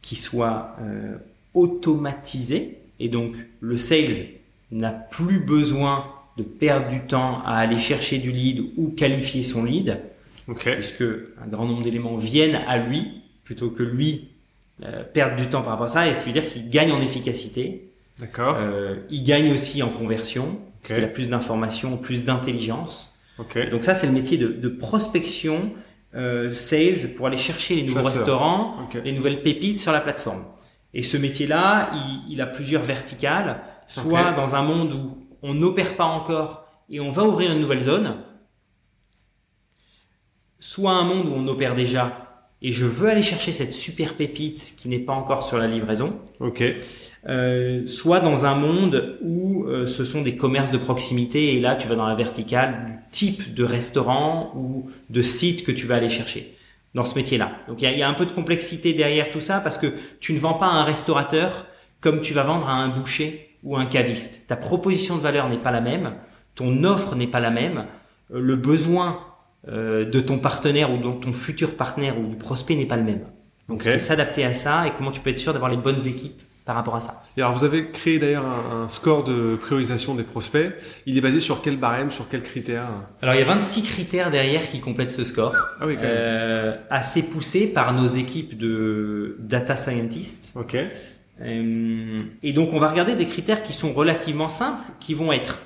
qui 0.02 0.16
soit 0.16 0.76
euh, 0.82 1.16
automatisée. 1.54 2.76
Et 2.98 3.08
donc 3.08 3.36
le 3.60 3.78
sales 3.78 4.26
n'a 4.70 4.90
plus 4.90 5.38
besoin 5.40 6.04
de 6.36 6.42
perdre 6.42 6.90
du 6.90 7.00
temps 7.00 7.40
à 7.44 7.56
aller 7.56 7.76
chercher 7.78 8.18
du 8.18 8.30
lead 8.32 8.62
ou 8.76 8.88
qualifier 8.90 9.42
son 9.42 9.64
lead, 9.64 9.98
Ok. 10.48 10.68
puisque 10.74 11.02
un 11.02 11.46
grand 11.48 11.66
nombre 11.66 11.82
d'éléments 11.82 12.16
viennent 12.18 12.60
à 12.68 12.76
lui 12.78 13.08
plutôt 13.44 13.70
que 13.70 13.82
lui 13.82 14.28
euh, 14.84 15.04
perdre 15.04 15.36
du 15.36 15.48
temps 15.48 15.62
par 15.62 15.72
rapport 15.72 15.86
à 15.86 15.88
ça. 15.88 16.08
Et 16.08 16.14
ça 16.14 16.24
veut 16.24 16.32
dire 16.32 16.48
qu'il 16.50 16.68
gagne 16.70 16.92
en 16.92 17.00
efficacité, 17.00 17.92
D'accord. 18.18 18.56
euh, 18.60 18.96
il 19.10 19.24
gagne 19.24 19.52
aussi 19.52 19.82
en 19.82 19.88
conversion, 19.88 20.58
parce 20.82 20.92
Ok. 20.92 20.96
qu'il 20.96 21.04
a 21.04 21.08
plus 21.08 21.28
d'informations, 21.28 21.96
plus 21.96 22.24
d'intelligence. 22.24 23.12
Ok. 23.38 23.70
Donc 23.70 23.84
ça, 23.84 23.94
c'est 23.94 24.06
le 24.06 24.12
métier 24.12 24.38
de, 24.38 24.48
de 24.48 24.68
prospection, 24.68 25.72
euh, 26.14 26.52
sales, 26.52 27.14
pour 27.16 27.26
aller 27.26 27.36
chercher 27.36 27.76
les 27.76 27.82
nouveaux 27.82 28.02
Chasseur. 28.02 28.18
restaurants, 28.18 28.76
les 29.04 29.12
nouvelles 29.12 29.42
pépites 29.42 29.78
sur 29.80 29.92
la 29.92 30.00
plateforme. 30.00 30.44
Et 30.92 31.02
ce 31.02 31.16
métier-là, 31.16 31.90
il, 31.94 32.32
il 32.32 32.40
a 32.42 32.46
plusieurs 32.46 32.82
verticales, 32.82 33.60
soit 33.86 34.32
dans 34.32 34.54
un 34.56 34.62
monde 34.62 34.92
où 34.92 35.26
on 35.42 35.54
n'opère 35.54 35.96
pas 35.96 36.04
encore 36.04 36.66
et 36.90 36.98
on 37.00 37.10
va 37.10 37.24
ouvrir 37.24 37.52
une 37.52 37.60
nouvelle 37.60 37.80
zone, 37.82 38.16
soit 40.58 40.92
un 40.92 41.04
monde 41.04 41.28
où 41.28 41.32
on 41.34 41.46
opère 41.48 41.74
déjà 41.74 42.29
et 42.62 42.72
je 42.72 42.84
veux 42.84 43.08
aller 43.08 43.22
chercher 43.22 43.52
cette 43.52 43.72
super 43.72 44.14
pépite 44.14 44.74
qui 44.76 44.88
n'est 44.88 44.98
pas 44.98 45.12
encore 45.14 45.46
sur 45.46 45.58
la 45.58 45.66
livraison, 45.66 46.12
Ok. 46.40 46.62
euh, 47.28 47.86
soit 47.86 48.20
dans 48.20 48.44
un 48.44 48.54
monde 48.54 49.18
où 49.22 49.64
euh, 49.64 49.86
ce 49.86 50.04
sont 50.04 50.22
des 50.22 50.36
commerces 50.36 50.70
de 50.70 50.78
proximité 50.78 51.54
et 51.54 51.60
là 51.60 51.76
tu 51.76 51.88
vas 51.88 51.94
dans 51.96 52.06
la 52.06 52.14
verticale 52.14 52.86
du 52.86 52.92
type 53.10 53.54
de 53.54 53.64
restaurant 53.64 54.52
ou 54.56 54.90
de 55.08 55.22
site 55.22 55.64
que 55.64 55.72
tu 55.72 55.86
vas 55.86 55.96
aller 55.96 56.10
chercher 56.10 56.56
dans 56.94 57.04
ce 57.04 57.14
métier-là. 57.14 57.52
Donc 57.68 57.82
il 57.82 57.90
y 57.90 57.98
y 57.98 58.02
a 58.02 58.08
un 58.08 58.14
peu 58.14 58.26
de 58.26 58.32
complexité 58.32 58.92
derrière 58.92 59.30
tout 59.30 59.40
ça 59.40 59.60
parce 59.60 59.78
que 59.78 59.86
tu 60.20 60.32
ne 60.32 60.38
vends 60.38 60.54
pas 60.54 60.66
à 60.66 60.72
un 60.72 60.84
restaurateur 60.84 61.66
comme 62.00 62.20
tu 62.20 62.34
vas 62.34 62.42
vendre 62.42 62.68
à 62.68 62.74
un 62.74 62.88
boucher 62.88 63.56
ou 63.62 63.76
un 63.76 63.86
caviste. 63.86 64.46
Ta 64.46 64.56
proposition 64.56 65.16
de 65.16 65.22
valeur 65.22 65.48
n'est 65.48 65.58
pas 65.58 65.70
la 65.70 65.80
même, 65.80 66.14
ton 66.54 66.84
offre 66.84 67.14
n'est 67.14 67.26
pas 67.26 67.40
la 67.40 67.50
même, 67.50 67.86
euh, 68.34 68.40
le 68.40 68.56
besoin 68.56 69.20
de 69.68 70.20
ton 70.20 70.38
partenaire 70.38 70.90
ou 70.92 70.96
de 70.98 71.20
ton 71.20 71.32
futur 71.32 71.76
partenaire 71.76 72.18
ou 72.18 72.26
du 72.26 72.36
prospect 72.36 72.74
n'est 72.76 72.86
pas 72.86 72.96
le 72.96 73.04
même. 73.04 73.20
Donc 73.68 73.82
c'est 73.84 73.98
s'adapter 73.98 74.44
à 74.44 74.54
ça 74.54 74.86
et 74.86 74.92
comment 74.96 75.10
tu 75.12 75.20
peux 75.20 75.30
être 75.30 75.38
sûr 75.38 75.52
d'avoir 75.52 75.70
les 75.70 75.76
bonnes 75.76 76.06
équipes 76.06 76.40
par 76.64 76.74
rapport 76.76 76.96
à 76.96 77.00
ça. 77.00 77.22
Et 77.36 77.40
alors 77.42 77.54
vous 77.56 77.64
avez 77.64 77.88
créé 77.90 78.18
d'ailleurs 78.18 78.44
un, 78.44 78.84
un 78.84 78.88
score 78.88 79.24
de 79.24 79.56
priorisation 79.56 80.14
des 80.14 80.22
prospects. 80.24 80.72
Il 81.06 81.16
est 81.16 81.20
basé 81.20 81.40
sur 81.40 81.62
quel 81.62 81.76
barème, 81.76 82.10
sur 82.10 82.28
quels 82.28 82.42
critères? 82.42 82.84
Alors 83.22 83.34
il 83.34 83.38
y 83.38 83.42
a 83.42 83.46
26 83.46 83.82
critères 83.82 84.30
derrière 84.30 84.68
qui 84.70 84.80
complètent 84.80 85.10
ce 85.12 85.24
score, 85.24 85.54
Ah 85.80 85.86
oui, 85.86 85.94
quand 85.96 86.02
même. 86.02 86.10
euh, 86.12 86.76
assez 86.90 87.22
poussé 87.22 87.66
par 87.66 87.92
nos 87.92 88.06
équipes 88.06 88.56
de 88.58 89.36
data 89.40 89.74
scientists. 89.76 90.52
Ok. 90.56 90.76
Euh, 91.42 92.18
et 92.42 92.52
donc 92.52 92.72
on 92.72 92.78
va 92.78 92.88
regarder 92.88 93.14
des 93.14 93.26
critères 93.26 93.62
qui 93.62 93.72
sont 93.72 93.92
relativement 93.92 94.48
simples, 94.48 94.82
qui 95.00 95.14
vont 95.14 95.32
être 95.32 95.58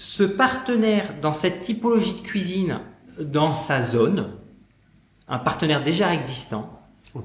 ce 0.00 0.22
partenaire 0.22 1.14
dans 1.20 1.34
cette 1.34 1.60
typologie 1.60 2.14
de 2.14 2.20
cuisine 2.26 2.80
dans 3.20 3.52
sa 3.52 3.82
zone, 3.82 4.28
un 5.28 5.38
partenaire 5.38 5.82
déjà 5.82 6.14
existant. 6.14 6.80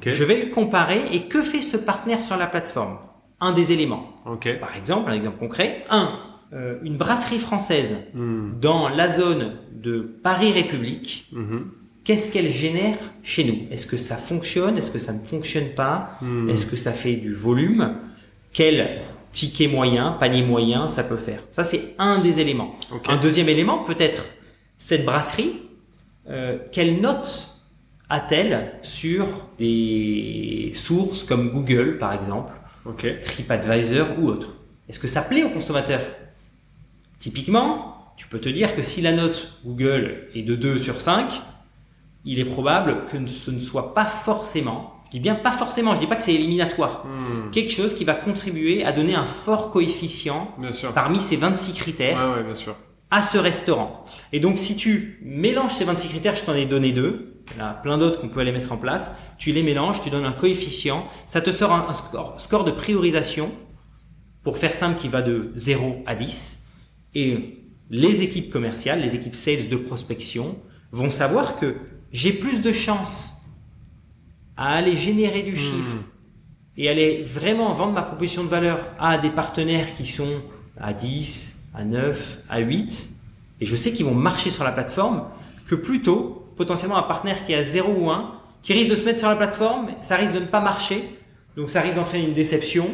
Je 0.06 0.24
vais 0.26 0.44
le 0.44 0.50
comparer 0.52 1.02
et 1.14 1.24
que 1.30 1.42
fait 1.42 1.62
ce 1.62 1.78
partenaire 1.78 2.22
sur 2.22 2.36
la 2.36 2.48
plateforme? 2.48 2.98
Un 3.40 3.54
des 3.54 3.72
éléments. 3.72 4.14
Par 4.60 4.76
exemple, 4.76 5.10
un 5.10 5.14
exemple 5.14 5.38
concret, 5.38 5.86
un, 5.90 6.20
euh, 6.54 6.78
une 6.84 6.98
brasserie 6.98 7.40
française 7.40 7.96
Hmm. 8.14 8.60
dans 8.60 8.90
la 8.90 9.08
zone 9.10 9.54
de 9.72 10.00
Paris 10.02 10.52
République, 10.52 11.30
Mhm. 11.32 11.72
qu'est-ce 12.04 12.30
qu'elle 12.32 12.50
génère 12.50 12.98
chez 13.24 13.46
nous? 13.46 13.68
Est-ce 13.72 13.86
que 13.88 13.98
ça 13.98 14.18
fonctionne? 14.18 14.78
Est-ce 14.78 14.92
que 14.92 15.00
ça 15.00 15.14
ne 15.14 15.24
fonctionne 15.24 15.70
pas? 15.76 16.18
Hmm. 16.22 16.50
Est-ce 16.50 16.66
que 16.66 16.76
ça 16.76 16.92
fait 16.92 17.14
du 17.16 17.34
volume? 17.34 17.96
Quel 18.52 19.02
ticket 19.36 19.68
moyen, 19.68 20.14
panier 20.14 20.44
moyen 20.44 20.88
ça 20.88 21.04
peut 21.04 21.18
faire 21.18 21.44
Ça, 21.52 21.66
c'est 21.66 21.94
un 22.00 22.20
des 22.20 22.40
éléments. 22.40 22.80
Un 23.08 23.18
deuxième 23.18 23.50
élément, 23.50 23.80
peut-être 23.84 24.26
cette 24.78 25.06
brasserie, 25.06 25.58
euh, 26.30 26.58
quelle 26.72 27.02
note 27.02 27.50
a-t-elle 28.10 28.80
sur 28.82 29.26
des 29.58 30.72
sources 30.74 31.26
comme 31.26 31.50
Google, 31.50 31.98
par 31.98 32.14
exemple. 32.14 32.54
TripAdvisor 33.22 34.08
ou 34.20 34.30
autre? 34.30 34.56
Est-ce 34.88 35.00
que 35.00 35.08
ça 35.08 35.22
plaît 35.22 35.44
aux 35.44 35.50
consommateurs? 35.50 36.06
Typiquement, 37.20 38.14
tu 38.16 38.28
peux 38.28 38.40
te 38.40 38.50
dire 38.50 38.74
que 38.76 38.84
si 38.84 39.02
la 39.02 39.12
note 39.12 39.60
Google 39.66 40.30
est 40.34 40.44
de 40.44 40.56
2 40.56 40.80
sur 40.80 41.02
5, 41.02 41.42
il 42.24 42.40
est 42.40 42.46
probable 42.46 43.06
que 43.08 43.28
ce 43.28 43.52
ne 43.52 43.60
soit 43.60 43.94
pas 43.94 44.06
forcément, 44.06 44.95
dis 45.12 45.20
bien 45.20 45.36
pas 45.36 45.52
forcément, 45.52 45.94
je 45.96 46.00
dis 46.00 46.08
pas 46.08 46.16
que 46.16 46.24
c'est 46.24 46.34
éliminatoire, 46.34 47.06
Hmm. 47.06 47.52
quelque 47.52 47.72
chose 47.72 47.94
qui 47.94 48.04
va 48.06 48.14
contribuer 48.16 48.84
à 48.84 48.92
donner 48.92 49.16
un 49.16 49.28
fort 49.28 49.72
coefficient 49.72 50.54
Bien 50.60 50.74
sûr. 50.74 50.94
parmi 50.94 51.20
ces 51.20 51.36
26 51.36 51.74
critères 51.74 52.18
Ouais, 52.18 52.38
ouais, 52.38 52.44
bien 52.44 52.56
sûr. 52.56 52.76
à 53.12 53.22
ce 53.22 53.38
restaurant. 53.38 54.06
Et 54.34 54.40
donc, 54.40 54.58
si 54.60 54.76
tu 54.76 55.20
mélanges 55.24 55.74
ces 55.76 55.86
26 55.86 56.10
critères, 56.10 56.36
je 56.36 56.44
t'en 56.44 56.54
ai 56.56 56.66
donné 56.66 56.92
deux. 56.92 57.32
Il 57.56 57.60
y 57.60 57.62
en 57.62 57.68
a 57.68 57.74
plein 57.74 57.98
d'autres 58.00 58.20
qu'on 58.20 58.28
peut 58.30 58.40
aller 58.40 58.52
mettre 58.52 58.72
en 58.72 58.78
place. 58.78 59.12
Tu 59.38 59.52
les 59.52 59.62
mélanges, 59.62 60.02
tu 60.02 60.10
donnes 60.10 60.26
un 60.26 60.32
coefficient. 60.34 61.06
Ça 61.28 61.42
te 61.42 61.52
sort 61.52 61.72
un, 61.72 61.86
un 61.88 61.94
score, 61.94 62.42
score 62.42 62.64
de 62.64 62.72
priorisation, 62.72 63.52
pour 64.44 64.58
faire 64.58 64.74
simple, 64.76 65.00
qui 65.00 65.08
va 65.08 65.22
de 65.22 65.52
0 65.56 66.04
à 66.08 66.16
10. 66.16 66.64
Et 67.14 67.60
les 67.92 68.24
équipes 68.24 68.52
commerciales, 68.52 69.00
les 69.02 69.16
équipes 69.16 69.36
sales 69.36 69.70
de 69.70 69.76
prospection, 69.76 70.58
vont 70.92 71.12
savoir 71.12 71.58
que 71.58 71.76
j'ai 72.12 72.34
plus 72.34 72.62
de 72.62 72.72
chances 72.72 73.35
à 74.58 74.74
aller 74.76 74.96
générer 74.96 75.42
du 75.44 75.56
chiffre 75.56 75.98
et 76.78 76.90
aller 76.90 77.24
vraiment 77.24 77.74
vendre 77.74 77.94
ma 77.94 78.02
proposition 78.02 78.44
de 78.44 78.50
valeur 78.50 78.80
à 79.00 79.18
des 79.18 79.30
partenaires 79.30 79.94
qui 79.94 80.06
sont 80.06 80.42
à 80.80 80.94
10, 80.94 81.58
à 81.74 81.84
9, 81.84 82.40
à 82.50 82.60
8, 82.60 83.10
et 83.62 83.66
je 83.66 83.76
sais 83.76 83.92
qu'ils 83.94 84.06
vont 84.06 84.14
marcher 84.14 84.50
sur 84.50 84.64
la 84.64 84.72
plateforme, 84.72 85.24
que 85.66 85.76
plutôt 85.76 86.48
potentiellement 86.58 86.98
un 86.98 87.04
partenaire 87.04 87.44
qui 87.44 87.54
est 87.54 87.58
à 87.58 87.64
0 87.64 87.92
ou 87.98 88.10
1, 88.10 88.32
qui 88.62 88.74
risque 88.74 88.90
de 88.90 88.96
se 88.96 89.04
mettre 89.06 89.20
sur 89.20 89.30
la 89.30 89.36
plateforme, 89.36 89.90
ça 90.00 90.16
risque 90.16 90.34
de 90.34 90.40
ne 90.40 90.46
pas 90.46 90.60
marcher, 90.60 91.04
donc 91.56 91.70
ça 91.70 91.82
risque 91.82 91.96
d'entraîner 91.96 92.26
une 92.26 92.34
déception, 92.34 92.88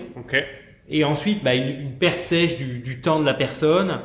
et 0.89 1.03
ensuite 1.03 1.43
bah, 1.43 1.55
une, 1.55 1.67
une 1.81 1.93
perte 1.97 2.21
sèche 2.21 2.57
du, 2.57 2.79
du 2.79 3.01
temps 3.01 3.19
de 3.19 3.25
la 3.25 3.33
personne, 3.33 3.99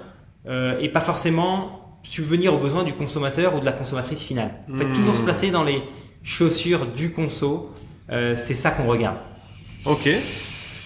euh, 0.46 0.78
et 0.78 0.88
pas 0.88 1.00
forcément 1.00 1.98
subvenir 2.02 2.54
aux 2.54 2.58
besoins 2.58 2.84
du 2.84 2.92
consommateur 2.94 3.56
ou 3.56 3.60
de 3.60 3.64
la 3.64 3.72
consommatrice 3.72 4.22
finale. 4.22 4.52
En 4.72 4.76
fait, 4.76 4.84
Hmm. 4.84 4.92
toujours 4.92 5.16
se 5.16 5.22
placer 5.22 5.50
dans 5.50 5.64
les 5.64 5.82
chaussures 6.26 6.86
du 6.86 7.12
conso, 7.12 7.72
euh, 8.10 8.34
c'est 8.36 8.54
ça 8.54 8.72
qu'on 8.72 8.86
regarde. 8.86 9.16
Ok. 9.86 10.10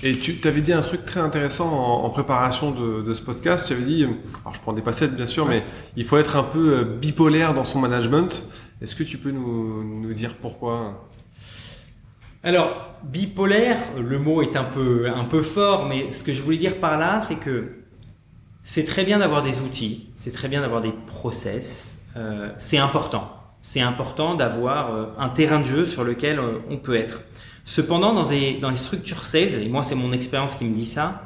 Et 0.03 0.17
tu 0.17 0.37
t'avais 0.37 0.61
dit 0.61 0.73
un 0.73 0.81
truc 0.83 1.05
très 1.05 1.21
intéressant 1.21 1.69
en, 1.69 2.05
en 2.05 2.11
préparation 2.11 2.71
de, 2.71 3.03
de 3.03 3.15
ce 3.15 3.23
podcast. 3.23 3.67
Tu 3.67 3.73
avais 3.73 3.83
dit, 3.83 4.05
alors 4.43 4.55
je 4.55 4.61
prends 4.61 4.73
des 4.73 4.83
passettes 4.83 5.17
bien 5.17 5.27
sûr, 5.27 5.47
mais 5.47 5.63
il 5.97 6.05
faut 6.05 6.19
être 6.19 6.37
un 6.37 6.43
peu 6.45 6.79
euh, 6.79 6.85
bipolaire 6.85 7.55
dans 7.55 7.65
son 7.65 7.81
management. 7.81 8.45
Est-ce 8.81 8.95
que 8.95 9.03
tu 9.03 9.19
peux 9.19 9.31
nous, 9.31 9.83
nous 9.83 10.15
dire 10.15 10.37
pourquoi? 10.37 11.09
Alors, 12.43 12.95
bipolaire, 13.03 13.79
le 13.99 14.19
mot 14.19 14.41
est 14.41 14.57
un 14.57 14.65
peu, 14.65 15.11
un 15.15 15.25
peu 15.25 15.43
fort, 15.43 15.87
mais 15.87 16.11
ce 16.11 16.23
que 16.23 16.33
je 16.33 16.41
voulais 16.43 16.57
dire 16.57 16.81
par 16.81 16.99
là, 16.99 17.21
c'est 17.21 17.37
que 17.37 17.81
c'est 18.63 18.85
très 18.85 19.05
bien 19.05 19.19
d'avoir 19.19 19.43
des 19.43 19.61
outils, 19.61 20.09
c'est 20.17 20.33
très 20.33 20.49
bien 20.49 20.61
d'avoir 20.63 20.81
des 20.81 20.93
process, 21.07 22.07
euh, 22.17 22.51
c'est 22.59 22.79
important. 22.79 23.40
C'est 23.63 23.81
important 23.81 24.35
d'avoir 24.35 24.95
euh, 24.95 25.07
un 25.19 25.29
terrain 25.29 25.61
de 25.61 25.65
jeu 25.65 25.87
sur 25.87 26.05
lequel 26.05 26.39
euh, 26.39 26.59
on 26.71 26.77
peut 26.79 26.95
être. 26.97 27.21
Cependant, 27.65 28.13
dans 28.15 28.29
les, 28.31 28.55
dans 28.59 28.71
les 28.71 28.77
structures 28.77 29.27
sales, 29.27 29.55
et 29.63 29.69
moi 29.69 29.83
c'est 29.83 29.95
mon 29.95 30.13
expérience 30.13 30.55
qui 30.55 30.65
me 30.65 30.75
dit 30.75 30.87
ça, 30.87 31.23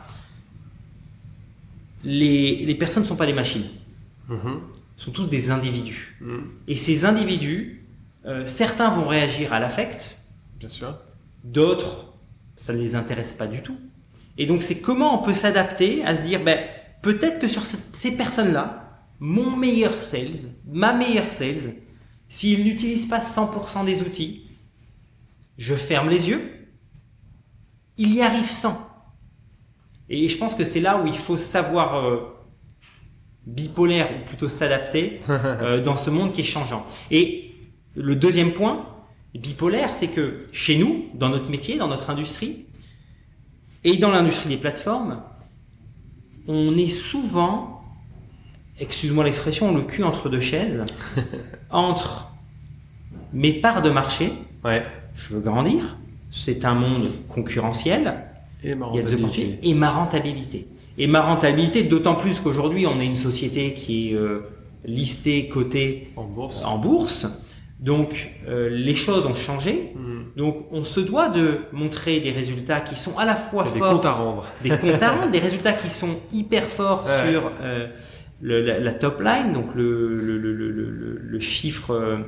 les, 2.03 2.64
les 2.64 2.74
personnes 2.74 3.03
ne 3.03 3.09
sont 3.09 3.16
pas 3.16 3.26
des 3.26 3.32
machines, 3.32 3.64
ce 4.28 5.05
sont 5.05 5.11
tous 5.11 5.28
des 5.30 5.51
individus. 5.51 6.16
Mhm. 6.20 6.43
Et 6.68 6.76
ces 6.76 7.05
individus, 7.05 7.85
euh, 8.26 8.47
certains 8.47 8.91
vont 8.91 9.07
réagir 9.07 9.53
à 9.53 9.61
l'affect, 9.61 10.16
Bien 10.59 10.68
sûr. 10.68 10.97
D'autres, 11.43 12.07
ça 12.57 12.72
ne 12.72 12.78
les 12.78 12.95
intéresse 12.95 13.35
pas 13.35 13.47
du 13.47 13.61
tout. 13.61 13.76
Et 14.39 14.47
donc, 14.47 14.62
c'est 14.62 14.78
comment 14.78 15.20
on 15.20 15.22
peut 15.22 15.35
s'adapter 15.35 16.03
à 16.05 16.16
se 16.16 16.22
dire, 16.22 16.43
ben, 16.43 16.59
peut-être 17.03 17.39
que 17.39 17.49
sur 17.49 17.66
ce- 17.66 17.76
ces 17.93 18.12
personnes-là, 18.16 18.89
mon 19.20 19.55
meilleur 19.57 19.93
sales, 19.93 20.32
ma 20.66 20.95
meilleure 20.95 21.30
sales, 21.32 21.74
s'il 22.35 22.64
n'utilise 22.64 23.07
pas 23.07 23.20
100% 23.20 23.85
des 23.85 24.03
outils, 24.03 24.43
je 25.57 25.76
ferme 25.76 26.09
les 26.09 26.28
yeux, 26.28 26.43
il 27.97 28.12
y 28.12 28.22
arrive 28.22 28.51
sans. 28.51 28.91
Et 30.09 30.28
je 30.28 30.37
pense 30.37 30.57
que 30.57 30.64
c'est 30.64 30.80
là 30.80 31.01
où 31.01 31.07
il 31.07 31.16
faut 31.16 31.39
savoir 31.39 31.95
euh, 31.95 32.37
bipolaire 33.47 34.11
ou 34.16 34.24
plutôt 34.24 34.49
s'adapter 34.49 35.20
euh, 35.28 35.80
dans 35.80 35.97
ce 35.97 36.11
monde 36.11 36.32
qui 36.32 36.41
est 36.41 36.45
changeant. 36.45 36.85
Et 37.12 37.53
le 37.95 38.16
deuxième 38.16 38.51
point, 38.51 38.85
bipolaire, 39.32 39.95
c'est 39.95 40.09
que 40.09 40.49
chez 40.51 40.76
nous, 40.76 41.05
dans 41.14 41.28
notre 41.28 41.51
métier, 41.51 41.76
dans 41.76 41.87
notre 41.87 42.11
industrie, 42.11 42.66
et 43.85 43.97
dans 43.97 44.11
l'industrie 44.11 44.49
des 44.49 44.57
plateformes, 44.57 45.22
on 46.49 46.76
est 46.76 46.91
souvent, 46.91 47.74
excuse-moi 48.81 49.25
l'expression, 49.25 49.75
le 49.75 49.83
cul 49.83 50.03
entre 50.05 50.29
deux 50.29 50.41
chaises, 50.41 50.85
entre 51.70 52.31
mes 53.33 53.53
parts 53.53 53.83
de 53.83 53.91
marché, 53.91 54.33
Ouais. 54.64 54.83
je 55.14 55.35
veux 55.35 55.41
grandir, 55.41 55.97
c'est 56.33 56.64
un 56.64 56.75
monde 56.75 57.09
concurrentiel, 57.29 58.14
Et 58.62 58.75
ma 58.75 58.87
rentabilité. 58.87 59.59
et 59.62 59.75
ma 59.75 59.91
rentabilité. 59.91 60.66
Et 60.97 61.07
ma 61.07 61.20
rentabilité, 61.20 61.83
d'autant 61.83 62.14
plus 62.14 62.41
qu'aujourd'hui, 62.41 62.87
on 62.87 63.01
est 63.01 63.05
une 63.07 63.16
société 63.16 63.75
qui 63.75 64.11
est 64.11 64.14
euh, 64.14 64.41
listée, 64.85 65.49
cotée 65.49 66.05
En 66.16 66.25
bourse. 66.25 66.64
en 66.64 66.79
bourse. 66.79 67.27
Donc, 67.81 68.31
euh, 68.49 68.70
les 68.70 68.95
choses 68.95 69.27
ont 69.27 69.35
changé. 69.35 69.93
Mhm. 69.97 70.25
Donc, 70.37 70.66
on 70.70 70.85
se 70.85 71.01
doit 71.01 71.29
de 71.29 71.59
montrer 71.72 72.20
des 72.20 72.31
résultats 72.31 72.81
qui 72.81 72.95
sont 72.95 73.18
à 73.18 73.25
la 73.27 73.35
fois 73.37 73.64
a 73.66 73.70
des 73.70 73.79
forts, 73.79 73.93
comptes 73.95 74.07
à 74.07 74.12
rendre. 74.12 74.47
des 74.62 74.70
comptes 74.70 75.03
à 75.03 75.11
rendre, 75.11 75.31
des 75.33 75.41
résultats 75.41 75.72
qui 75.72 75.91
sont 75.91 76.16
hyper 76.33 76.64
forts 76.70 77.05
Ouais. 77.05 77.33
sur 77.33 77.51
euh, 77.61 77.89
le- 78.49 78.61
la, 78.62 78.78
la 78.78 78.92
top 78.92 79.20
line, 79.22 79.53
donc 79.53 79.74
le, 79.74 81.38
chiffre, 81.40 82.18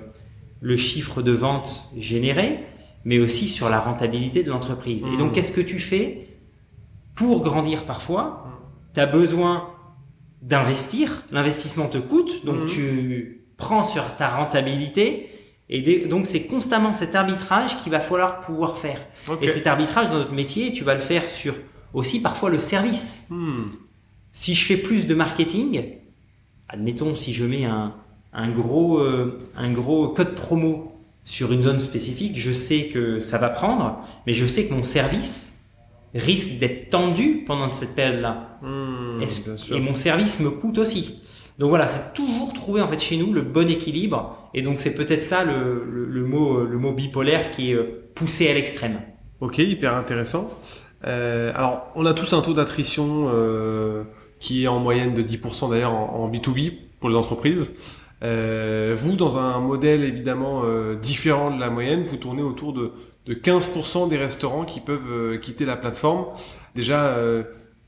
le 0.61 0.77
chiffre 0.77 1.23
de 1.23 1.33
vente 1.33 1.91
généré, 1.97 2.61
mais 3.05 3.19
aussi 3.19 3.49
sur 3.49 3.69
la 3.69 3.79
rentabilité 3.79 4.43
de 4.43 4.51
l'entreprise. 4.51 5.05
Et 5.13 5.17
donc, 5.17 5.33
qu'est-ce 5.35 5.53
que 5.53 5.61
tu 5.61 5.79
fais 5.79 6.29
pour 7.15 7.41
grandir 7.43 7.85
parfois? 7.85 8.45
Tu 8.95 9.01
as 9.01 9.07
besoin 9.07 9.69
d'investir, 10.43 11.25
l'investissement 11.31 11.87
te 11.87 11.99
coûte, 11.99 12.45
donc 12.45 12.61
Mhm. 12.63 12.67
tu 12.67 13.41
prends 13.57 13.85
sur 13.85 14.17
ta 14.17 14.29
rentabilité. 14.29 15.29
Et 15.69 16.07
donc 16.07 16.27
c'est 16.29 16.45
constamment 16.45 16.93
cet 16.93 17.17
arbitrage 17.17 17.83
qu'il 17.83 17.91
va 17.91 17.99
falloir 18.01 18.41
pouvoir 18.41 18.77
faire. 18.79 19.01
Et 19.43 19.49
cet 19.49 19.67
arbitrage 19.67 20.09
dans 20.11 20.19
notre 20.19 20.33
métier, 20.33 20.73
tu 20.73 20.85
vas 20.85 20.95
le 20.95 21.01
faire 21.01 21.29
sur 21.29 21.55
aussi 21.93 22.21
parfois 22.23 22.51
le 22.51 22.59
service. 22.61 23.27
Hmm. 23.31 23.65
Si 24.33 24.55
je 24.55 24.65
fais 24.65 24.77
plus 24.77 25.07
de 25.09 25.15
marketing, 25.15 25.83
admettons 26.69 27.15
si 27.15 27.33
je 27.33 27.45
mets 27.45 27.65
un, 27.65 27.95
un 28.33 28.51
gros, 28.51 28.99
euh, 28.99 29.39
un 29.57 29.73
gros 29.73 30.09
code 30.09 30.35
promo 30.35 30.93
sur 31.25 31.53
une 31.53 31.63
zone 31.63 31.81
spécifique, 31.81 32.39
je 32.39 32.53
sais 32.53 32.87
que 32.87 33.19
ça 33.21 33.39
va 33.39 33.49
prendre, 33.49 34.01
mais 34.27 34.33
je 34.33 34.47
sais 34.47 34.67
que 34.67 34.75
mon 34.75 34.85
service 34.85 35.65
risque 36.15 36.59
d'être 36.59 36.91
tendu 36.91 37.45
pendant 37.47 37.71
cette 37.73 37.95
période-là. 37.95 38.59
Hmm, 38.63 39.23
et 39.73 39.81
mon 39.81 39.95
service 39.95 40.41
me 40.41 40.51
coûte 40.51 40.79
aussi. 40.79 41.21
Donc 41.59 41.71
voilà, 41.71 41.89
c'est 41.89 42.13
toujours 42.13 42.53
trouver 42.53 42.81
en 42.81 42.89
fait 42.89 43.01
chez 43.01 43.17
nous 43.17 43.33
le 43.33 43.43
bon 43.43 43.69
équilibre. 43.69 44.51
Et 44.55 44.63
donc 44.63 44.81
c'est 44.81 44.95
peut-être 44.95 45.23
ça 45.23 45.45
le, 45.45 45.85
le, 45.85 46.05
le 46.07 46.25
mot, 46.25 46.65
le 46.65 46.79
mot 46.79 46.93
bipolaire 46.93 47.51
qui 47.51 47.73
est 47.73 47.75
euh, 47.75 48.11
poussé 48.15 48.49
à 48.49 48.55
l'extrême. 48.55 49.01
Ok, 49.41 49.59
hyper 49.59 49.95
intéressant. 49.95 50.51
Euh, 51.07 51.53
alors, 51.55 51.91
on 51.95 52.07
a 52.07 52.15
tous 52.15 52.33
un 52.33 52.41
taux 52.41 52.55
d'attrition 52.55 53.29
euh, 53.33 54.05
qui 54.47 54.63
est 54.63 54.69
en 54.69 54.79
moyenne 54.79 55.13
de 55.13 55.23
10% 55.23 55.71
d'ailleurs 55.71 55.93
en, 55.93 56.23
en 56.23 56.31
B2B 56.31 56.73
pour 57.01 57.11
les 57.11 57.17
entreprises. 57.17 57.73
Euh, 58.23 58.95
vous, 58.97 59.17
dans 59.17 59.39
un 59.39 59.59
modèle 59.59 60.05
évidemment 60.05 60.63
euh, 60.65 60.95
différent 60.95 61.51
de 61.51 61.59
la 61.59 61.69
moyenne, 61.69 62.05
vous 62.05 62.17
tournez 62.17 62.43
autour 62.43 62.73
de, 62.73 62.93
de 63.27 63.35
15% 63.35 64.09
des 64.09 64.17
restaurants 64.17 64.65
qui 64.65 64.79
peuvent 64.79 65.11
euh, 65.11 65.37
quitter 65.37 65.65
la 65.65 65.77
plateforme. 65.77 66.27
Déjà, 66.77 67.17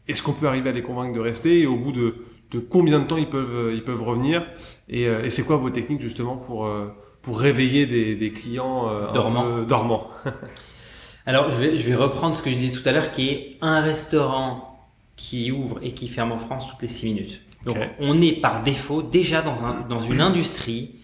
est-ce 0.09 0.21
qu'on 0.21 0.33
peut 0.33 0.49
arriver 0.49 0.71
à 0.71 0.73
les 0.73 0.83
convaincre 0.83 1.15
de 1.15 1.21
rester 1.21 1.61
et 1.61 1.67
au 1.67 1.77
bout 1.77 1.93
de, 1.93 2.17
de 2.51 2.59
combien 2.59 2.99
de 2.99 3.05
temps 3.05 3.19
ils 3.19 3.31
peuvent, 3.31 3.73
ils 3.73 3.85
peuvent 3.85 4.03
revenir 4.03 4.45
Et, 4.89 5.03
et 5.05 5.31
c'est 5.31 5.45
quoi 5.45 5.59
vos 5.59 5.71
techniques 5.71 6.01
justement 6.01 6.37
pour, 6.37 6.69
pour 7.23 7.39
réveiller 7.39 7.87
des, 7.87 8.17
des 8.17 8.33
clients 8.33 8.89
Dormants. 9.15 9.63
dormants? 9.63 10.09
Alors 11.27 11.51
je 11.51 11.61
vais, 11.61 11.79
je 11.79 11.87
vais 11.87 11.95
reprendre 11.95 12.35
ce 12.35 12.43
que 12.43 12.51
je 12.51 12.57
disais 12.57 12.73
tout 12.73 12.89
à 12.89 12.93
l'heure 12.93 13.13
qui 13.13 13.29
est 13.29 13.59
un 13.61 13.81
restaurant 13.83 14.68
qui 15.19 15.53
ouvre 15.53 15.79
et 15.83 15.93
qui 15.93 16.09
ferme 16.09 16.33
en 16.33 16.39
France 16.39 16.71
toutes 16.71 16.81
les 16.81 16.89
6 16.89 17.07
minutes. 17.07 17.43
Donc 17.67 17.77
on 17.99 18.23
est 18.23 18.33
par 18.33 18.63
défaut 18.63 19.03
déjà 19.03 19.43
dans, 19.43 19.65
un, 19.65 19.83
dans 19.83 20.01
une 20.01 20.23
industrie 20.23 20.95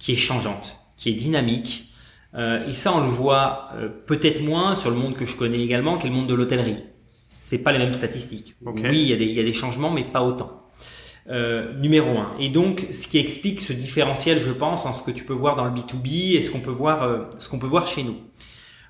qui 0.00 0.12
est 0.12 0.16
changeante, 0.16 0.78
qui 0.96 1.10
est 1.10 1.14
dynamique. 1.14 1.92
Euh, 2.34 2.66
et 2.66 2.72
ça 2.72 2.92
on 2.92 3.00
le 3.00 3.08
voit 3.08 3.68
euh, 3.74 3.88
peut-être 3.88 4.42
moins 4.42 4.74
sur 4.74 4.90
le 4.90 4.96
monde 4.96 5.14
que 5.14 5.24
je 5.24 5.36
connais 5.36 5.60
également, 5.60 5.98
qui 5.98 6.06
est 6.06 6.10
le 6.10 6.16
monde 6.16 6.26
de 6.26 6.34
l'hôtellerie. 6.34 6.82
C'est 7.28 7.58
pas 7.58 7.72
les 7.72 7.78
mêmes 7.78 7.92
statistiques. 7.92 8.56
Oui, 8.62 8.82
il 8.84 9.08
y, 9.08 9.12
a 9.12 9.16
des, 9.16 9.26
il 9.26 9.34
y 9.34 9.40
a 9.40 9.44
des 9.44 9.52
changements, 9.52 9.90
mais 9.90 10.02
pas 10.02 10.22
autant. 10.22 10.58
Euh, 11.30 11.74
numéro 11.74 12.16
un. 12.16 12.34
Et 12.40 12.48
donc, 12.48 12.86
ce 12.90 13.06
qui 13.06 13.18
explique 13.18 13.60
ce 13.60 13.74
différentiel, 13.74 14.40
je 14.40 14.50
pense, 14.50 14.86
en 14.86 14.94
ce 14.94 15.02
que 15.02 15.10
tu 15.10 15.24
peux 15.24 15.34
voir 15.34 15.56
dans 15.56 15.66
le 15.66 15.72
B2B 15.72 16.36
et 16.36 16.40
ce 16.40 16.50
qu'on 16.50 16.60
peut 16.60 16.70
voir, 16.70 17.02
euh, 17.02 17.24
ce 17.38 17.50
qu'on 17.50 17.58
peut 17.58 17.66
voir 17.66 17.86
chez 17.86 18.02
nous. 18.02 18.16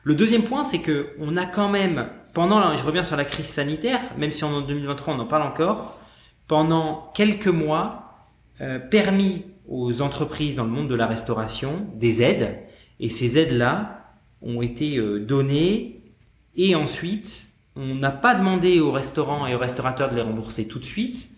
Le 0.05 0.15
deuxième 0.15 0.45
point, 0.45 0.63
c'est 0.63 0.79
que 0.79 1.09
on 1.19 1.37
a 1.37 1.47
quand 1.47 1.69
même, 1.69 2.09
pendant, 2.39 2.61
la- 2.61 2.77
je 2.77 2.85
reviens 2.85 3.03
sur 3.03 3.17
la 3.17 3.25
crise 3.25 3.47
sanitaire, 3.47 3.99
même 4.17 4.31
si 4.31 4.45
en 4.45 4.61
2023 4.61 5.15
on 5.15 5.19
en 5.19 5.27
parle 5.27 5.43
encore, 5.43 5.99
pendant 6.47 7.11
quelques 7.13 7.49
mois, 7.49 8.15
euh, 8.61 8.79
permis 8.79 9.43
aux 9.69 10.03
entreprises 10.03 10.55
dans 10.55 10.63
le 10.63 10.71
monde 10.71 10.87
de 10.87 10.95
la 10.95 11.09
restauration 11.09 11.89
des 11.97 12.23
aides, 12.23 12.57
et 13.01 13.09
ces 13.09 13.39
aides-là 13.41 14.05
ont 14.41 14.63
été 14.63 14.99
euh, 14.99 15.19
données, 15.19 16.01
et 16.55 16.77
ensuite, 16.77 17.49
on 17.75 17.97
n'a 17.97 18.13
pas 18.13 18.37
demandé 18.37 18.79
aux 18.79 18.93
restaurants 18.93 19.45
et 19.49 19.57
aux 19.57 19.59
restaurateurs 19.59 20.09
de 20.09 20.15
les 20.15 20.23
rembourser 20.23 20.69
tout 20.69 20.79
de 20.79 20.85
suite. 20.85 21.31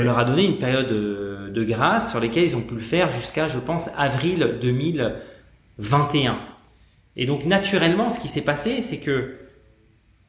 leur 0.04 0.18
a 0.18 0.26
donné 0.26 0.44
une 0.44 0.58
période 0.58 0.92
euh, 0.92 1.48
de 1.50 1.64
grâce 1.64 2.10
sur 2.10 2.20
lesquelles 2.20 2.44
ils 2.44 2.56
ont 2.58 2.60
pu 2.60 2.74
le 2.74 2.80
faire 2.80 3.08
jusqu'à, 3.08 3.48
je 3.48 3.58
pense, 3.58 3.88
avril 3.96 4.58
2021. 4.60 6.38
Et 7.16 7.24
donc, 7.24 7.46
naturellement, 7.46 8.10
ce 8.10 8.20
qui 8.20 8.28
s'est 8.28 8.42
passé, 8.42 8.82
c'est 8.82 8.98
que 8.98 9.38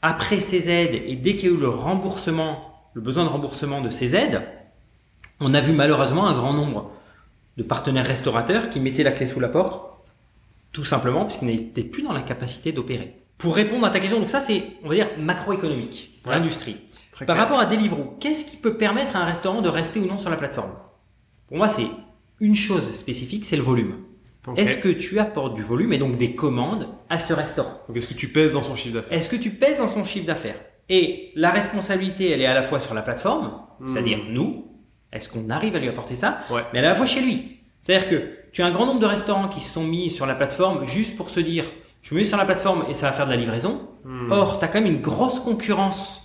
après 0.04 0.40
ces 0.40 0.70
aides 0.70 1.02
et 1.08 1.16
dès 1.16 1.36
qu'il 1.36 1.50
y 1.50 1.52
a 1.52 1.56
eu 1.56 1.60
le 1.60 1.70
remboursement, 1.70 2.90
le 2.94 3.02
besoin 3.02 3.24
de 3.24 3.30
remboursement 3.30 3.82
de 3.82 3.90
ces 3.90 4.16
aides, 4.16 4.44
on 5.40 5.54
a 5.54 5.62
vu 5.62 5.72
malheureusement 5.74 6.28
un 6.28 6.34
grand 6.36 6.54
nombre 6.54 6.92
de 7.58 7.64
partenaires 7.64 8.06
restaurateurs 8.06 8.70
qui 8.70 8.80
mettaient 8.80 9.04
la 9.04 9.12
clé 9.14 9.26
sous 9.26 9.40
la 9.40 9.48
porte, 9.48 9.82
tout 10.74 10.84
simplement 10.84 11.22
parce 11.22 11.38
qu'ils 11.38 11.48
n'étaient 11.48 11.84
plus 11.84 12.04
dans 12.04 12.14
la 12.14 12.22
capacité 12.22 12.72
d'opérer. 12.72 13.16
Pour 13.38 13.56
répondre 13.56 13.86
à 13.86 13.90
ta 13.90 14.00
question, 14.00 14.20
donc 14.20 14.30
ça 14.30 14.42
c'est, 14.42 14.64
on 14.84 14.90
va 14.90 14.96
dire, 14.96 15.08
macroéconomique, 15.18 16.20
Ouais. 16.26 16.34
l'industrie. 16.36 16.78
Par 17.18 17.26
clair. 17.28 17.38
rapport 17.38 17.60
à 17.60 17.66
Deliveroo, 17.66 18.16
qu'est-ce 18.20 18.44
qui 18.46 18.58
peut 18.58 18.76
permettre 18.76 19.16
à 19.16 19.20
un 19.20 19.26
restaurant 19.26 19.62
de 19.62 19.70
rester 19.70 20.00
ou 20.00 20.06
non 20.06 20.18
sur 20.18 20.30
la 20.30 20.36
plateforme? 20.38 20.72
Pour 21.48 21.58
moi, 21.58 21.70
c'est 21.70 21.86
une 22.40 22.56
chose 22.56 22.92
spécifique, 22.92 23.46
c'est 23.46 23.56
le 23.56 23.62
volume. 23.62 23.98
Est-ce 24.58 24.78
que 24.78 24.90
tu 24.90 25.20
apportes 25.20 25.56
du 25.56 25.62
volume 25.62 25.94
et 25.94 25.98
donc 25.98 26.18
des 26.18 26.36
commandes 26.36 26.90
à 27.10 27.20
ce 27.20 27.34
restaurant? 27.34 27.80
Donc, 27.88 27.98
est-ce 27.98 28.08
que 28.08 28.14
tu 28.14 28.28
pèses 28.28 28.54
dans 28.54 28.62
son 28.62 28.76
chiffre 28.76 28.96
d'affaires? 28.96 29.18
Est-ce 29.18 29.30
que 29.30 29.36
tu 29.36 29.52
pèses 29.52 29.78
dans 29.78 29.88
son 29.88 30.04
chiffre 30.04 30.26
d'affaires? 30.26 30.60
Et 30.90 31.32
la 31.36 31.50
responsabilité, 31.50 32.30
elle 32.30 32.42
est 32.42 32.46
à 32.46 32.54
la 32.54 32.62
fois 32.62 32.80
sur 32.80 32.94
la 32.94 33.02
plateforme, 33.02 33.62
c'est-à-dire 33.88 34.20
nous, 34.30 34.68
est-ce 35.14 35.30
qu'on 35.30 35.50
arrive 35.50 35.76
à 35.76 35.80
lui 35.80 35.88
apporter 35.88 36.16
ça? 36.16 36.40
Ouais. 36.50 36.64
Mais 36.74 36.80
à 36.80 36.82
la 36.82 36.96
fois 36.96 37.06
chez 37.06 37.22
lui. 37.22 37.60
C'est-à-dire 37.82 38.10
que 38.10 38.30
tu 38.52 38.62
as 38.62 38.66
un 38.66 38.72
grand 38.72 38.86
nombre 38.86 39.00
de 39.00 39.06
restaurants 39.06 39.48
qui 39.48 39.60
se 39.60 39.72
sont 39.72 39.84
mis 39.84 40.10
sur 40.10 40.26
la 40.26 40.36
plateforme 40.36 40.86
juste 40.86 41.18
pour 41.18 41.30
se 41.30 41.40
dire 41.40 41.66
je 42.02 42.14
me 42.14 42.20
mets 42.20 42.26
sur 42.26 42.38
la 42.38 42.46
plateforme 42.46 42.86
et 42.90 42.94
ça 42.94 43.08
va 43.08 43.14
faire 43.14 43.26
de 43.26 43.32
la 43.32 43.38
livraison. 43.38 43.88
Hmm. 44.04 44.30
Or, 44.32 44.60
tu 44.60 44.66
as 44.66 44.68
quand 44.68 44.82
même 44.82 44.92
une 44.92 45.02
grosse 45.02 45.40
concurrence 45.40 46.23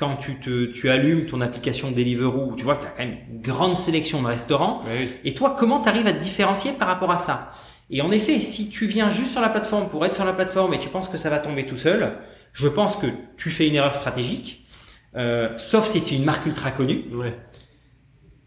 quand 0.00 0.16
tu, 0.16 0.40
te, 0.40 0.64
tu 0.64 0.88
allumes 0.88 1.26
ton 1.26 1.42
application 1.42 1.90
Deliveroo. 1.90 2.54
Tu 2.56 2.64
vois 2.64 2.76
que 2.76 2.84
tu 2.84 2.86
as 2.88 2.90
quand 2.90 3.04
même 3.04 3.18
une 3.30 3.42
grande 3.42 3.76
sélection 3.76 4.22
de 4.22 4.26
restaurants. 4.28 4.80
Oui. 4.86 5.10
Et 5.24 5.34
toi, 5.34 5.54
comment 5.56 5.82
tu 5.82 5.90
arrives 5.90 6.06
à 6.06 6.14
te 6.14 6.22
différencier 6.22 6.72
par 6.72 6.88
rapport 6.88 7.10
à 7.10 7.18
ça? 7.18 7.52
Et 7.90 8.00
en 8.00 8.10
effet, 8.10 8.40
si 8.40 8.70
tu 8.70 8.86
viens 8.86 9.10
juste 9.10 9.32
sur 9.32 9.42
la 9.42 9.50
plateforme 9.50 9.90
pour 9.90 10.06
être 10.06 10.14
sur 10.14 10.24
la 10.24 10.32
plateforme 10.32 10.72
et 10.72 10.78
tu 10.78 10.88
penses 10.88 11.08
que 11.08 11.18
ça 11.18 11.28
va 11.28 11.38
tomber 11.38 11.66
tout 11.66 11.76
seul, 11.76 12.14
je 12.54 12.66
pense 12.66 12.96
que 12.96 13.08
tu 13.36 13.50
fais 13.50 13.68
une 13.68 13.74
erreur 13.74 13.94
stratégique. 13.94 14.64
Euh, 15.16 15.50
sauf 15.58 15.86
si 15.86 16.02
tu 16.02 16.14
es 16.14 16.16
une 16.16 16.24
marque 16.24 16.46
ultra 16.46 16.70
connue, 16.70 17.04
Ouais. 17.12 17.36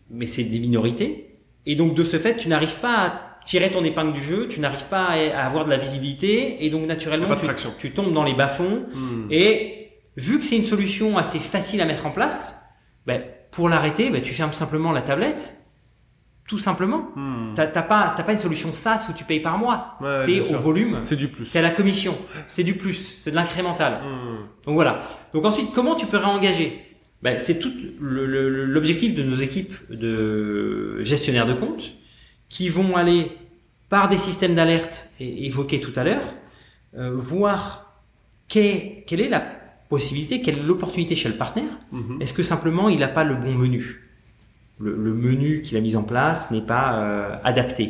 mais 0.10 0.26
c'est 0.26 0.46
des 0.46 0.60
minorités. 0.60 1.40
Et 1.68 1.76
donc 1.76 1.94
de 1.94 2.04
ce 2.04 2.18
fait, 2.18 2.36
tu 2.36 2.48
n'arrives 2.48 2.80
pas 2.80 2.96
à 2.98 3.14
tirer 3.46 3.70
ton 3.70 3.84
épingle 3.84 4.14
du 4.14 4.22
jeu, 4.22 4.48
tu 4.48 4.60
n'arrives 4.60 4.86
pas 4.86 5.10
à 5.10 5.46
avoir 5.46 5.66
de 5.66 5.70
la 5.70 5.78
visibilité, 5.78 6.66
et 6.66 6.72
donc 6.72 6.88
naturellement, 6.88 7.28
tu, 7.78 7.92
tombes 7.92 8.14
dans 8.14 8.24
les 8.24 8.34
bas-fonds. 8.34 8.88
Hmm. 8.94 9.28
Et 9.30 9.83
vu 10.18 10.40
que 10.40 10.46
c'est 10.46 10.58
une 10.58 10.64
solution 10.64 11.18
assez 11.18 11.40
facile 11.40 11.82
à 11.82 11.86
mettre 11.86 12.06
en 12.06 12.12
place, 12.12 12.60
ben, 13.06 13.24
pour 13.52 13.70
l'arrêter, 13.70 14.10
ben, 14.10 14.22
tu 14.22 14.34
fermes 14.34 14.54
simplement 14.54 14.92
la 14.92 15.02
tablette, 15.02 15.56
tout 16.48 16.60
simplement. 16.60 17.10
Hmm. 17.16 17.54
T'as 17.56 17.68
pas, 17.68 18.10
pas 18.10 18.34
une 18.34 18.40
solution 18.40 18.74
SaaS 18.74 19.08
où 19.10 19.14
tu 19.14 19.24
payes 19.24 19.40
par 19.40 19.58
mois. 19.58 19.96
Ouais, 20.02 20.26
T'es 20.26 20.40
au 20.42 20.44
sûr. 20.44 20.60
volume, 20.60 21.00
C'est 21.04 21.16
du 21.16 21.28
plus. 21.30 21.50
t'es 21.50 21.60
à 21.60 21.62
la 21.62 21.70
commission, 21.70 22.16
c'est 22.48 22.64
du 22.64 22.76
plus, 22.76 23.18
c'est 23.20 23.32
de 23.32 23.36
l'incrémental. 23.36 24.02
Hmm. 24.04 24.46
Donc 24.66 24.76
voilà. 24.76 25.02
Donc 25.34 25.46
ensuite, 25.46 25.72
comment 25.74 25.96
tu 25.96 26.06
peux 26.06 26.18
réengager? 26.18 26.84
Ben, 27.22 27.40
C'est 27.40 27.60
tout 27.60 27.72
l'objectif 28.02 29.16
de 29.16 29.24
nos 29.24 29.36
équipes 29.38 29.74
de 29.90 31.00
gestionnaires 31.02 31.46
de 31.48 31.54
compte 31.54 31.94
qui 32.50 32.68
vont 32.70 32.96
aller 32.98 33.32
par 33.90 34.10
des 34.10 34.18
systèmes 34.18 34.54
d'alerte 34.56 35.10
évoqués 35.20 35.80
tout 35.80 35.94
à 35.96 36.04
l'heure, 36.04 36.24
euh, 36.98 37.12
voir 37.16 38.02
quelle 38.48 39.04
est 39.10 39.30
la 39.30 39.40
possibilité, 39.96 40.42
quelle 40.44 40.58
est 40.62 40.68
l'opportunité 40.72 41.14
chez 41.22 41.30
le 41.34 41.36
partenaire. 41.44 41.74
Mhm. 41.92 42.22
Est-ce 42.22 42.34
que 42.38 42.44
simplement 42.54 42.86
il 42.94 43.00
n'a 43.00 43.08
pas 43.20 43.24
le 43.32 43.36
bon 43.44 43.54
menu? 43.64 43.84
Le, 44.86 44.92
le 45.08 45.14
menu 45.28 45.62
qu'il 45.64 45.76
a 45.78 45.82
mis 45.88 45.96
en 45.96 46.06
place 46.14 46.40
n'est 46.54 46.68
pas 46.76 46.86
euh, 46.96 47.52
adapté. 47.52 47.86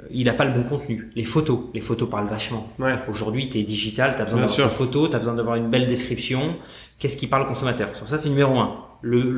Euh, 0.00 0.06
Il 0.20 0.24
n'a 0.28 0.32
pas 0.40 0.46
le 0.50 0.52
bon 0.58 0.64
contenu. 0.72 0.96
Les 1.20 1.24
photos, 1.34 1.58
les 1.76 1.80
photos 1.88 2.08
parlent 2.14 2.28
vachement. 2.38 2.64
Ouais. 2.84 2.94
Aujourd'hui, 3.12 3.44
tu 3.50 3.58
es 3.58 3.64
digital, 3.76 4.08
tu 4.16 4.22
as 4.22 4.26
besoin 4.28 4.40
d'avoir 4.46 4.68
des 4.68 4.74
photos, 4.82 5.10
tu 5.10 5.16
as 5.16 5.18
besoin 5.22 5.34
d'avoir 5.38 5.56
une 5.62 5.68
belle 5.74 5.88
description. 5.96 6.42
Qu'est-ce 6.98 7.16
qui 7.20 7.26
parle 7.32 7.42
au 7.44 7.48
consommateur? 7.52 7.88
Ça, 8.12 8.16
c'est 8.16 8.28
numéro 8.34 8.54
un. 8.64 8.70
Le- 9.02 9.30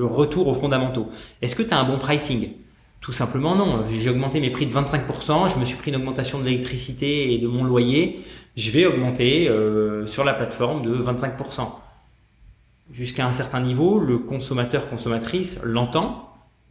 le 0.00 0.04
retour 0.20 0.44
aux 0.50 0.54
fondamentaux. 0.62 1.06
Est-ce 1.40 1.54
que 1.58 1.62
tu 1.68 1.72
as 1.74 1.78
un 1.82 1.84
bon 1.90 1.98
pricing? 2.06 2.42
Tout 3.02 3.12
simplement 3.12 3.56
non. 3.56 3.84
J'ai 3.90 4.10
augmenté 4.10 4.38
mes 4.38 4.50
prix 4.50 4.64
de 4.64 4.72
25%, 4.72 5.52
je 5.52 5.58
me 5.58 5.64
suis 5.64 5.76
pris 5.76 5.90
une 5.90 5.96
augmentation 5.96 6.38
de 6.38 6.44
l'électricité 6.44 7.34
et 7.34 7.38
de 7.38 7.48
mon 7.48 7.64
loyer. 7.64 8.24
Je 8.56 8.70
vais 8.70 8.86
augmenter 8.86 9.48
euh, 9.48 10.06
sur 10.06 10.22
la 10.24 10.32
plateforme 10.32 10.82
de 10.82 10.94
25%. 10.94 11.68
Jusqu'à 12.92 13.26
un 13.26 13.32
certain 13.32 13.60
niveau, 13.60 13.98
le 13.98 14.18
consommateur, 14.18 14.86
consommatrice 14.86 15.60
l'entend. 15.64 16.28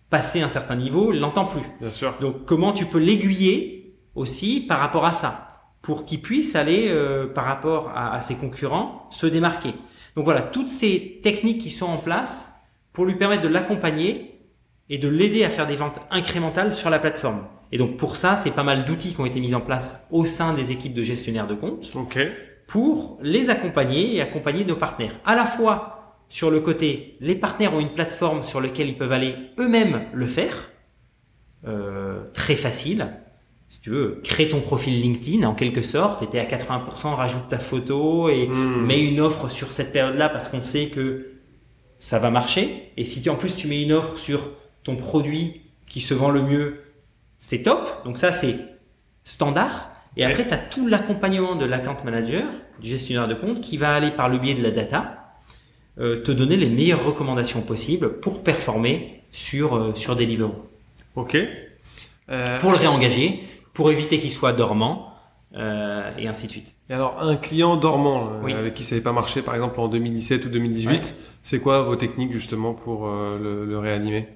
Passé 0.10 0.42
un 0.42 0.48
certain 0.48 0.78
niveau, 0.78 1.12
l'entend 1.12 1.46
plus. 1.46 1.64
Bien 1.82 1.90
sûr. 1.90 2.14
Donc 2.22 2.46
comment 2.46 2.72
tu 2.72 2.86
peux 2.86 3.00
l'aiguiller 3.00 3.94
aussi 4.16 4.62
par 4.62 4.80
rapport 4.80 5.06
à 5.06 5.12
ça? 5.12 5.50
Pour 5.82 6.06
qu'il 6.06 6.22
puisse 6.22 6.56
aller 6.56 6.88
euh, 6.90 7.28
par 7.28 7.44
rapport 7.44 7.90
à, 7.94 8.14
à 8.14 8.22
ses 8.22 8.36
concurrents 8.36 9.10
se 9.12 9.28
démarquer. 9.28 9.74
Donc 10.16 10.24
voilà, 10.24 10.44
toutes 10.44 10.70
ces 10.70 11.20
techniques 11.22 11.60
qui 11.60 11.72
sont 11.72 11.88
en 11.88 11.98
place 11.98 12.54
pour 12.94 13.06
lui 13.06 13.16
permettre 13.16 13.42
de 13.42 13.48
l'accompagner 13.50 14.31
et 14.92 15.00
de 15.00 15.08
l'aider 15.08 15.44
à 15.44 15.50
faire 15.50 15.66
des 15.66 15.76
ventes 15.78 16.00
incrémentales 16.12 16.74
sur 16.74 16.90
la 16.92 17.00
plateforme. 17.00 17.48
Et 17.72 17.78
donc 17.78 17.96
pour 17.98 18.18
ça, 18.18 18.36
c'est 18.36 18.52
pas 18.52 18.62
mal 18.64 18.84
d'outils 18.86 19.14
qui 19.16 19.22
ont 19.22 19.26
été 19.26 19.40
mis 19.40 19.56
en 19.56 19.62
place 19.62 20.06
au 20.12 20.26
sein 20.26 20.54
des 20.54 20.72
équipes 20.74 20.94
de 20.94 21.02
gestionnaires 21.02 21.48
de 21.48 21.56
comptes 21.56 21.86
pour 22.68 23.18
les 23.24 23.50
accompagner 23.50 24.16
et 24.16 24.22
accompagner 24.22 24.66
nos 24.66 24.76
partenaires. 24.76 25.20
À 25.26 25.36
la 25.36 25.46
fois 25.46 25.98
sur 26.28 26.52
le 26.52 26.60
côté, 26.60 27.16
les 27.22 27.36
partenaires 27.36 27.74
ont 27.74 27.80
une 27.80 27.94
plateforme 27.94 28.44
sur 28.44 28.60
laquelle 28.62 28.90
ils 28.90 28.98
peuvent 28.98 29.12
aller 29.12 29.36
eux-mêmes 29.58 30.04
le 30.14 30.28
faire, 30.28 30.72
euh, 31.68 32.24
très 32.34 32.56
facile. 32.56 33.08
Si 33.70 33.80
tu 33.80 33.90
veux, 33.92 34.20
crée 34.24 34.50
ton 34.50 34.60
profil 34.60 35.00
LinkedIn 35.00 35.48
en 35.48 35.56
quelque 35.56 35.82
sorte, 35.82 36.22
et 36.22 36.28
t'es 36.28 36.40
à 36.40 36.46
80%, 36.46 37.16
rajoute 37.16 37.48
ta 37.50 37.60
photo 37.60 38.28
et 38.30 38.48
Hmm. 38.48 38.86
mets 38.86 39.02
une 39.02 39.22
offre 39.22 39.50
sur 39.50 39.72
cette 39.72 39.94
période-là 39.94 40.28
parce 40.28 40.50
qu'on 40.50 40.64
sait 40.64 40.88
que 40.88 41.28
ça 42.00 42.20
va 42.20 42.30
marcher. 42.30 42.92
Et 42.98 43.06
si 43.06 43.22
tu, 43.22 43.30
en 43.30 43.36
plus 43.36 43.56
tu 43.56 43.68
mets 43.68 43.82
une 43.82 43.94
offre 43.94 44.18
sur 44.18 44.42
ton 44.84 44.96
produit 44.96 45.62
qui 45.88 46.00
se 46.02 46.14
vend 46.14 46.30
le 46.30 46.42
mieux, 46.42 46.82
c'est 47.40 47.64
top. 47.64 48.04
Donc 48.06 48.18
ça, 48.18 48.32
c'est 48.32 48.56
standard. 49.24 49.90
Et 50.18 50.26
après, 50.26 50.48
tu 50.48 50.54
as 50.54 50.58
tout 50.58 50.88
l'accompagnement 50.88 51.56
de 51.56 51.66
l'account 51.66 51.98
manager, 52.04 52.44
du 52.82 52.90
gestionnaire 52.90 53.28
de 53.28 53.34
compte, 53.34 53.62
qui 53.62 53.78
va 53.78 53.94
aller 53.96 54.12
par 54.12 54.28
le 54.30 54.38
biais 54.38 54.56
de 54.56 54.62
la 54.64 54.72
data, 54.72 55.34
euh, 56.00 56.22
te 56.22 56.32
donner 56.32 56.58
les 56.58 56.70
meilleures 56.70 57.04
recommandations 57.06 57.62
possibles 57.62 58.20
pour 58.20 58.44
performer 58.44 59.22
sur, 59.32 59.76
euh, 59.76 59.92
sur 59.96 60.16
Deliveroo. 60.16 60.54
Ok. 61.16 61.38
Euh, 62.30 62.60
Pour 62.60 62.72
le 62.72 62.78
réengager, 62.78 63.44
pour 63.74 63.92
éviter 63.92 64.20
qu'il 64.20 64.32
soit 64.32 64.54
dormant, 64.54 65.08
euh, 65.56 66.10
et 66.18 66.28
ainsi 66.28 66.48
de 66.48 66.52
suite. 66.52 66.74
Et 66.90 66.94
alors, 66.94 67.22
un 67.22 67.36
client 67.36 67.76
dormant 67.76 68.32
Oui. 68.44 68.54
avec 68.54 68.74
qui 68.74 68.84
ça 68.84 68.96
n'avait 68.96 69.04
pas 69.04 69.12
marché, 69.14 69.42
par 69.42 69.54
exemple 69.56 69.80
en 69.82 69.88
2017 69.90 70.46
ou 70.46 70.50
2018, 70.50 70.90
Ouais. 70.90 71.02
c'est 71.42 71.60
quoi 71.60 71.82
vos 71.82 71.96
techniques 71.98 72.32
justement 72.34 72.74
pour 72.74 73.06
le, 73.08 73.66
le 73.66 73.78
réanimer? 73.80 74.28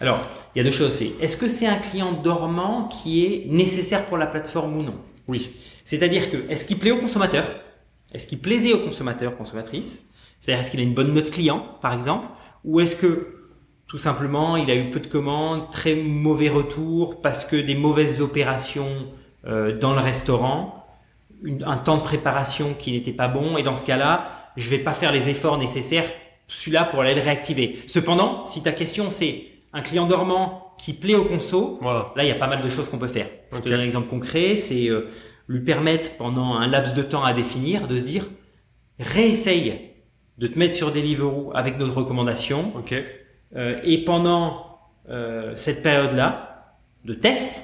Alors, 0.00 0.20
il 0.54 0.58
y 0.58 0.60
a 0.60 0.64
deux 0.64 0.70
choses. 0.74 0.92
C'est 0.92 1.12
est-ce 1.20 1.36
que 1.36 1.48
c'est 1.48 1.66
un 1.66 1.76
client 1.76 2.12
dormant 2.12 2.88
qui 2.88 3.24
est 3.24 3.46
nécessaire 3.48 4.06
pour 4.06 4.16
la 4.16 4.26
plateforme 4.26 4.76
ou 4.76 4.82
non? 4.82 4.94
Oui. 5.28 5.50
C'est-à-dire 5.84 6.30
que 6.30 6.36
est-ce 6.50 6.64
qu'il 6.64 6.78
plaît 6.78 6.90
au 6.90 6.98
consommateur? 6.98 7.44
Est-ce 8.12 8.26
qu'il 8.26 8.38
plaisait 8.38 8.72
au 8.72 8.78
consommateur, 8.78 9.36
consommatrice? 9.36 10.04
C'est-à-dire 10.40 10.60
est-ce 10.60 10.70
qu'il 10.70 10.80
a 10.80 10.82
une 10.82 10.94
bonne 10.94 11.12
note 11.14 11.30
client, 11.30 11.66
par 11.80 11.92
exemple? 11.94 12.26
Ou 12.64 12.80
est-ce 12.80 12.96
que 12.96 13.28
tout 13.86 13.98
simplement 13.98 14.56
il 14.56 14.70
a 14.70 14.74
eu 14.74 14.90
peu 14.90 15.00
de 15.00 15.06
commandes, 15.06 15.70
très 15.70 15.94
mauvais 15.94 16.48
retours 16.48 17.20
parce 17.20 17.44
que 17.44 17.56
des 17.56 17.74
mauvaises 17.74 18.20
opérations 18.20 19.06
euh, 19.46 19.78
dans 19.78 19.92
le 19.94 20.00
restaurant, 20.00 20.86
une- 21.42 21.62
un 21.64 21.76
temps 21.76 21.98
de 21.98 22.02
préparation 22.02 22.74
qui 22.78 22.92
n'était 22.92 23.12
pas 23.12 23.28
bon 23.28 23.56
et 23.56 23.62
dans 23.62 23.74
ce 23.74 23.84
cas-là, 23.84 24.50
je 24.56 24.68
vais 24.70 24.78
pas 24.78 24.94
faire 24.94 25.12
les 25.12 25.28
efforts 25.28 25.58
nécessaires 25.58 26.10
celui-là 26.48 26.84
pour 26.84 27.00
aller 27.00 27.14
le 27.14 27.20
réactiver? 27.22 27.78
Cependant, 27.86 28.46
si 28.46 28.62
ta 28.62 28.72
question 28.72 29.10
c'est 29.10 29.44
un 29.74 29.82
client 29.82 30.06
dormant 30.06 30.74
qui 30.78 30.92
plaît 30.94 31.14
au 31.16 31.24
conso, 31.24 31.78
Voilà. 31.82 32.12
Là, 32.16 32.24
il 32.24 32.28
y 32.28 32.32
a 32.32 32.36
pas 32.36 32.46
mal 32.46 32.62
de 32.62 32.68
choses 32.70 32.88
qu'on 32.88 32.98
peut 32.98 33.08
faire. 33.08 33.28
Je 33.52 33.58
Ok. 33.58 33.64
te 33.64 33.68
donne 33.68 33.80
un 33.80 33.84
exemple 33.84 34.08
concret, 34.08 34.56
c'est 34.56 34.88
euh, 34.88 35.08
lui 35.48 35.60
permettre 35.60 36.16
pendant 36.16 36.54
un 36.54 36.66
laps 36.68 36.94
de 36.94 37.02
temps 37.02 37.22
à 37.24 37.32
définir 37.34 37.86
de 37.86 37.98
se 37.98 38.04
dire 38.04 38.26
réessaye 38.98 39.90
de 40.38 40.46
te 40.46 40.58
mettre 40.58 40.74
sur 40.74 40.90
Deliveroo 40.92 41.52
avec 41.54 41.78
notre 41.78 41.94
recommandation 41.96 42.72
euh, 43.56 43.80
et 43.84 44.04
pendant 44.04 44.78
euh, 45.08 45.52
cette 45.56 45.82
période-là 45.82 46.76
de 47.04 47.14
test, 47.14 47.60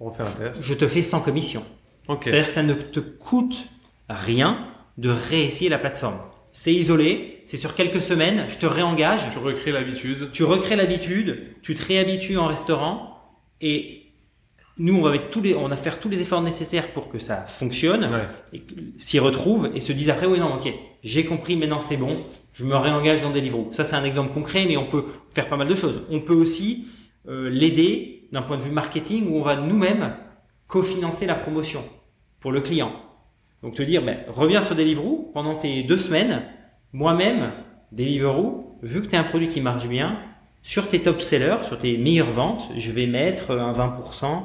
On 0.00 0.10
fait 0.10 0.22
un 0.22 0.30
test. 0.32 0.64
je 0.64 0.74
te 0.74 0.88
fais 0.88 1.02
sans 1.02 1.20
commission. 1.20 1.62
Ok. 2.08 2.22
C'est-à-dire 2.24 2.46
que 2.46 2.52
ça 2.52 2.62
ne 2.62 2.74
te 2.74 3.00
coûte 3.00 3.66
rien 4.08 4.66
de 4.96 5.10
réessayer 5.10 5.68
la 5.70 5.78
plateforme. 5.78 6.18
C'est 6.52 6.72
isolé, 6.72 7.37
c'est 7.48 7.56
sur 7.56 7.74
quelques 7.74 8.02
semaines, 8.02 8.44
je 8.48 8.58
te 8.58 8.66
réengage. 8.66 9.22
Tu 9.32 9.38
recrées 9.38 9.72
l'habitude. 9.72 10.28
Tu 10.32 10.44
recrées 10.44 10.76
l'habitude, 10.76 11.46
tu 11.62 11.72
te 11.74 11.82
réhabitues 11.82 12.36
en 12.36 12.46
restaurant 12.46 13.22
et 13.62 14.02
nous, 14.76 14.94
on 14.96 15.00
va 15.00 15.16
tous 15.18 15.40
les, 15.40 15.54
on 15.54 15.66
va 15.66 15.76
faire 15.76 15.98
tous 15.98 16.10
les 16.10 16.20
efforts 16.20 16.42
nécessaires 16.42 16.92
pour 16.92 17.08
que 17.08 17.18
ça 17.18 17.46
fonctionne, 17.46 18.04
Ouais. 18.52 18.60
s'y 18.98 19.18
retrouvent 19.18 19.70
et 19.74 19.80
se 19.80 19.92
disent 19.92 20.10
après, 20.10 20.26
oui, 20.26 20.38
non, 20.38 20.56
ok, 20.56 20.70
j'ai 21.02 21.24
compris, 21.24 21.56
maintenant 21.56 21.80
c'est 21.80 21.96
bon, 21.96 22.14
je 22.52 22.64
me 22.64 22.76
réengage 22.76 23.22
dans 23.22 23.30
Deliveroo. 23.30 23.70
Ça, 23.72 23.82
c'est 23.82 23.96
un 23.96 24.04
exemple 24.04 24.34
concret, 24.34 24.66
mais 24.68 24.76
on 24.76 24.84
peut 24.84 25.06
faire 25.34 25.48
pas 25.48 25.56
mal 25.56 25.68
de 25.68 25.74
choses. 25.74 26.02
On 26.10 26.20
peut 26.20 26.34
aussi 26.34 26.86
euh, 27.28 27.48
l'aider 27.48 28.28
d'un 28.30 28.42
point 28.42 28.58
de 28.58 28.62
vue 28.62 28.70
marketing 28.70 29.26
où 29.30 29.38
on 29.38 29.42
va 29.42 29.56
nous-mêmes 29.56 30.14
cofinancer 30.66 31.24
la 31.24 31.34
promotion 31.34 31.82
pour 32.40 32.52
le 32.52 32.60
client. 32.60 32.92
Donc 33.62 33.74
te 33.74 33.82
dire, 33.82 34.04
ben, 34.04 34.18
reviens 34.28 34.60
sur 34.60 34.76
Deliveroo 34.76 35.30
pendant 35.32 35.54
tes 35.56 35.82
deux 35.82 35.96
semaines. 35.96 36.42
Moi-même, 36.92 37.52
Deliveroo, 37.92 38.78
vu 38.82 39.02
que 39.02 39.06
tu 39.08 39.16
as 39.16 39.20
un 39.20 39.24
produit 39.24 39.48
qui 39.48 39.60
marche 39.60 39.86
bien, 39.86 40.16
sur 40.62 40.88
tes 40.88 41.00
top 41.00 41.20
sellers, 41.20 41.58
sur 41.62 41.78
tes 41.78 41.96
meilleures 41.98 42.30
ventes, 42.30 42.62
je 42.76 42.90
vais 42.92 43.06
mettre 43.06 43.52
un 43.52 43.72
20% 43.72 44.42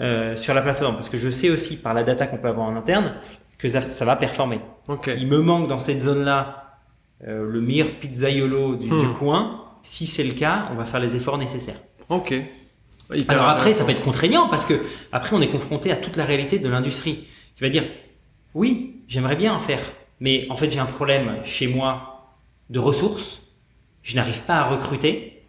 euh, 0.00 0.36
sur 0.36 0.54
la 0.54 0.62
plateforme 0.62 0.94
parce 0.96 1.08
que 1.08 1.16
je 1.16 1.30
sais 1.30 1.50
aussi 1.50 1.76
par 1.76 1.94
la 1.94 2.02
data 2.02 2.26
qu'on 2.26 2.38
peut 2.38 2.48
avoir 2.48 2.66
en 2.66 2.76
interne 2.76 3.14
que 3.58 3.68
ça, 3.68 3.80
ça 3.80 4.04
va 4.04 4.16
performer. 4.16 4.60
Il 5.06 5.26
me 5.28 5.38
manque 5.40 5.68
dans 5.68 5.78
cette 5.78 6.00
zone-là 6.02 6.78
euh, 7.26 7.48
le 7.48 7.60
meilleur 7.60 7.90
pizzaiolo 8.00 8.74
du, 8.76 8.88
du 8.88 8.94
Hmm. 8.94 9.14
coin. 9.14 9.64
Si 9.84 10.06
c'est 10.06 10.24
le 10.24 10.32
cas, 10.32 10.68
on 10.72 10.74
va 10.74 10.84
faire 10.84 11.00
les 11.00 11.14
efforts 11.16 11.38
nécessaires. 11.38 11.80
Ok. 12.08 12.34
Hyper 13.12 13.30
Alors 13.36 13.48
après, 13.48 13.72
ça 13.72 13.84
peut 13.84 13.90
être 13.90 14.02
contraignant 14.02 14.48
parce 14.48 14.64
que 14.64 14.74
après, 15.12 15.36
on 15.36 15.40
est 15.42 15.48
confronté 15.48 15.92
à 15.92 15.96
toute 15.96 16.16
la 16.16 16.24
réalité 16.24 16.58
de 16.58 16.68
l'industrie 16.68 17.26
qui 17.56 17.62
va 17.62 17.68
dire 17.68 17.84
oui, 18.54 19.02
j'aimerais 19.08 19.36
bien 19.36 19.54
en 19.54 19.60
faire, 19.60 19.80
mais 20.22 20.46
en 20.50 20.56
fait, 20.56 20.70
j'ai 20.70 20.78
un 20.78 20.86
problème 20.86 21.40
chez 21.42 21.66
moi 21.66 22.28
de 22.70 22.78
ressources, 22.78 23.40
je 24.02 24.14
n'arrive 24.14 24.40
pas 24.42 24.54
à 24.54 24.68
recruter, 24.68 25.42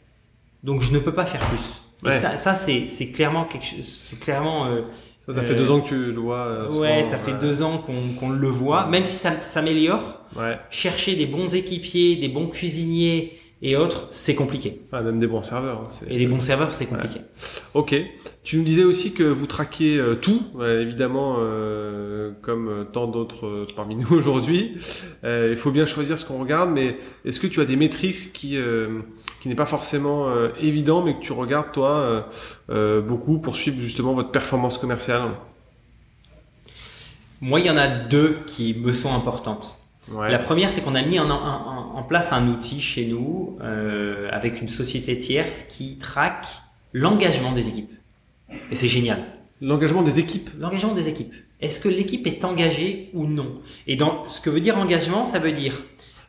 donc 0.64 0.82
je 0.82 0.92
ne 0.92 0.98
peux 0.98 1.14
pas 1.14 1.28
faire 1.28 1.42
plus. 1.42 1.80
Et 2.10 2.14
ça, 2.14 2.38
ça 2.38 2.56
c'est 2.56 3.12
clairement 3.12 3.46
quelque 3.46 3.68
chose, 3.68 3.88
c'est 4.04 4.20
clairement 4.20 4.66
euh, 4.66 4.82
Ça, 5.28 5.36
ça 5.36 5.44
fait 5.44 5.54
euh, 5.54 5.58
deux 5.58 5.70
ans 5.70 5.80
que 5.80 5.88
tu 5.90 6.12
le 6.12 6.20
vois. 6.20 6.38
euh, 6.48 6.72
ouais, 6.72 7.04
ça 7.04 7.20
fait 7.20 7.34
euh, 7.34 7.40
deux 7.40 7.62
ans 7.62 7.78
qu'on 8.20 8.30
le 8.32 8.48
voit, 8.48 8.88
même 8.88 9.06
si 9.06 9.16
ça 9.16 9.44
s'améliore. 9.44 10.22
Ouais. 10.36 10.58
Chercher 10.72 11.16
des 11.16 11.28
bons 11.28 11.54
équipiers, 11.54 12.16
des 12.16 12.28
bons 12.28 12.48
cuisiniers 12.48 13.40
et 13.66 13.78
autres, 13.78 14.10
c'est 14.12 14.36
compliqué. 14.36 14.82
Ah, 14.92 15.02
même 15.02 15.22
des 15.22 15.28
bons 15.28 15.42
serveurs. 15.42 15.88
hein, 15.90 16.06
Et 16.10 16.18
les 16.18 16.28
bons 16.28 16.42
serveurs, 16.42 16.74
c'est 16.74 16.86
compliqué. 16.86 17.22
Ok. 17.74 17.96
Tu 18.44 18.58
nous 18.58 18.66
disais 18.66 18.84
aussi 18.84 19.14
que 19.14 19.24
vous 19.24 19.48
traquiez 19.48 19.98
euh, 19.98 20.16
tout, 20.16 20.44
euh, 20.60 20.82
évidemment, 20.82 21.38
euh, 21.40 22.32
comme 22.42 22.86
tant 22.92 23.08
d'autres 23.08 23.46
euh, 23.48 23.66
parmi 23.74 23.96
nous 24.02 24.12
aujourd'hui. 24.12 24.74
Il 25.24 25.56
faut 25.56 25.72
bien 25.72 25.86
choisir 25.86 26.20
ce 26.20 26.26
qu'on 26.26 26.40
regarde, 26.40 26.72
mais 26.72 26.98
est-ce 27.24 27.40
que 27.40 27.48
tu 27.48 27.62
as 27.62 27.66
des 27.66 27.78
métriques 27.78 28.34
qui 28.34 28.58
qui 29.40 29.50
n'est 29.50 29.56
pas 29.56 29.66
forcément 29.66 30.28
évident, 30.62 31.02
mais 31.02 31.16
que 31.16 31.22
tu 31.22 31.32
regardes 31.32 31.72
toi 31.72 32.28
beaucoup 32.68 33.40
pour 33.40 33.56
suivre 33.56 33.82
justement 33.82 34.14
votre 34.14 34.32
performance 34.32 34.78
commerciale? 34.78 35.22
Moi, 37.40 37.62
il 37.62 37.66
y 37.66 37.70
en 37.70 37.78
a 37.78 37.88
deux 37.88 38.40
qui 38.46 38.74
me 38.74 38.92
sont 38.94 39.14
importantes. 39.14 39.83
Ouais. 40.12 40.30
La 40.32 40.38
première, 40.40 40.72
c'est 40.72 40.82
qu'on 40.82 40.96
a 40.96 41.02
mis 41.02 41.18
en, 41.20 41.30
en- 41.30 41.96
en 41.98 42.04
place 42.04 42.34
un 42.34 42.48
outil 42.50 42.82
chez 42.82 43.06
nous 43.06 43.58
euh, 43.62 44.28
avec 44.32 44.62
une 44.62 44.68
société 44.68 45.20
tierce 45.20 45.64
qui 45.64 45.98
traque 45.98 46.48
l'engagement 46.92 47.52
des 47.54 47.68
équipes. 47.68 47.92
Et 48.72 48.76
c'est 48.76 48.88
génial. 48.88 49.20
L'engagement 49.62 50.02
des 50.04 50.20
équipes. 50.20 50.50
L'engagement 50.60 50.94
des 50.94 51.08
équipes. 51.08 51.34
Est-ce 51.62 51.80
que 51.80 51.88
l'équipe 51.88 52.28
est 52.28 52.44
engagée 52.44 53.10
ou 53.14 53.26
non? 53.26 53.60
Et 53.88 53.96
dans 53.96 54.28
ce 54.28 54.42
que 54.42 54.50
veut 54.50 54.60
dire 54.60 54.78
engagement, 54.78 55.24
ça 55.24 55.40
veut 55.40 55.54
dire 55.54 55.82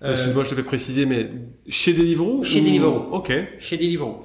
euh, 0.02 0.12
Excuse-moi, 0.12 0.44
je 0.44 0.50
te 0.50 0.54
fais 0.54 0.62
préciser, 0.62 1.06
mais 1.06 1.28
chez 1.68 1.92
Deliveroo 1.92 2.44
Chez 2.44 2.60
ou- 2.60 2.64
Deliveroo. 2.64 3.08
Ok. 3.10 3.32
chez 3.58 3.76
Deliveroo. 3.76 4.22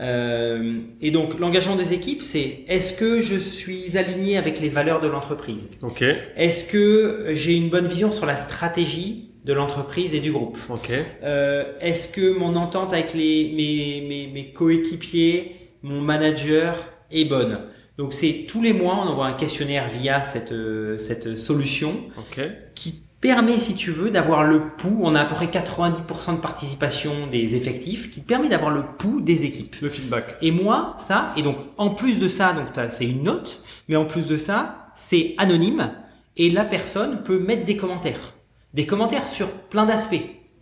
Euh, 0.00 0.78
et 1.00 1.10
donc 1.10 1.38
l'engagement 1.38 1.76
des 1.76 1.92
équipes, 1.92 2.22
c'est 2.22 2.60
est-ce 2.68 2.94
que 2.94 3.20
je 3.20 3.36
suis 3.36 3.98
aligné 3.98 4.38
avec 4.38 4.60
les 4.60 4.68
valeurs 4.70 5.00
de 5.00 5.08
l'entreprise 5.08 5.68
Ok. 5.82 6.02
Est-ce 6.36 6.64
que 6.64 7.26
j'ai 7.32 7.54
une 7.54 7.68
bonne 7.68 7.86
vision 7.86 8.10
sur 8.10 8.24
la 8.26 8.36
stratégie 8.36 9.30
de 9.44 9.52
l'entreprise 9.52 10.14
et 10.14 10.20
du 10.20 10.32
groupe 10.32 10.58
Ok. 10.70 10.90
Euh, 11.22 11.64
Est-ce 11.80 12.08
que 12.08 12.32
mon 12.36 12.56
entente 12.56 12.92
avec 12.92 13.12
les, 13.14 13.52
mes, 13.54 14.06
mes, 14.08 14.26
mes 14.32 14.52
coéquipiers, 14.52 15.56
mon 15.82 16.00
manager 16.00 16.76
est 17.10 17.24
bonne 17.26 17.58
Donc 17.98 18.14
c'est 18.14 18.46
tous 18.48 18.62
les 18.62 18.72
mois, 18.72 18.94
on 19.04 19.08
envoie 19.08 19.26
un 19.26 19.32
questionnaire 19.34 19.88
via 20.00 20.22
cette, 20.22 20.52
euh, 20.52 20.96
cette 20.98 21.36
solution 21.38 21.92
Ok. 22.18 22.40
qui 22.74 23.00
permet, 23.20 23.58
si 23.58 23.74
tu 23.74 23.90
veux, 23.90 24.10
d'avoir 24.10 24.44
le 24.44 24.60
pouls. 24.78 25.00
On 25.02 25.14
a 25.14 25.20
à 25.20 25.24
peu 25.24 25.34
près 25.34 25.46
90% 25.46 26.36
de 26.36 26.40
participation 26.40 27.26
des 27.30 27.56
effectifs, 27.56 28.10
qui 28.10 28.20
permet 28.20 28.48
d'avoir 28.48 28.70
le 28.70 28.82
pouls 28.98 29.20
des 29.20 29.44
équipes. 29.44 29.76
Le 29.82 29.90
feedback. 29.90 30.36
Et 30.42 30.50
moi, 30.50 30.94
ça, 30.98 31.32
et 31.36 31.42
donc 31.42 31.56
en 31.76 31.90
plus 31.90 32.18
de 32.18 32.28
ça, 32.28 32.52
donc 32.52 32.66
c'est 32.90 33.06
une 33.06 33.22
note, 33.22 33.62
mais 33.88 33.96
en 33.96 34.04
plus 34.04 34.26
de 34.26 34.36
ça, 34.36 34.90
c'est 34.94 35.34
anonyme 35.38 35.92
et 36.36 36.50
la 36.50 36.64
personne 36.64 37.22
peut 37.22 37.38
mettre 37.38 37.64
des 37.64 37.76
commentaires, 37.76 38.34
des 38.74 38.86
commentaires 38.86 39.26
sur 39.26 39.50
plein 39.50 39.86
d'aspects. 39.86 40.16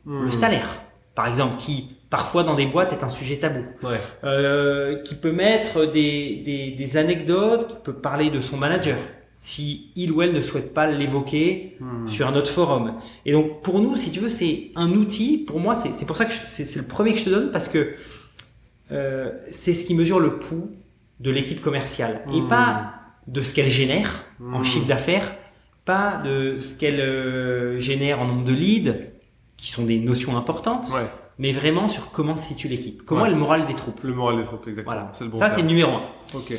Hmm. 0.04 0.24
Le 0.24 0.32
salaire, 0.32 0.82
par 1.14 1.26
exemple, 1.26 1.56
qui 1.58 1.96
parfois 2.10 2.42
dans 2.42 2.54
des 2.54 2.66
boîtes 2.66 2.92
est 2.92 3.04
un 3.04 3.08
sujet 3.08 3.36
tabou, 3.36 3.64
Ouais. 3.82 4.00
Euh, 4.24 5.02
qui 5.02 5.14
peut 5.14 5.32
mettre 5.32 5.84
des, 5.84 6.42
des, 6.44 6.70
des 6.70 6.96
anecdotes, 6.96 7.68
qui 7.68 7.76
peut 7.84 7.92
parler 7.92 8.30
de 8.30 8.40
son 8.40 8.56
manager, 8.56 8.96
si 9.40 9.90
il 9.96 10.10
ou 10.12 10.20
elle 10.22 10.32
ne 10.32 10.42
souhaite 10.42 10.74
pas 10.74 10.86
l'évoquer 10.90 11.76
Hmm. 11.80 12.06
sur 12.08 12.26
un 12.26 12.34
autre 12.34 12.50
forum. 12.50 12.94
Et 13.24 13.32
donc 13.32 13.62
pour 13.62 13.80
nous, 13.80 13.96
si 13.96 14.10
tu 14.10 14.18
veux, 14.20 14.28
c'est 14.28 14.70
un 14.74 14.90
outil. 14.90 15.38
Pour 15.38 15.60
moi, 15.60 15.74
c'est 15.76 16.06
pour 16.06 16.16
ça 16.16 16.24
que 16.24 16.32
c'est 16.32 16.76
le 16.76 16.82
premier 16.86 17.12
que 17.12 17.18
je 17.20 17.24
te 17.26 17.30
donne 17.30 17.50
parce 17.52 17.68
que 17.68 17.94
euh, 18.90 19.30
c'est 19.50 19.74
ce 19.74 19.84
qui 19.84 19.94
mesure 19.94 20.18
le 20.20 20.38
pouls 20.38 20.70
de 21.20 21.30
l'équipe 21.30 21.60
commerciale 21.60 22.24
et 22.32 22.40
Mmh. 22.40 22.48
pas 22.48 22.92
de 23.26 23.42
ce 23.42 23.54
qu'elle 23.54 23.68
génère 23.70 24.24
en 24.40 24.60
Mmh. 24.60 24.64
chiffre 24.64 24.86
d'affaires, 24.86 25.34
pas 25.84 26.16
de 26.24 26.58
ce 26.60 26.76
qu'elle 26.78 27.00
euh, 27.00 27.78
génère 27.78 28.20
en 28.20 28.26
nombre 28.26 28.44
de 28.44 28.52
leads, 28.52 28.94
qui 29.56 29.70
sont 29.70 29.84
des 29.84 29.98
notions 29.98 30.36
importantes, 30.36 30.86
Ouais. 30.94 31.06
mais 31.38 31.52
vraiment 31.52 31.88
sur 31.88 32.10
comment 32.12 32.36
se 32.36 32.46
situe 32.46 32.68
l'équipe, 32.68 33.02
comment 33.04 33.22
Ouais. 33.22 33.28
est 33.28 33.32
le 33.32 33.36
moral 33.38 33.66
des 33.66 33.74
troupes. 33.74 34.00
Le 34.02 34.14
moral 34.14 34.36
des 34.38 34.44
troupes, 34.44 34.66
exactement. 34.68 34.94
Voilà. 34.96 35.12
Le 35.20 35.26
bon 35.28 35.36
ça, 35.38 35.50
c'est 35.50 35.62
numéro 35.62 35.90
un. 35.92 36.02
Ok. 36.34 36.54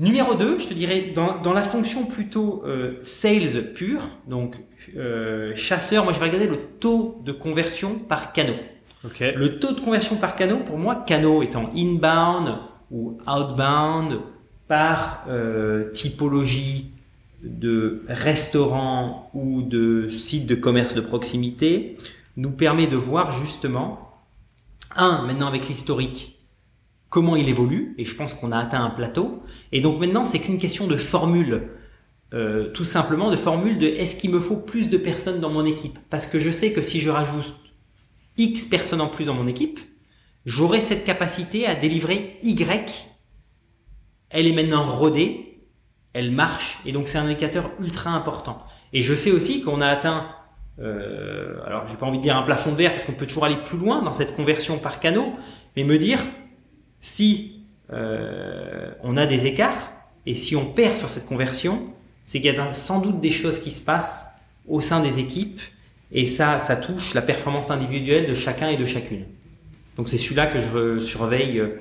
Numéro 0.00 0.34
2, 0.34 0.58
je 0.58 0.66
te 0.66 0.72
dirais, 0.72 1.12
dans, 1.14 1.42
dans 1.42 1.52
la 1.52 1.60
fonction 1.60 2.06
plutôt 2.06 2.62
euh, 2.64 2.94
sales 3.02 3.74
pure, 3.74 4.00
donc 4.26 4.56
euh, 4.96 5.54
chasseur, 5.54 6.04
moi 6.04 6.14
je 6.14 6.18
vais 6.18 6.24
regarder 6.24 6.46
le 6.46 6.56
taux 6.56 7.20
de 7.22 7.32
conversion 7.32 7.98
par 7.98 8.32
canot. 8.32 8.56
Le 9.20 9.58
taux 9.58 9.72
de 9.72 9.80
conversion 9.80 10.16
par 10.16 10.36
canot, 10.36 10.60
pour 10.60 10.78
moi, 10.78 11.04
canot 11.06 11.42
étant 11.42 11.70
inbound 11.76 12.56
ou 12.90 13.18
outbound 13.28 14.20
par 14.68 15.26
euh, 15.28 15.90
typologie 15.92 16.86
de 17.42 18.02
restaurant 18.08 19.30
ou 19.34 19.60
de 19.60 20.08
site 20.08 20.46
de 20.46 20.54
commerce 20.54 20.94
de 20.94 21.02
proximité, 21.02 21.98
nous 22.38 22.52
permet 22.52 22.86
de 22.86 22.96
voir 22.96 23.32
justement, 23.32 24.16
un, 24.96 25.26
maintenant 25.26 25.46
avec 25.46 25.68
l'historique, 25.68 26.39
comment 27.10 27.36
il 27.36 27.48
évolue, 27.48 27.94
et 27.98 28.04
je 28.04 28.14
pense 28.14 28.34
qu'on 28.34 28.52
a 28.52 28.58
atteint 28.58 28.82
un 28.82 28.90
plateau, 28.90 29.42
et 29.72 29.80
donc 29.80 29.98
maintenant 29.98 30.24
c'est 30.24 30.38
qu'une 30.38 30.58
question 30.58 30.86
de 30.86 30.96
formule, 30.96 31.68
euh, 32.32 32.70
tout 32.70 32.84
simplement 32.84 33.30
de 33.30 33.36
formule 33.36 33.78
de 33.78 33.86
est-ce 33.86 34.14
qu'il 34.14 34.30
me 34.30 34.38
faut 34.38 34.56
plus 34.56 34.88
de 34.88 34.96
personnes 34.96 35.40
dans 35.40 35.50
mon 35.50 35.64
équipe? 35.64 35.98
Parce 36.08 36.28
que 36.28 36.38
je 36.38 36.52
sais 36.52 36.72
que 36.72 36.80
si 36.80 37.00
je 37.00 37.10
rajoute 37.10 37.52
X 38.38 38.64
personnes 38.64 39.00
en 39.00 39.08
plus 39.08 39.24
dans 39.24 39.34
mon 39.34 39.48
équipe, 39.48 39.80
j'aurai 40.46 40.80
cette 40.80 41.04
capacité 41.04 41.66
à 41.66 41.74
délivrer 41.74 42.38
Y. 42.42 43.08
Elle 44.30 44.46
est 44.46 44.52
maintenant 44.52 44.86
rodée, 44.86 45.66
elle 46.12 46.30
marche, 46.30 46.78
et 46.86 46.92
donc 46.92 47.08
c'est 47.08 47.18
un 47.18 47.24
indicateur 47.24 47.72
ultra 47.80 48.10
important. 48.10 48.62
Et 48.92 49.02
je 49.02 49.14
sais 49.14 49.32
aussi 49.32 49.62
qu'on 49.62 49.80
a 49.80 49.88
atteint, 49.88 50.28
euh, 50.78 51.58
alors 51.66 51.88
j'ai 51.88 51.96
pas 51.96 52.06
envie 52.06 52.18
de 52.18 52.22
dire 52.22 52.36
un 52.36 52.42
plafond 52.42 52.70
de 52.70 52.76
verre 52.76 52.92
parce 52.92 53.02
qu'on 53.02 53.12
peut 53.12 53.26
toujours 53.26 53.44
aller 53.44 53.58
plus 53.64 53.78
loin 53.78 54.00
dans 54.00 54.12
cette 54.12 54.36
conversion 54.36 54.78
par 54.78 55.00
canot, 55.00 55.32
mais 55.76 55.82
me 55.82 55.98
dire 55.98 56.20
si 57.00 57.62
euh, 57.92 58.92
on 59.02 59.16
a 59.16 59.26
des 59.26 59.46
écarts 59.46 59.90
et 60.26 60.34
si 60.34 60.54
on 60.56 60.66
perd 60.66 60.96
sur 60.96 61.08
cette 61.08 61.26
conversion, 61.26 61.92
c'est 62.24 62.40
qu'il 62.40 62.52
y 62.52 62.56
a 62.56 62.74
sans 62.74 63.00
doute 63.00 63.20
des 63.20 63.30
choses 63.30 63.58
qui 63.58 63.70
se 63.70 63.80
passent 63.80 64.26
au 64.68 64.80
sein 64.80 65.02
des 65.02 65.18
équipes 65.18 65.60
et 66.12 66.26
ça, 66.26 66.58
ça 66.58 66.76
touche 66.76 67.14
la 67.14 67.22
performance 67.22 67.70
individuelle 67.70 68.28
de 68.28 68.34
chacun 68.34 68.68
et 68.68 68.76
de 68.76 68.84
chacune. 68.84 69.24
Donc 69.96 70.08
c'est 70.08 70.18
celui-là 70.18 70.46
que 70.46 70.58
je 70.60 70.98
surveille 70.98 71.58
euh, 71.58 71.80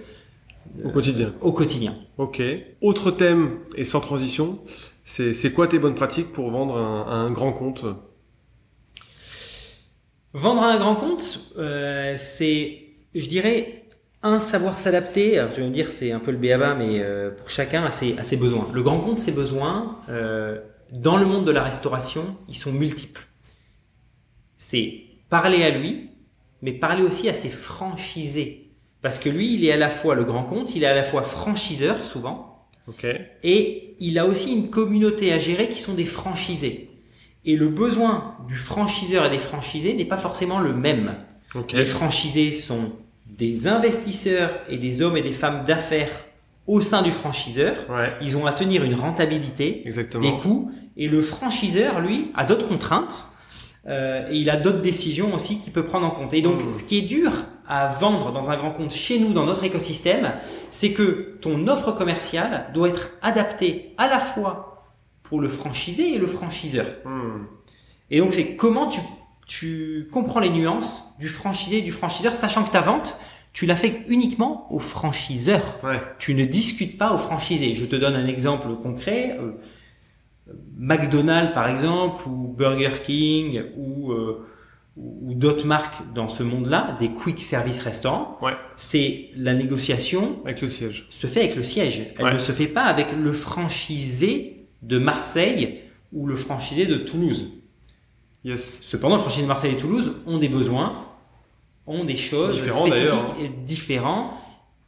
Au 0.83 0.89
quotidien. 0.89 1.33
au 1.41 1.51
quotidien. 1.51 1.95
Ok. 2.17 2.41
Autre 2.81 3.11
thème 3.11 3.59
et 3.75 3.85
sans 3.85 3.99
transition, 4.01 4.59
c'est 5.03 5.53
quoi 5.53 5.67
tes 5.67 5.79
bonnes 5.79 5.95
pratiques 5.95 6.31
pour 6.31 6.49
vendre 6.51 6.77
un, 6.77 7.07
un 7.07 7.31
grand 7.31 7.51
compte? 7.51 7.85
Vendre 10.33 10.61
un 10.61 10.77
grand 10.77 10.95
compte, 10.95 11.53
euh, 11.57 12.15
c'est, 12.17 12.83
je 13.15 13.27
dirais, 13.27 13.85
un 14.23 14.39
savoir 14.39 14.77
s'adapter. 14.77 15.37
Alors 15.37 15.53
tu 15.53 15.61
vas 15.61 15.67
me 15.67 15.73
dire, 15.73 15.91
c'est 15.91 16.11
un 16.11 16.19
peu 16.19 16.31
le 16.31 16.37
béaba, 16.37 16.75
mais 16.75 16.99
euh, 16.99 17.31
pour 17.31 17.49
chacun 17.49 17.83
à 17.85 17.91
ses, 17.91 18.37
besoins. 18.37 18.67
Le 18.73 18.81
grand 18.81 18.99
compte, 18.99 19.19
ses 19.19 19.31
besoins, 19.31 19.99
euh, 20.09 20.59
dans 20.91 21.17
le 21.17 21.25
monde 21.25 21.45
de 21.45 21.51
la 21.51 21.63
restauration, 21.63 22.35
ils 22.47 22.55
sont 22.55 22.71
multiples. 22.71 23.27
C'est 24.57 25.03
parler 25.29 25.63
à 25.63 25.69
lui, 25.69 26.09
mais 26.61 26.73
parler 26.73 27.03
aussi 27.03 27.29
à 27.29 27.33
ses 27.33 27.49
franchisés. 27.49 28.71
Parce 29.01 29.19
que 29.19 29.29
lui, 29.29 29.53
il 29.53 29.63
est 29.63 29.71
à 29.71 29.77
la 29.77 29.89
fois 29.89 30.15
le 30.15 30.25
grand 30.25 30.43
compte, 30.43 30.75
il 30.75 30.83
est 30.83 30.87
à 30.87 30.95
la 30.95 31.03
fois 31.03 31.23
franchiseur 31.23 32.03
souvent, 32.03 32.67
et 33.43 33.95
il 33.99 34.17
a 34.17 34.25
aussi 34.25 34.53
une 34.53 34.69
communauté 34.69 35.31
à 35.31 35.39
gérer 35.39 35.69
qui 35.69 35.79
sont 35.79 35.93
des 35.93 36.05
franchisés. 36.05 36.89
Et 37.45 37.55
le 37.55 37.69
besoin 37.69 38.35
du 38.47 38.55
franchiseur 38.55 39.25
et 39.25 39.29
des 39.29 39.39
franchisés 39.39 39.93
n'est 39.93 40.05
pas 40.05 40.17
forcément 40.17 40.59
le 40.59 40.73
même. 40.73 41.15
Les 41.73 41.85
franchisés 41.85 42.51
sont 42.51 42.91
des 43.29 43.67
investisseurs 43.67 44.51
et 44.69 44.77
des 44.77 45.01
hommes 45.01 45.17
et 45.17 45.21
des 45.21 45.31
femmes 45.31 45.63
d'affaires 45.65 46.09
au 46.67 46.81
sein 46.81 47.01
du 47.01 47.11
franchiseur. 47.11 47.75
Ouais. 47.89 48.13
Ils 48.21 48.37
ont 48.37 48.45
à 48.45 48.51
tenir 48.53 48.83
une 48.83 48.95
rentabilité, 48.95 49.81
Exactement. 49.85 50.23
des 50.23 50.37
coûts, 50.37 50.71
et 50.97 51.07
le 51.07 51.21
franchiseur, 51.21 51.99
lui, 52.01 52.31
a 52.35 52.43
d'autres 52.45 52.67
contraintes. 52.67 53.27
euh, 53.87 54.27
et 54.29 54.35
il 54.35 54.49
a 54.49 54.57
d'autres 54.57 54.81
décisions 54.81 55.33
aussi 55.33 55.57
qu'il 55.59 55.71
peut 55.71 55.83
prendre 55.85 56.05
en 56.05 56.11
compte. 56.11 56.33
Et 56.33 56.41
donc, 56.41 56.63
Mm. 56.65 56.73
ce 56.73 56.83
qui 56.83 56.97
est 56.99 57.01
dur 57.03 57.31
à 57.67 57.87
vendre 57.87 58.31
dans 58.33 58.51
un 58.51 58.57
grand 58.57 58.71
compte 58.71 58.91
chez 58.91 59.17
nous, 59.19 59.31
dans 59.31 59.45
notre 59.45 59.63
écosystème, 59.63 60.31
c'est 60.69 60.91
que 60.91 61.37
ton 61.41 61.65
offre 61.67 61.93
commerciale 61.93 62.65
doit 62.73 62.89
être 62.89 63.09
adaptée 63.21 63.93
à 63.97 64.07
la 64.09 64.19
fois 64.19 64.83
pour 65.23 65.39
le 65.39 65.47
franchisé 65.47 66.13
et 66.13 66.17
le 66.17 66.27
franchiseur. 66.27 66.85
Hmm. 67.05 67.45
Et 68.11 68.19
donc, 68.19 68.33
c'est 68.33 68.55
comment 68.57 68.87
tu, 68.87 68.99
tu 69.49 70.07
comprends 70.11 70.39
les 70.39 70.49
nuances 70.51 71.13
du 71.19 71.27
franchisé 71.27 71.79
et 71.79 71.81
du 71.81 71.91
franchiseur, 71.91 72.35
sachant 72.35 72.63
que 72.63 72.71
ta 72.71 72.81
vente, 72.81 73.17
tu 73.51 73.65
l'as 73.65 73.75
fait 73.75 74.03
uniquement 74.07 74.67
au 74.71 74.77
franchiseur. 74.79 75.79
Ouais. 75.83 75.99
Tu 76.19 76.35
ne 76.35 76.45
discutes 76.45 76.97
pas 76.99 77.11
au 77.13 77.17
franchisé. 77.17 77.73
Je 77.75 77.85
te 77.85 77.95
donne 77.97 78.15
un 78.15 78.27
exemple 78.27 78.67
concret. 78.81 79.37
Euh, 79.41 79.51
McDonald's, 80.77 81.53
par 81.53 81.67
exemple, 81.67 82.27
ou 82.27 82.53
Burger 82.55 82.91
King, 83.03 83.63
ou, 83.75 84.11
euh, 84.11 84.45
ou 84.97 85.29
ou 85.29 85.33
d'autres 85.33 85.65
marques 85.65 86.01
dans 86.13 86.27
ce 86.27 86.43
monde-là, 86.43 86.97
des 86.99 87.09
quick 87.09 87.41
service 87.41 87.79
restaurants, 87.79 88.37
Ouais. 88.41 88.53
c'est 88.75 89.29
la 89.35 89.53
négociation 89.53 90.39
Avec 90.43 90.61
le 90.61 90.67
siège. 90.67 91.07
se 91.09 91.25
fait 91.27 91.39
avec 91.41 91.55
le 91.55 91.63
siège. 91.63 92.13
Elle 92.17 92.25
Ouais. 92.25 92.33
ne 92.33 92.39
se 92.39 92.51
fait 92.51 92.67
pas 92.67 92.83
avec 92.83 93.07
le 93.13 93.31
franchisé 93.33 94.65
de 94.81 94.97
Marseille 94.97 95.79
ou 96.11 96.25
le 96.27 96.35
franchisé 96.35 96.85
de 96.85 96.95
Toulouse. 96.97 97.58
Yes. 98.43 98.81
Cependant, 98.83 99.17
de 99.17 99.45
Marseille 99.45 99.73
et 99.73 99.77
Toulouse 99.77 100.17
ont 100.25 100.37
des 100.37 100.47
besoins, 100.47 101.05
ont 101.87 102.03
des 102.03 102.15
choses 102.15 102.55
Différents, 102.55 102.85
spécifiques 102.87 103.35
et 103.41 103.47
différents, 103.49 104.33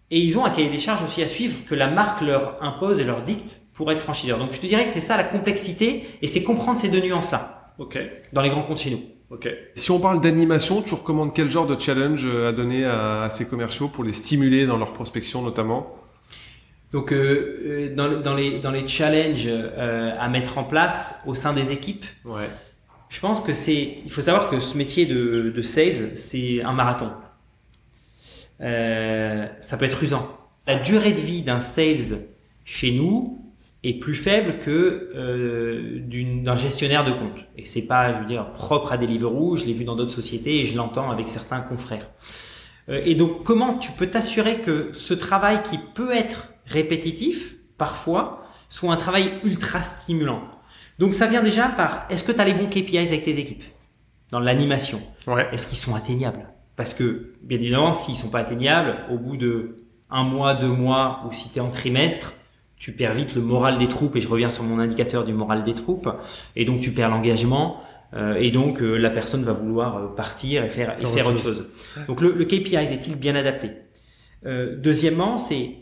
et 0.10 0.20
ils 0.20 0.38
ont 0.38 0.46
un 0.46 0.50
cahier 0.50 0.70
des 0.70 0.80
charges 0.80 1.04
aussi 1.04 1.22
à 1.24 1.28
suivre 1.28 1.56
que 1.66 1.76
la 1.76 1.88
marque 1.88 2.22
leur 2.22 2.58
impose 2.64 3.00
et 3.00 3.04
leur 3.04 3.24
dicte 3.24 3.60
pour 3.74 3.92
être 3.92 4.00
franchiseur. 4.02 4.38
Donc 4.38 4.54
je 4.54 4.60
te 4.60 4.66
dirais 4.68 4.86
que 4.86 4.92
c'est 4.92 5.00
ça 5.00 5.18
la 5.18 5.24
complexité, 5.24 6.04
et 6.22 6.28
c'est 6.28 6.44
comprendre 6.44 6.78
ces 6.80 6.90
deux 6.90 7.02
nuances-là 7.02 7.74
Ok. 7.80 7.98
dans 8.34 8.42
les 8.42 8.50
grands 8.50 8.64
comptes 8.64 8.80
chez 8.80 8.92
nous. 8.92 9.02
Ok. 9.30 9.50
Si 9.76 9.92
on 9.92 10.00
parle 10.00 10.20
d'animation, 10.22 10.82
tu 10.82 10.94
recommandes 10.94 11.34
quel 11.34 11.50
genre 11.50 11.66
de 11.66 11.80
challenge 11.80 12.26
euh, 12.26 12.50
à 12.50 12.52
donner 12.52 12.84
à, 12.86 13.24
à 13.24 13.30
ces 13.30 13.46
commerciaux 13.46 13.88
pour 13.88 14.04
les 14.04 14.12
stimuler 14.12 14.66
dans 14.66 14.78
leur 14.78 14.92
prospection 14.94 15.42
notamment? 15.42 15.96
Donc 16.92 17.14
euh, 17.14 17.58
euh, 17.66 17.96
dans, 17.96 18.08
le- 18.10 18.18
dans 18.18 18.36
les, 18.36 18.60
dans 18.60 18.72
les 18.72 18.86
challenges 18.86 19.46
euh, 19.48 20.12
à 20.20 20.28
mettre 20.28 20.58
en 20.58 20.66
place 20.66 21.22
au 21.26 21.34
sein 21.36 21.54
des 21.54 21.72
équipes, 21.72 22.06
Ouais. 22.26 22.50
Je 23.12 23.20
pense 23.20 23.42
que 23.42 23.52
c'est. 23.52 23.98
Il 24.06 24.10
faut 24.10 24.22
savoir 24.22 24.50
que 24.50 24.60
ce 24.62 24.78
métier 24.78 25.06
de, 25.06 25.52
de 25.54 25.62
sales, 25.62 26.16
c'est 26.16 26.64
un 26.64 26.72
marathon. 26.72 27.12
Euh, 28.62 29.48
ça 29.60 29.78
peut 29.78 29.84
être 29.84 30.02
usant. 30.02 30.30
La 30.66 30.76
durée 30.76 31.12
de 31.12 31.20
vie 31.20 31.42
d'un 31.42 31.60
sales 31.60 32.20
chez 32.64 32.92
nous 32.92 33.44
est 33.84 34.00
plus 34.00 34.16
faible 34.16 34.60
que 34.60 35.12
euh, 35.14 36.00
d'un 36.42 36.56
gestionnaire 36.56 37.04
de 37.04 37.12
compte. 37.12 37.38
Et 37.58 37.66
c'est 37.66 37.82
pas, 37.82 38.14
je 38.14 38.20
veux 38.20 38.28
dire, 38.28 38.54
propre 38.54 38.94
à 38.94 38.98
Deliveroo. 38.98 39.58
Je 39.58 39.66
l'ai 39.66 39.74
vu 39.74 39.84
dans 39.84 39.98
d'autres 39.98 40.14
sociétés 40.14 40.62
et 40.62 40.66
je 40.66 40.78
l'entends 40.78 41.12
avec 41.12 41.28
certains 41.28 41.60
confrères. 41.60 42.10
Euh, 42.88 43.02
et 43.04 43.16
donc, 43.16 43.44
comment 43.44 43.74
tu 43.78 43.92
peux 43.92 44.08
t'assurer 44.08 44.60
que 44.60 44.92
ce 44.94 45.14
travail 45.14 45.64
qui 45.64 45.78
peut 45.78 46.14
être 46.14 46.48
répétitif 46.66 47.56
parfois 47.78 48.46
soit 48.70 48.94
un 48.94 48.98
travail 48.98 49.34
ultra 49.44 49.82
stimulant? 49.82 50.44
Donc 51.02 51.16
ça 51.16 51.26
vient 51.26 51.42
déjà 51.42 51.68
par 51.68 52.06
est-ce 52.12 52.24
que 52.24 52.32
tu 52.32 52.40
as 52.40 52.46
les 52.46 52.54
bons 52.54 52.68
KPIs 52.70 53.08
avec 53.10 53.24
tes 53.24 53.38
équipes? 53.40 53.64
Dans 54.30 54.40
l'animation. 54.40 55.02
Ouais. 55.26 55.48
Est-ce 55.52 55.66
qu'ils 55.68 55.78
sont 55.80 55.96
atteignables? 55.96 56.48
Parce 56.76 56.94
que 56.94 57.34
bien 57.42 57.58
évidemment, 57.60 57.92
s'ils 57.92 58.16
sont 58.16 58.30
pas 58.30 58.40
atteignables, 58.40 58.96
au 59.12 59.18
bout 59.18 59.36
de 59.36 59.78
un 60.12 60.24
mois, 60.24 60.54
deux 60.54 60.68
mois, 60.68 61.24
ou 61.28 61.34
si 61.34 61.50
tu 61.52 61.58
es 61.58 61.62
en 61.62 61.70
trimestre, 61.72 62.34
tu 62.78 62.92
perds 62.94 63.14
vite 63.16 63.34
le 63.36 63.42
moral 63.42 63.78
des 63.80 63.88
troupes, 63.88 64.16
et 64.16 64.22
je 64.22 64.28
reviens 64.28 64.52
sur 64.52 64.64
mon 64.64 64.78
indicateur 64.80 65.26
du 65.26 65.34
moral 65.34 65.64
des 65.64 65.74
troupes, 65.74 66.10
et 66.56 66.66
donc 66.66 66.82
tu 66.82 66.92
perds 66.92 67.10
l'engagement, 67.10 67.82
euh, 68.14 68.36
et 68.36 68.52
donc 68.52 68.82
euh, 68.82 68.98
la 68.98 69.10
personne 69.10 69.44
va 69.44 69.54
vouloir 69.54 69.98
euh, 69.98 70.08
partir 70.16 70.64
et 70.64 70.70
faire, 70.70 70.98
et 70.98 71.02
Faire 71.02 71.12
faire 71.12 71.28
autre 71.28 71.40
chose. 71.40 71.66
Donc 72.08 72.22
le, 72.22 72.32
le 72.32 72.46
KPI 72.46 72.76
est-il 72.76 73.16
bien 73.16 73.36
adapté? 73.36 73.72
Euh, 74.46 74.76
Deuxièmement, 74.78 75.38
c'est 75.38 75.76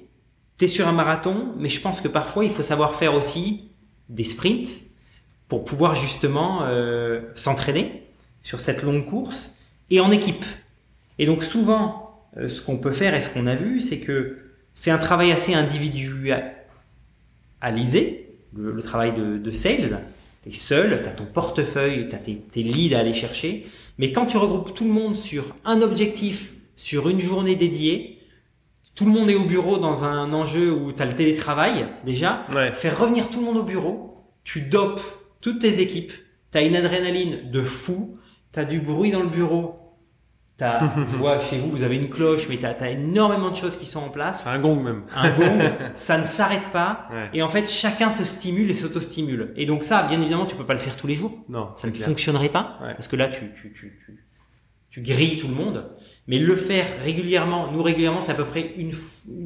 tu 0.58 0.66
es 0.66 0.68
sur 0.68 0.88
un 0.88 0.92
marathon, 0.94 1.54
mais 1.58 1.70
je 1.70 1.82
pense 1.82 2.02
que 2.02 2.08
parfois 2.08 2.46
il 2.46 2.52
faut 2.52 2.64
savoir 2.64 2.96
faire 2.96 3.14
aussi 3.16 3.72
des 4.10 4.24
sprints 4.24 4.89
pour 5.50 5.66
pouvoir 5.66 5.95
justement 5.95 6.60
euh, 6.64 7.20
s'entraîner 7.36 8.04
sur 8.43 8.62
cette 8.62 8.84
longue 8.84 9.06
course 9.06 9.54
et 9.89 10.00
en 10.00 10.12
équipe. 10.12 10.45
Et 11.18 11.26
donc 11.26 11.43
souvent, 11.43 12.22
euh, 12.38 12.47
ce 12.47 12.62
qu'on 12.62 12.78
peut 12.78 12.91
faire 12.93 13.14
et 13.16 13.22
ce 13.22 13.28
qu'on 13.30 13.47
a 13.47 13.56
vu, 13.56 13.82
c'est 13.82 14.00
que 14.00 14.38
c'est 14.74 14.91
un 14.91 14.97
travail 14.97 15.32
assez 15.34 15.54
individualisé, 15.54 18.30
le, 18.56 18.72
le 18.72 18.82
travail 18.82 19.14
de, 19.14 19.38
de 19.38 19.52
sales. 19.52 20.00
Tu 20.43 20.50
es 20.50 20.52
seul, 20.54 21.02
tu 21.04 21.10
as 21.10 21.12
ton 21.12 21.26
portefeuille, 21.26 22.08
tu 22.08 22.16
as 22.16 22.20
tes, 22.20 22.36
tes 22.36 22.64
leads 22.64 22.95
à 22.95 23.00
aller 23.00 23.14
chercher. 23.14 23.68
Mais 23.97 24.14
quand 24.14 24.28
tu 24.28 24.38
regroupes 24.38 24.74
tout 24.74 24.86
le 24.86 24.91
monde 24.91 25.16
sur 25.16 25.54
un 25.66 25.82
objectif, 25.82 26.54
sur 26.78 27.10
une 27.10 27.20
journée 27.20 27.56
dédiée, 27.58 28.20
tout 28.95 29.06
le 29.06 29.12
monde 29.12 29.30
est 29.30 29.36
au 29.36 29.43
bureau 29.43 29.78
dans 29.78 30.04
un 30.04 30.32
enjeu 30.32 30.72
où 30.72 30.93
tu 30.93 31.02
as 31.02 31.06
le 31.06 31.14
télétravail 31.14 31.88
déjà, 32.06 32.45
Ouais. 32.56 32.72
faire 32.72 32.97
revenir 33.00 33.30
tout 33.30 33.39
le 33.39 33.45
monde 33.45 33.58
au 33.58 33.64
bureau, 33.64 34.16
tu 34.45 34.62
dopes 34.62 35.02
toutes 35.42 35.64
les 35.64 35.82
équipes, 35.82 36.14
tu 36.52 36.58
as 36.58 36.62
une 36.62 36.76
adrénaline 36.76 37.50
de 37.52 37.62
fou, 37.62 38.18
tu 38.54 38.60
as 38.60 38.66
du 38.66 38.80
bruit 38.80 39.12
dans 39.12 39.22
le 39.22 39.30
bureau, 39.30 39.80
T'as, 40.60 40.94
je 40.98 41.16
vois 41.16 41.40
chez 41.40 41.58
vous, 41.58 41.72
vous 41.72 41.84
avez 41.84 41.96
une 41.96 42.10
cloche, 42.10 42.50
mais 42.50 42.58
tu 42.58 42.66
as, 42.66 42.90
énormément 42.92 43.50
de 43.50 43.56
choses 43.56 43.78
qui 43.78 43.86
sont 43.86 44.02
en 44.02 44.10
place. 44.10 44.46
Un 44.46 44.60
gong 44.60 44.76
même. 44.76 45.04
Un 45.16 45.32
gong, 45.32 45.58
ça 45.96 46.18
ne 46.18 46.26
s'arrête 46.26 46.70
pas. 46.74 47.08
Ouais. 47.12 47.30
Et 47.34 47.42
en 47.42 47.48
fait, 47.48 47.70
chacun 47.70 48.12
se 48.12 48.26
stimule 48.26 48.70
et 48.70 48.74
s'auto-stimule. 48.74 49.54
Et 49.56 49.66
donc 49.66 49.86
ça, 49.86 50.04
bien 50.04 50.20
évidemment, 50.20 50.46
tu 50.46 50.58
peux 50.58 50.66
pas 50.66 50.74
le 50.74 50.80
faire 50.82 50.98
tous 50.98 51.08
les 51.08 51.16
jours. 51.16 51.32
Non, 51.48 51.72
Ça 51.78 51.88
ne 51.88 51.94
clair. 51.94 52.06
fonctionnerait 52.06 52.50
pas. 52.50 52.78
Ouais. 52.82 52.94
Parce 52.94 53.08
que 53.08 53.16
là, 53.16 53.30
tu, 53.30 53.52
tu, 53.54 53.72
tu, 53.72 53.98
tu, 54.06 54.26
tu 54.90 55.02
grilles 55.02 55.38
tout 55.38 55.48
le 55.48 55.56
monde. 55.56 55.86
Mais 56.30 56.38
le 56.40 56.56
faire 56.56 56.86
régulièrement, 57.04 57.70
nous 57.74 57.84
régulièrement, 57.84 58.22
c'est 58.22 58.32
à 58.32 58.36
peu 58.36 58.46
près 58.46 58.74
une, 58.78 58.92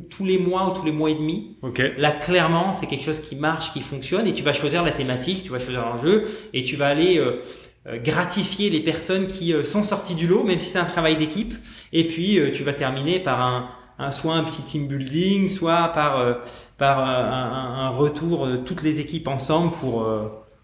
tous 0.10 0.26
les 0.26 0.38
mois 0.38 0.70
ou 0.70 0.74
tous 0.78 0.86
les 0.86 0.92
mois 0.92 1.10
et 1.10 1.16
demi. 1.16 1.58
Ok. 1.64 1.82
Là, 1.98 2.12
clairement, 2.12 2.72
c'est 2.74 2.86
quelque 2.88 3.06
chose 3.06 3.22
qui 3.22 3.36
marche, 3.36 3.74
qui 3.74 3.82
fonctionne, 3.82 4.28
et 4.28 4.34
tu 4.34 4.44
vas 4.44 4.54
choisir 4.54 4.84
la 4.84 4.92
thématique, 4.92 5.44
tu 5.44 5.50
vas 5.52 5.60
choisir 5.60 5.82
l'enjeu, 5.82 6.28
et 6.54 6.64
tu 6.64 6.76
vas 6.76 6.88
aller 6.88 7.18
euh, 7.18 7.42
euh, 7.88 7.98
gratifier 7.98 8.70
les 8.70 8.82
personnes 8.82 9.28
qui 9.28 9.54
euh, 9.54 9.64
sont 9.64 9.82
sorties 9.82 10.14
du 10.16 10.28
lot, 10.28 10.44
même 10.44 10.60
si 10.60 10.68
c'est 10.72 10.80
un 10.80 10.86
travail 10.86 11.16
d'équipe. 11.16 11.54
Et 11.94 12.06
puis, 12.06 12.38
euh, 12.38 12.52
tu 12.52 12.64
vas 12.64 12.74
terminer 12.74 13.20
par 13.20 13.42
un, 13.42 13.70
un 13.98 14.12
soit 14.12 14.34
un 14.36 14.44
petit 14.44 14.62
team 14.64 14.88
building, 14.88 15.48
soit 15.50 15.88
par 15.94 16.38
par 16.78 17.00
un, 17.00 17.86
un- 17.86 17.90
retour 17.92 18.46
de 18.48 18.58
toutes 18.58 18.84
les 18.84 19.00
équipes 19.00 19.28
ensemble 19.30 19.72
pour 19.80 20.06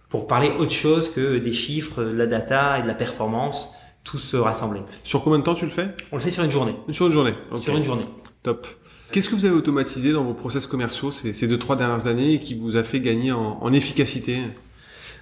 pour 0.10 0.26
parler 0.28 0.52
autre 0.60 0.72
chose 0.74 1.10
que 1.10 1.38
des 1.38 1.54
chiffres, 1.54 2.04
de 2.04 2.18
la 2.18 2.26
data 2.26 2.80
et 2.80 2.82
de 2.82 2.88
la 2.88 2.96
performance, 2.96 3.72
tous 4.10 4.18
se 4.20 4.38
rassembler. 4.38 4.82
Sur 5.04 5.24
combien 5.24 5.40
de 5.40 5.44
temps 5.44 5.56
tu 5.56 5.66
le 5.66 5.72
fais? 5.72 5.90
On 6.12 6.16
le 6.16 6.22
fait 6.22 6.32
sur 6.32 6.44
une 6.44 6.52
journée. 6.52 6.76
Sur 6.92 7.08
une 7.08 7.14
journée. 7.14 7.34
Sur 7.60 7.78
une 7.78 7.84
journée. 7.84 8.06
Top. 8.44 8.66
Qu'est-ce 9.12 9.30
que 9.30 9.36
vous 9.36 9.46
avez 9.46 9.56
automatisé 9.56 10.12
dans 10.12 10.24
vos 10.24 10.34
process 10.34 10.68
commerciaux 10.68 11.12
ces, 11.12 11.34
ces 11.34 11.48
deux 11.48 11.58
trois 11.58 11.76
dernières 11.76 12.08
années 12.08 12.34
et 12.34 12.40
qui 12.40 12.54
vous 12.56 12.78
a 12.78 12.84
fait 12.84 13.00
gagner 13.00 13.32
en, 13.32 13.58
en 13.62 13.74
efficacité? 13.74 14.38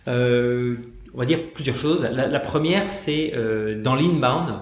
Euh, 0.07 0.75
on 1.13 1.19
va 1.19 1.25
dire 1.25 1.39
plusieurs 1.53 1.77
choses. 1.77 2.07
La, 2.13 2.27
la 2.27 2.39
première, 2.39 2.89
c'est 2.89 3.33
euh, 3.35 3.81
dans 3.81 3.95
l'inbound. 3.95 4.55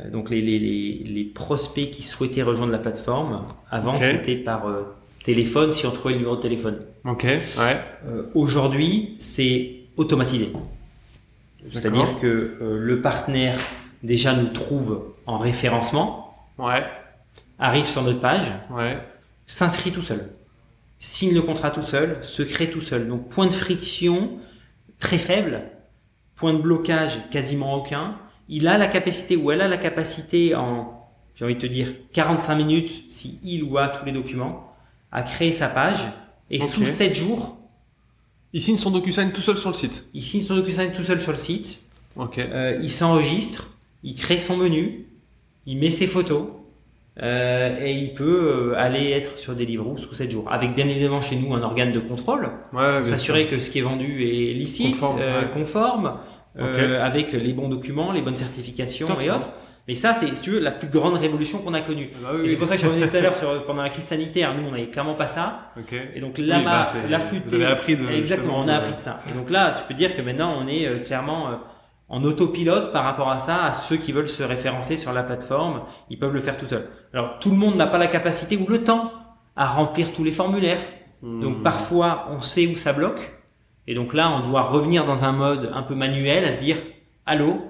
Euh, 0.00 0.10
Donc 0.10 0.30
les, 0.30 0.40
les, 0.40 0.58
les, 0.58 1.04
les 1.04 1.24
prospects 1.24 1.90
qui 1.90 2.02
souhaitaient 2.02 2.42
rejoindre 2.42 2.72
la 2.72 2.78
plateforme, 2.78 3.42
avant 3.70 3.94
c'était 4.00 4.36
par 4.36 4.64
téléphone 5.24 5.72
si 5.72 5.86
on 5.86 5.90
trouvait 5.90 6.14
le 6.14 6.18
numéro 6.20 6.36
de 6.36 6.40
téléphone. 6.42 6.78
Ok. 7.04 7.24
Ouais. 7.24 7.80
Aujourd'hui, 8.34 9.16
c'est 9.18 9.76
automatisé. 9.96 10.50
C'est-à-dire 11.72 12.18
que 12.18 12.26
euh, 12.60 12.78
le 12.78 13.00
partenaire 13.00 13.58
déjà 14.02 14.34
nous 14.34 14.48
trouve 14.48 15.14
en 15.26 15.38
référencement, 15.38 16.34
Ouais. 16.58 16.84
arrive 17.58 17.84
sur 17.86 18.02
notre 18.02 18.20
page, 18.20 18.52
Ouais. 18.70 18.98
s'inscrit 19.46 19.92
tout 19.92 20.02
seul, 20.02 20.30
signe 20.98 21.34
le 21.34 21.42
contrat 21.42 21.70
tout 21.70 21.82
seul, 21.82 22.18
se 22.22 22.42
crée 22.42 22.70
tout 22.70 22.80
seul. 22.80 23.08
Donc 23.08 23.28
point 23.28 23.46
de 23.46 23.54
friction 23.54 24.32
très 24.98 25.18
faible, 25.18 25.62
point 26.34 26.52
de 26.52 26.58
blocage 26.58 27.18
quasiment 27.30 27.74
aucun. 27.74 28.16
Il 28.48 28.66
a 28.68 28.76
la 28.78 28.88
capacité 28.88 29.36
ou 29.36 29.50
elle 29.52 29.60
a 29.60 29.68
la 29.68 29.78
capacité 29.78 30.54
en, 30.54 31.06
j'ai 31.34 31.44
envie 31.44 31.54
de 31.54 31.60
te 31.60 31.66
dire, 31.66 31.92
45 32.12 32.56
minutes, 32.56 33.04
si 33.10 33.40
il 33.44 33.62
ou 33.64 33.78
a 33.78 33.88
tous 33.88 34.04
les 34.04 34.12
documents, 34.12 34.72
à 35.12 35.22
créer 35.22 35.52
sa 35.52 35.68
page. 35.68 36.06
Et 36.50 36.60
sous 36.60 36.86
7 36.86 37.14
jours, 37.14 37.56
Il 38.52 38.60
signe 38.60 38.76
son 38.76 38.90
DocuSign 38.90 39.30
tout 39.32 39.40
seul 39.40 39.56
sur 39.56 39.70
le 39.70 39.74
site. 39.74 40.04
il 40.14 40.22
signe 40.22 40.42
son 40.42 40.56
DocuSign 40.56 40.92
tout 40.92 41.04
seul 41.04 41.20
sur 41.22 41.32
le 41.32 41.38
site, 41.38 41.80
Ok. 42.16 42.38
euh, 42.38 42.78
il 42.82 42.90
s'enregistre, 42.90 43.70
il 44.02 44.14
crée 44.14 44.38
son 44.38 44.56
menu, 44.56 45.06
il 45.66 45.78
met 45.78 45.90
ses 45.90 46.06
photos 46.06 46.48
euh, 47.22 47.78
et 47.84 47.92
il 47.92 48.12
peut 48.14 48.72
euh, 48.72 48.74
aller 48.76 49.10
être 49.10 49.38
sur 49.38 49.54
Deliveroo 49.54 49.96
sous 49.96 50.14
7 50.14 50.30
jours. 50.30 50.50
Avec 50.52 50.74
bien 50.74 50.86
évidemment 50.88 51.20
chez 51.20 51.36
nous 51.36 51.54
un 51.54 51.62
organe 51.62 51.92
de 51.92 52.00
contrôle, 52.00 52.50
Ouais, 52.74 53.04
s'assurer 53.04 53.46
que 53.46 53.58
ce 53.58 53.70
qui 53.70 53.78
est 53.78 53.82
vendu 53.82 54.22
est 54.22 54.52
licite, 54.52 54.92
Conforme, 54.98 55.18
ouais. 55.18 55.48
conforme, 55.54 56.12
Ok. 56.58 56.78
avec 57.00 57.32
les 57.32 57.52
bons 57.54 57.68
documents, 57.68 58.12
les 58.12 58.20
bonnes 58.20 58.36
certifications 58.36 59.06
Top, 59.06 59.20
et 59.22 59.26
ça. 59.26 59.36
autres. 59.36 59.48
Mais 59.88 59.94
ça, 59.96 60.14
c'est, 60.14 60.32
si 60.34 60.40
tu 60.40 60.50
veux, 60.50 60.60
la 60.60 60.70
plus 60.70 60.88
grande 60.88 61.14
révolution 61.18 61.58
qu'on 61.58 61.74
a 61.74 61.80
connue. 61.80 62.10
Bah 62.22 62.28
oui, 62.34 62.46
Et 62.46 62.50
c'est 62.50 62.56
pour 62.56 62.68
ça 62.68 62.76
que 62.76 62.80
je 62.82 62.86
revenais 62.86 63.08
tout 63.08 63.16
à 63.16 63.20
l'heure 63.20 63.34
sur, 63.42 63.66
pendant 63.66 63.82
la 63.82 63.88
crise 63.90 64.04
sanitaire, 64.04 64.54
nous, 64.56 64.68
on 64.68 64.70
n'avait 64.70 64.86
clairement 64.86 65.14
pas 65.14 65.26
ça. 65.26 65.72
Et 66.14 66.20
donc 66.20 66.38
là, 66.38 66.58
Oui, 66.58 66.64
bah, 66.64 66.84
vous 67.46 67.54
avez 67.54 67.66
appris 67.66 67.96
de- 67.96 68.08
Exactement, 68.10 68.58
on 68.60 68.62
a 68.62 68.66
de- 68.66 68.70
appris 68.78 68.94
de 68.94 69.00
ça. 69.00 69.20
Et 69.28 69.32
donc 69.32 69.50
là, 69.50 69.74
tu 69.78 69.84
peux 69.88 69.94
dire 69.94 70.14
que 70.16 70.22
maintenant, 70.22 70.54
on 70.60 70.68
est 70.68 70.86
euh, 70.86 70.98
clairement 71.00 71.48
euh, 71.48 71.54
en 72.08 72.22
autopilote 72.22 72.92
par 72.92 73.02
rapport 73.04 73.28
à 73.30 73.38
ça, 73.40 73.64
à 73.64 73.72
ceux 73.72 73.96
qui 73.96 74.12
veulent 74.12 74.28
se 74.28 74.42
référencer 74.44 74.96
sur 74.96 75.12
la 75.12 75.22
plateforme, 75.24 75.82
ils 76.10 76.18
peuvent 76.18 76.32
le 76.34 76.40
faire 76.40 76.56
tout 76.56 76.66
seuls. 76.66 76.86
Alors, 77.12 77.38
tout 77.40 77.50
le 77.50 77.56
monde 77.56 77.74
n'a 77.76 77.86
pas 77.88 77.98
la 77.98 78.06
capacité 78.06 78.56
ou 78.56 78.66
le 78.68 78.84
temps 78.84 79.10
à 79.56 79.66
remplir 79.66 80.12
tous 80.12 80.22
les 80.22 80.32
formulaires. 80.32 80.80
Donc 81.22 81.58
Hmm. 81.58 81.62
parfois, 81.62 82.28
on 82.30 82.40
sait 82.40 82.66
où 82.66 82.76
ça 82.76 82.92
bloque. 82.92 83.32
Et 83.88 83.94
donc 83.94 84.14
là, 84.14 84.30
on 84.30 84.40
doit 84.48 84.62
revenir 84.62 85.04
dans 85.04 85.24
un 85.24 85.32
mode 85.32 85.70
un 85.74 85.82
peu 85.82 85.94
manuel, 85.94 86.44
à 86.44 86.52
se 86.52 86.58
dire, 86.60 86.76
allô, 87.26 87.60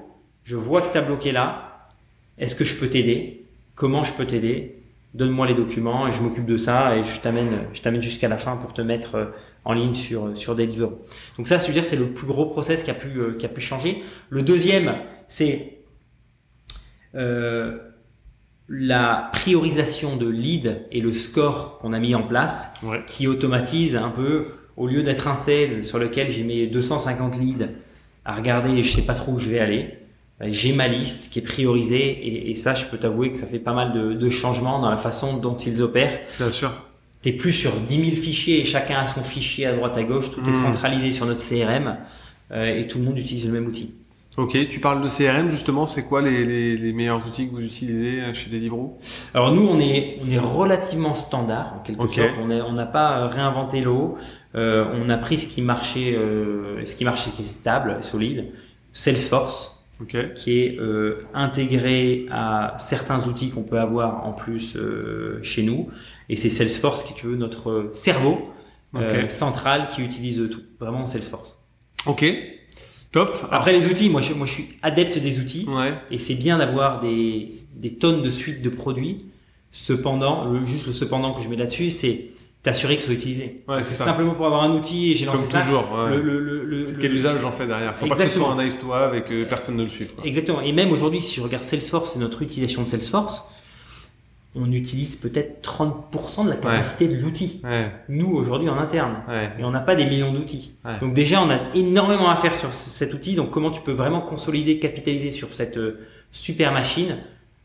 je 0.43 0.57
vois 0.57 0.83
que 0.83 0.93
tu 0.93 0.99
as 0.99 1.03
bloqué 1.03 1.33
là. 1.33 1.72
Est-ce 2.43 2.55
que 2.55 2.65
je 2.65 2.75
peux 2.77 2.89
t'aider? 2.89 3.45
Comment 3.75 4.05
je 4.05 4.13
peux 4.13 4.27
t'aider? 4.27 4.77
Donne-moi 5.15 5.47
les 5.47 5.55
documents 5.55 6.07
et 6.09 6.13
je 6.13 6.21
m'occupe 6.23 6.47
de 6.47 6.57
ça 6.57 6.97
et 6.97 7.05
je 7.05 7.21
t'amène, 7.21 7.49
je 7.75 7.83
t'amène 7.83 8.01
jusqu'à 8.03 8.29
la 8.29 8.37
fin 8.39 8.57
pour 8.57 8.73
te 8.73 8.81
mettre 8.83 9.15
euh, 9.15 9.25
en 9.65 9.75
ligne 9.75 9.95
sur 9.95 10.37
sur 10.37 10.57
Deliveroo. 10.57 11.03
Donc 11.37 11.49
ça, 11.49 11.59
je 11.59 11.67
veux 11.67 11.73
dire, 11.75 11.85
c'est 11.85 11.97
le 11.97 12.07
plus 12.09 12.27
gros 12.27 12.47
process 12.47 12.83
qui 12.83 12.91
a 12.91 12.95
pu 12.95 13.09
euh, 13.19 13.35
qui 13.39 13.45
a 13.47 13.49
pu 13.51 13.61
changer. 13.61 14.03
Le 14.31 14.43
deuxième, 14.43 14.95
c'est 15.29 15.79
euh, 17.15 17.77
la 18.69 19.29
priorisation 19.33 20.17
de 20.17 20.27
lead 20.29 20.87
et 20.93 21.01
le 21.03 21.13
score 21.13 21.79
qu'on 21.79 21.93
a 21.93 21.99
mis 21.99 22.15
en 22.15 22.23
place 22.23 22.75
Ouais. 22.83 23.03
qui 23.07 23.27
automatise 23.27 23.97
un 23.97 24.09
peu, 24.09 24.47
au 24.79 24.87
lieu 24.87 25.03
d'être 25.03 25.29
un 25.29 25.35
sales 25.35 25.85
sur 25.85 25.99
lequel 25.99 26.31
j'ai 26.31 26.43
mes 26.45 26.67
250 26.67 27.39
leads 27.39 27.69
à 28.25 28.35
regarder 28.35 28.71
et 28.71 28.83
je 28.83 28.95
sais 28.97 29.03
pas 29.03 29.15
trop 29.15 29.33
où 29.33 29.39
je 29.39 29.51
vais 29.51 29.59
aller, 29.59 29.89
euh, 29.91 29.97
j'ai 30.51 30.73
ma 30.73 30.89
liste 30.89 31.31
qui 31.31 31.39
est 31.39 31.43
priorisée 31.43 32.09
et, 32.11 32.51
et 32.51 32.55
ça, 32.57 32.75
je 32.75 32.87
peux 32.87 32.99
t'avouer 32.99 33.31
que 33.31 33.39
ça 33.39 33.47
fait 33.47 33.59
pas 33.61 33.73
mal 33.75 33.93
de, 33.93 34.13
de 34.15 34.31
changements 34.31 34.81
dans 34.81 34.91
la 34.91 34.97
façon 34.97 35.37
dont 35.37 35.57
ils 35.57 35.83
opèrent. 35.83 36.19
Bien 36.39 36.51
sûr. 36.51 36.73
T'es 37.21 37.33
plus 37.33 37.53
sur 37.53 37.71
10 37.73 38.05
000 38.07 38.17
fichiers 38.17 38.61
et 38.61 38.65
chacun 38.65 38.99
a 38.99 39.07
son 39.07 39.23
fichier 39.23 39.67
à 39.67 39.75
droite 39.77 39.97
à 39.97 40.03
gauche, 40.03 40.31
tout 40.33 40.41
est 40.41 40.51
Mm. 40.51 40.55
centralisé 40.55 41.13
sur 41.13 41.27
notre 41.27 41.47
CRM 41.47 41.97
euh, 42.51 42.77
et 42.81 42.89
tout 42.89 42.99
le 42.99 43.05
monde 43.05 43.19
utilise 43.19 43.47
le 43.47 43.53
même 43.53 43.67
outil. 43.67 43.93
Ok, 44.39 44.57
tu 44.71 44.81
parles 44.81 45.03
de 45.03 45.09
CRM 45.09 45.51
justement, 45.51 45.87
c'est 45.87 46.05
quoi 46.05 46.23
les, 46.23 46.43
les, 46.45 46.77
les 46.77 46.93
meilleurs 46.95 47.25
outils 47.27 47.49
que 47.49 47.53
vous 47.55 47.63
utilisez 47.63 48.23
euh, 48.23 48.33
chez 48.35 48.49
Deliveroo? 48.51 48.97
Alors 49.35 49.53
nous, 49.53 49.69
on 49.69 49.79
est, 49.79 50.19
on 50.27 50.31
est 50.31 50.39
relativement 50.39 51.13
standard 51.15 51.75
en 51.79 51.83
quelque 51.85 52.09
sorte. 52.09 52.31
On 52.41 52.73
n'a 52.73 52.87
pas 52.87 53.19
euh, 53.19 53.27
réinventé 53.29 53.83
l'eau. 53.83 54.17
Euh, 54.55 54.87
on 55.05 55.09
a 55.11 55.19
pris 55.19 55.37
ce 55.37 55.47
qui 55.47 55.61
marchait, 55.63 56.15
euh, 56.17 56.85
ce 56.87 56.97
qui 56.97 57.05
marchait, 57.05 57.31
qui 57.31 57.43
est 57.43 57.47
stable, 57.47 57.99
solide. 58.01 58.47
Salesforce, 58.95 59.82
Qui 60.07 60.59
est 60.59 60.79
euh, 60.79 61.19
intégré 61.35 62.27
à 62.31 62.77
certains 62.79 63.27
outils 63.29 63.51
qu'on 63.51 63.63
peut 63.63 63.79
avoir 63.79 64.27
en 64.27 64.33
plus 64.33 64.77
euh, 64.77 65.39
chez 65.43 65.63
nous. 65.63 65.89
Et 66.29 66.37
c'est 66.37 66.49
Salesforce 66.49 67.05
qui, 67.05 67.15
tu 67.15 67.27
veux, 67.27 67.37
notre 67.37 67.91
cerveau 67.93 68.51
euh, 68.97 69.25
Ok. 69.25 69.31
central 69.31 69.89
qui 69.89 70.03
utilise 70.03 70.49
tout. 70.51 70.63
Vraiment 70.81 71.07
Salesforce. 71.07 71.59
Ok. 72.07 72.25
Top. 73.13 73.37
Après 73.51 73.73
les 73.73 73.87
outils, 73.87 74.09
moi 74.09 74.21
je, 74.23 74.33
moi 74.33 74.47
je 74.47 74.53
suis 74.53 74.69
adepte 74.83 75.19
des 75.19 75.39
outils. 75.39 75.67
Ouais. 75.69 75.93
Et 76.11 76.19
c'est 76.19 76.35
bien 76.35 76.59
d'avoir 76.59 77.01
des, 77.01 77.51
des 77.75 77.95
tonnes 77.95 78.23
de 78.23 78.31
suites 78.31 78.63
de 78.63 78.71
produits. 78.71 79.27
Cependant, 79.71 80.45
le, 80.51 80.65
juste 80.65 80.87
le 80.87 80.93
cependant 80.93 81.33
que 81.33 81.43
je 81.43 81.49
mets 81.49 81.57
là-dessus, 81.57 81.91
c'est 81.91 82.32
t'assurer 82.63 82.97
ce 82.97 83.03
soit 83.07 83.15
utilisé. 83.15 83.63
Ouais, 83.69 83.83
c'est. 83.83 83.95
Simplement 84.05 84.35
pour 84.35 84.47
avoir 84.47 84.63
un 84.63 84.71
outil 84.73 85.11
et 85.13 85.15
j'ai 85.15 85.27
lancé 85.27 85.39
Comme 85.43 85.51
ça. 85.51 85.63
toujours. 85.63 85.89
Ouais. 85.93 86.11
Le, 86.17 86.23
le, 86.23 86.41
le, 86.41 86.65
le- 86.65 86.85
C'est 86.85 86.93
le- 86.95 86.99
quel 87.01 87.15
usage 87.15 87.41
j'en 87.41 87.51
fais 87.53 87.67
derrière 87.67 87.97
Faut 87.97 88.07
pas 88.07 88.15
que 88.17 88.23
ce 88.23 88.29
soit 88.31 88.53
un 88.53 88.65
nice 88.65 88.79
to 88.79 88.93
have 88.93 89.15
et 89.17 89.23
que 89.23 89.45
personne 89.45 89.77
ne 89.77 89.83
le 89.83 89.89
suive. 89.89 90.13
Quoi. 90.15 90.25
Exactement. 90.25 90.61
Et 90.61 90.73
même 90.73 90.93
aujourd'hui, 90.93 91.21
si 91.21 91.35
je 91.37 91.41
regarde 91.43 91.65
Salesforce 91.65 92.15
et 92.17 92.19
notre 92.21 92.41
utilisation 92.43 92.83
de 92.83 92.89
Salesforce, 92.89 93.45
on 94.55 94.71
utilise 94.71 95.17
peut-être 95.17 95.63
30% 95.67 96.45
de 96.45 96.51
la 96.51 96.57
capacité 96.57 97.09
de 97.09 97.17
l'outil. 97.17 97.61
Ouais. 97.65 97.91
Nous, 98.11 98.31
aujourd'hui, 98.31 98.69
en 98.69 98.77
interne. 98.79 99.17
Ouais. 99.27 99.51
Et 99.59 99.65
on 99.65 99.71
n'a 99.71 99.81
pas 99.81 99.95
des 99.95 100.05
millions 100.05 100.33
d'outils. 100.33 100.73
Ouais. 100.85 100.99
Donc 101.01 101.15
déjà, 101.15 101.41
on 101.43 101.49
a 101.51 101.59
énormément 101.75 102.29
à 102.29 102.37
faire 102.37 102.55
sur 102.55 102.73
ce- 102.75 102.91
cet 102.91 103.15
outil. 103.15 103.35
Donc 103.35 103.51
comment 103.51 103.71
tu 103.71 103.81
peux 103.81 103.93
vraiment 103.93 104.21
consolider, 104.21 104.79
capitaliser 104.79 105.31
sur 105.31 105.55
cette 105.55 105.79
euh, 105.79 106.01
super 106.33 106.73
machine 106.73 107.17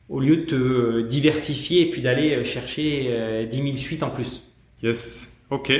au 0.09 0.21
lieu 0.21 0.37
de 0.37 0.41
te 0.43 0.55
euh, 0.55 1.03
diversifier 1.03 1.81
et 1.81 1.89
puis 1.91 2.01
d'aller 2.01 2.35
euh, 2.37 2.43
chercher 2.45 3.07
euh, 3.09 3.45
10 3.45 3.57
000 3.63 3.73
suites 3.75 4.03
en 4.03 4.09
plus? 4.09 4.41
Yes. 4.83 5.43
Ok. 5.49 5.71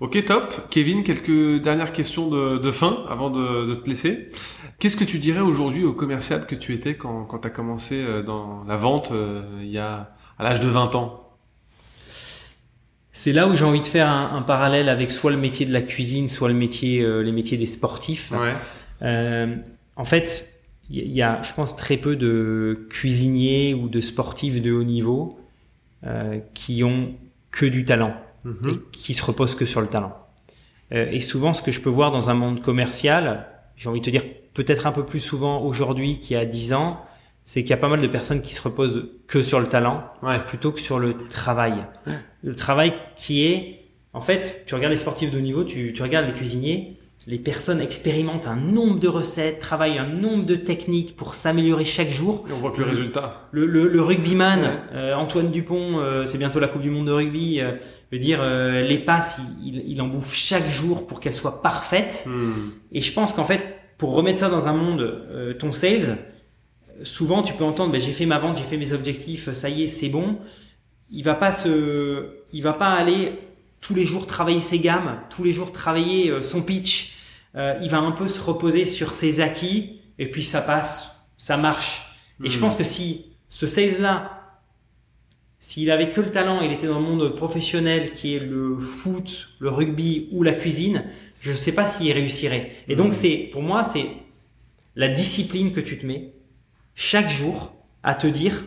Ok, 0.00 0.24
top. 0.24 0.68
Kevin, 0.68 1.04
quelques 1.04 1.62
dernières 1.62 1.92
questions 1.92 2.28
de, 2.28 2.58
de 2.58 2.70
fin 2.72 3.04
avant 3.08 3.30
de, 3.30 3.66
de 3.66 3.74
te 3.74 3.88
laisser. 3.88 4.30
Qu'est-ce 4.78 4.96
que 4.96 5.04
tu 5.04 5.20
dirais 5.20 5.40
aujourd'hui 5.40 5.84
au 5.84 5.92
commercial 5.92 6.46
que 6.46 6.56
tu 6.56 6.74
étais 6.74 6.96
quand, 6.96 7.24
quand 7.24 7.38
tu 7.38 7.46
as 7.46 7.50
commencé 7.50 8.02
euh, 8.02 8.22
dans 8.22 8.64
la 8.64 8.76
vente 8.76 9.12
euh, 9.12 9.42
il 9.60 9.70
y 9.70 9.78
a 9.78 10.12
à 10.38 10.42
l'âge 10.42 10.58
de 10.58 10.68
20 10.68 10.96
ans? 10.96 11.30
C'est 13.12 13.32
là 13.32 13.46
où 13.46 13.54
j'ai 13.54 13.64
envie 13.64 13.80
de 13.80 13.86
faire 13.86 14.08
un, 14.08 14.36
un 14.36 14.42
parallèle 14.42 14.88
avec 14.88 15.12
soit 15.12 15.30
le 15.30 15.36
métier 15.36 15.66
de 15.66 15.72
la 15.72 15.82
cuisine, 15.82 16.28
soit 16.28 16.48
le 16.48 16.54
métier, 16.54 17.00
euh, 17.02 17.22
les 17.22 17.32
métiers 17.32 17.56
des 17.56 17.66
sportifs. 17.66 18.32
Ouais. 18.32 18.54
Euh, 19.02 19.54
en 19.94 20.04
fait, 20.04 20.52
il 20.90 21.12
y, 21.12 21.22
a, 21.22 21.40
je 21.42 21.52
pense, 21.52 21.76
très 21.76 21.96
peu 21.96 22.16
de 22.16 22.88
cuisiniers 22.90 23.72
ou 23.74 23.88
de 23.88 24.00
sportifs 24.00 24.60
de 24.60 24.72
haut 24.72 24.82
niveau 24.82 25.38
qui 26.54 26.82
ont 26.82 27.14
que 27.52 27.66
du 27.66 27.84
talent 27.84 28.14
Mhm. 28.44 28.70
et 28.70 28.78
qui 28.90 29.14
se 29.14 29.24
reposent 29.24 29.54
que 29.54 29.64
sur 29.66 29.80
le 29.80 29.86
talent. 29.86 30.16
Euh, 30.92 31.06
et 31.12 31.20
souvent, 31.20 31.52
ce 31.52 31.62
que 31.62 31.70
je 31.70 31.80
peux 31.80 31.90
voir 31.90 32.10
dans 32.10 32.28
un 32.28 32.34
monde 32.34 32.60
commercial, 32.60 33.46
j'ai 33.76 33.88
envie 33.88 34.00
de 34.00 34.04
te 34.06 34.10
dire 34.10 34.24
peut-être 34.52 34.86
un 34.86 34.92
peu 34.92 35.04
plus 35.06 35.20
souvent 35.20 35.62
aujourd'hui 35.62 36.18
qu'il 36.18 36.36
y 36.36 36.40
a 36.40 36.44
10 36.44 36.72
ans, 36.72 37.00
c'est 37.44 37.62
qu'il 37.62 37.70
y 37.70 37.74
a 37.74 37.78
pas 37.78 37.88
mal 37.88 38.00
de 38.00 38.06
personnes 38.08 38.40
qui 38.42 38.52
se 38.54 38.60
reposent 38.62 39.08
que 39.28 39.42
sur 39.42 39.60
le 39.60 39.66
talent 39.68 40.04
Ouais. 40.22 40.38
plutôt 40.40 40.72
que 40.72 40.80
sur 40.80 40.98
le 40.98 41.16
travail. 41.16 41.74
Ouais. 42.06 42.18
Le 42.42 42.54
travail 42.56 42.94
qui 43.16 43.44
est, 43.46 43.80
en 44.12 44.20
fait, 44.20 44.64
tu 44.66 44.74
regardes 44.74 44.92
les 44.92 44.96
sportifs 44.98 45.30
de 45.30 45.38
haut 45.38 45.42
niveau, 45.42 45.64
tu, 45.64 45.92
tu 45.92 46.02
regardes 46.02 46.26
les 46.26 46.32
cuisiniers, 46.32 46.98
les 47.28 47.38
personnes 47.38 47.80
expérimentent 47.80 48.48
un 48.48 48.56
nombre 48.56 48.98
de 48.98 49.06
recettes, 49.06 49.60
travaillent 49.60 49.98
un 49.98 50.08
nombre 50.08 50.44
de 50.44 50.56
techniques 50.56 51.14
pour 51.14 51.34
s'améliorer 51.34 51.84
chaque 51.84 52.10
jour. 52.10 52.44
Et 52.48 52.52
on 52.52 52.56
voit 52.58 52.72
que 52.72 52.80
le 52.80 52.88
résultat. 52.88 53.48
Le, 53.52 53.64
le, 53.66 53.86
le 53.86 54.02
rugbyman, 54.02 54.60
Ouais. 54.60 54.68
euh, 54.94 55.14
Antoine 55.14 55.50
Dupont, 55.52 56.00
euh, 56.00 56.24
c'est 56.26 56.38
bientôt 56.38 56.58
la 56.58 56.66
Coupe 56.68 56.82
du 56.82 56.90
Monde 56.90 57.06
de 57.06 57.12
rugby. 57.12 57.60
euh, 57.60 57.72
je 58.10 58.16
veux 58.16 58.22
dire, 58.22 58.40
euh, 58.42 58.82
les 58.82 58.98
passes, 58.98 59.40
il, 59.62 59.76
il, 59.76 59.90
il 59.92 60.02
en 60.02 60.08
bouffe 60.08 60.34
chaque 60.34 60.68
jour 60.68 61.06
pour 61.06 61.20
qu'elles 61.20 61.34
soient 61.34 61.62
parfaites. 61.62 62.24
Hmm. 62.26 62.70
Et 62.90 63.00
je 63.00 63.12
pense 63.12 63.32
qu'en 63.32 63.44
fait, 63.44 63.62
pour 63.98 64.14
remettre 64.14 64.40
ça 64.40 64.48
dans 64.48 64.66
un 64.66 64.74
monde, 64.74 65.54
ton 65.60 65.70
sales, 65.70 66.18
souvent 67.04 67.42
tu 67.44 67.54
peux 67.54 67.64
entendre, 67.64 67.92
ben, 67.92 68.00
j'ai 68.00 68.12
fait 68.12 68.26
ma 68.26 68.38
vente, 68.40 68.56
j'ai 68.56 68.64
fait 68.64 68.76
mes 68.76 68.92
objectifs, 68.92 69.52
ça 69.52 69.68
y 69.68 69.84
est, 69.84 69.88
c'est 69.88 70.08
bon. 70.08 70.38
Il 71.10 71.22
va 71.24 71.34
pas 71.34 71.52
se, 71.52 72.26
il 72.52 72.62
va 72.62 72.72
pas 72.72 72.88
aller 72.88 73.32
tous 73.80 73.94
les 73.94 74.04
jours 74.04 74.26
travailler 74.26 74.60
ses 74.60 74.78
gammes, 74.80 75.18
tous 75.30 75.44
les 75.44 75.52
jours 75.52 75.70
travailler 75.72 76.32
son 76.42 76.62
pitch. 76.62 77.11
Euh, 77.56 77.78
il 77.82 77.90
va 77.90 77.98
un 77.98 78.12
peu 78.12 78.28
se 78.28 78.40
reposer 78.40 78.84
sur 78.86 79.12
ses 79.14 79.40
acquis 79.40 80.00
et 80.18 80.30
puis 80.30 80.42
ça 80.44 80.62
passe, 80.62 81.24
ça 81.36 81.56
marche. 81.56 82.16
Et 82.44 82.48
je 82.50 82.58
Hmm. 82.58 82.62
pense 82.62 82.76
que 82.76 82.84
si 82.84 83.26
ce 83.50 83.66
sales 83.66 84.00
là, 84.00 84.38
s'il 85.58 85.90
avait 85.90 86.10
que 86.10 86.20
le 86.20 86.30
talent, 86.30 86.60
il 86.60 86.72
était 86.72 86.86
dans 86.88 86.98
le 86.98 87.04
monde 87.04 87.36
professionnel 87.36 88.12
qui 88.12 88.34
est 88.34 88.40
le 88.40 88.78
foot, 88.78 89.50
le 89.60 89.68
rugby 89.68 90.28
ou 90.32 90.42
la 90.42 90.54
cuisine, 90.54 91.04
je 91.40 91.50
ne 91.52 91.56
sais 91.56 91.72
pas 91.72 91.86
s'il 91.86 92.10
réussirait. 92.12 92.72
Et 92.88 92.96
donc 92.96 93.08
Mhm. 93.08 93.12
c'est, 93.14 93.36
pour 93.52 93.62
moi, 93.62 93.84
c'est 93.84 94.06
la 94.96 95.08
discipline 95.08 95.72
que 95.72 95.80
tu 95.80 95.98
te 95.98 96.06
mets 96.06 96.32
chaque 96.94 97.30
jour 97.30 97.74
à 98.02 98.14
te 98.14 98.26
dire 98.26 98.66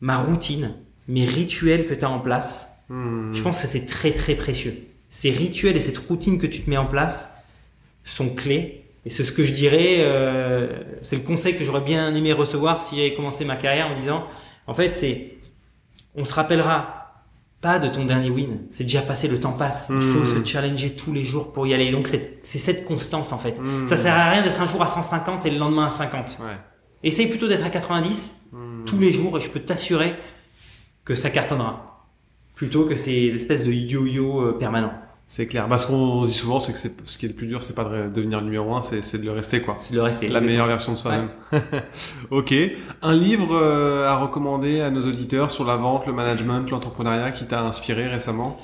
ma 0.00 0.18
routine, 0.18 0.74
mes 1.08 1.24
rituels 1.24 1.86
que 1.86 1.94
tu 1.94 2.04
as 2.04 2.10
en 2.10 2.20
place. 2.20 2.80
Hmm. 2.88 3.32
Je 3.32 3.42
pense 3.42 3.62
que 3.62 3.66
c'est 3.68 3.86
très 3.86 4.12
très 4.12 4.34
précieux. 4.34 4.74
Ces 5.08 5.30
rituels 5.30 5.76
et 5.76 5.80
cette 5.80 5.98
routine 5.98 6.38
que 6.38 6.46
tu 6.46 6.62
te 6.62 6.68
mets 6.68 6.76
en 6.76 6.86
place 6.86 7.33
sont 8.04 8.28
clés. 8.30 8.84
Et 9.06 9.10
c'est 9.10 9.24
ce 9.24 9.32
que 9.32 9.42
je 9.42 9.52
dirais, 9.52 9.96
euh, 10.00 10.80
c'est 11.02 11.16
le 11.16 11.22
conseil 11.22 11.56
que 11.56 11.64
j'aurais 11.64 11.82
bien 11.82 12.14
aimé 12.14 12.32
recevoir 12.32 12.80
si 12.82 12.96
j'avais 12.96 13.12
commencé 13.14 13.44
ma 13.44 13.56
carrière 13.56 13.88
en 13.90 13.96
disant, 13.96 14.24
en 14.66 14.72
fait, 14.74 14.94
c'est, 14.94 15.34
on 16.14 16.24
se 16.24 16.32
rappellera 16.32 17.00
pas 17.60 17.78
de 17.78 17.88
ton 17.88 18.04
dernier 18.04 18.30
win. 18.30 18.60
C'est 18.70 18.84
déjà 18.84 19.00
passé, 19.02 19.26
le 19.28 19.40
temps 19.40 19.52
passe. 19.52 19.86
Il 19.90 20.00
faut 20.00 20.20
Mhm. 20.20 20.44
se 20.44 20.50
challenger 20.50 20.90
tous 20.94 21.12
les 21.12 21.24
jours 21.24 21.52
pour 21.52 21.66
y 21.66 21.72
aller. 21.74 21.90
Donc 21.90 22.06
c'est 22.06 22.38
c'est 22.42 22.58
cette 22.58 22.84
constance 22.84 23.32
en 23.32 23.38
fait. 23.38 23.58
Hmm. 23.58 23.86
Ça 23.86 23.96
sert 23.96 24.12
à 24.14 24.30
rien 24.30 24.42
d'être 24.42 24.60
un 24.60 24.66
jour 24.66 24.82
à 24.82 24.86
150 24.86 25.46
et 25.46 25.50
le 25.50 25.58
lendemain 25.58 25.86
à 25.86 25.90
50. 25.90 26.38
Ouais. 26.42 26.56
Essaye 27.02 27.26
plutôt 27.26 27.48
d'être 27.48 27.64
à 27.64 27.70
90 27.70 28.32
Hmm. 28.52 28.84
tous 28.84 28.98
les 28.98 29.12
jours 29.12 29.36
et 29.38 29.40
je 29.40 29.48
peux 29.48 29.60
t'assurer 29.60 30.14
que 31.06 31.14
ça 31.14 31.30
cartonnera. 31.30 32.06
Plutôt 32.54 32.84
que 32.84 32.96
ces 32.96 33.28
espèces 33.34 33.64
de 33.64 33.72
yo-yo 33.72 34.42
euh, 34.42 34.52
permanents. 34.58 34.92
C'est 35.26 35.46
clair. 35.46 35.68
Parce 35.68 35.86
qu'on 35.86 36.22
se 36.22 36.28
dit 36.28 36.34
souvent, 36.34 36.60
c'est 36.60 36.72
que 36.72 36.78
c'est 36.78 36.94
ce 37.06 37.16
qui 37.16 37.24
est 37.24 37.28
le 37.28 37.34
plus 37.34 37.46
dur, 37.46 37.62
c'est 37.62 37.74
pas 37.74 37.84
de 37.84 38.08
devenir 38.08 38.42
numéro 38.42 38.74
un, 38.74 38.82
c'est 38.82 39.18
de 39.18 39.24
le 39.24 39.32
rester, 39.32 39.62
quoi. 39.62 39.76
C'est 39.78 39.92
de 39.92 39.96
le 39.96 40.02
rester. 40.02 40.28
La 40.28 40.40
meilleure 40.40 40.66
version 40.66 40.92
de 40.92 40.98
soi-même. 40.98 41.28
ok. 42.30 42.54
Un 43.02 43.14
livre 43.14 43.56
euh, 43.56 44.08
à 44.08 44.16
recommander 44.16 44.80
à 44.80 44.90
nos 44.90 45.02
auditeurs 45.06 45.50
sur 45.50 45.64
la 45.64 45.76
vente, 45.76 46.06
le 46.06 46.12
management, 46.12 46.70
l'entrepreneuriat 46.70 47.32
qui 47.32 47.46
t'a 47.46 47.62
inspiré 47.62 48.06
récemment? 48.06 48.60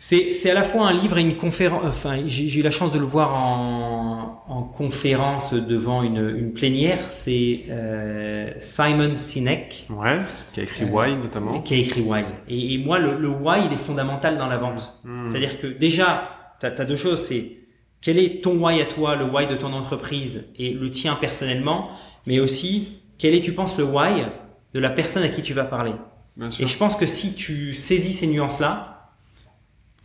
C'est 0.00 0.48
à 0.48 0.54
la 0.54 0.62
fois 0.62 0.86
un 0.86 0.92
livre 0.92 1.18
et 1.18 1.22
une 1.22 1.36
conférence. 1.36 1.82
Enfin, 1.84 2.22
j'ai 2.26 2.60
eu 2.60 2.62
la 2.62 2.70
chance 2.70 2.92
de 2.92 3.00
le 3.00 3.04
voir 3.04 3.34
en, 3.34 4.44
en 4.46 4.62
conférence 4.62 5.54
devant 5.54 6.04
une, 6.04 6.36
une 6.38 6.52
plénière. 6.52 6.98
C'est 7.08 7.64
euh, 7.68 8.52
Simon 8.58 9.16
Sinek. 9.16 9.86
Ouais. 9.90 10.20
Qui 10.52 10.60
a 10.60 10.62
écrit 10.62 10.84
euh, 10.84 10.92
Why 10.92 11.16
notamment. 11.16 11.60
Qui 11.62 11.74
a 11.74 11.76
écrit 11.78 12.00
Why. 12.00 12.24
Et, 12.48 12.78
moi, 12.78 13.00
le, 13.00 13.18
le, 13.18 13.28
Why, 13.28 13.66
il 13.66 13.72
est 13.72 13.78
fondamental 13.78 14.38
dans 14.38 14.46
la 14.46 14.56
vente. 14.56 15.00
Hmm. 15.02 15.26
C'est-à-dire 15.26 15.58
que 15.58 15.66
déjà, 15.66 16.54
tu 16.60 16.66
as, 16.66 16.70
deux 16.70 16.94
choses. 16.94 17.20
C'est 17.20 17.56
quel 18.00 18.18
est 18.18 18.42
ton 18.44 18.56
Why 18.56 18.80
à 18.80 18.86
toi, 18.86 19.16
le 19.16 19.24
Why 19.24 19.48
de 19.48 19.56
ton 19.56 19.72
entreprise 19.72 20.48
et 20.56 20.74
le 20.74 20.92
tien 20.92 21.16
personnellement, 21.16 21.90
mais 22.24 22.38
aussi 22.38 23.00
quel 23.18 23.34
est, 23.34 23.40
tu 23.40 23.52
penses, 23.52 23.76
le 23.76 23.84
Why 23.84 24.26
de 24.74 24.78
la 24.78 24.90
personne 24.90 25.24
à 25.24 25.28
qui 25.28 25.42
tu 25.42 25.54
vas 25.54 25.64
parler? 25.64 25.92
Bien 26.36 26.52
sûr. 26.52 26.64
Et 26.64 26.68
je 26.68 26.78
pense 26.78 26.94
que 26.94 27.06
si 27.06 27.34
tu 27.34 27.74
saisis 27.74 28.12
ces 28.12 28.28
nuances-là, 28.28 28.97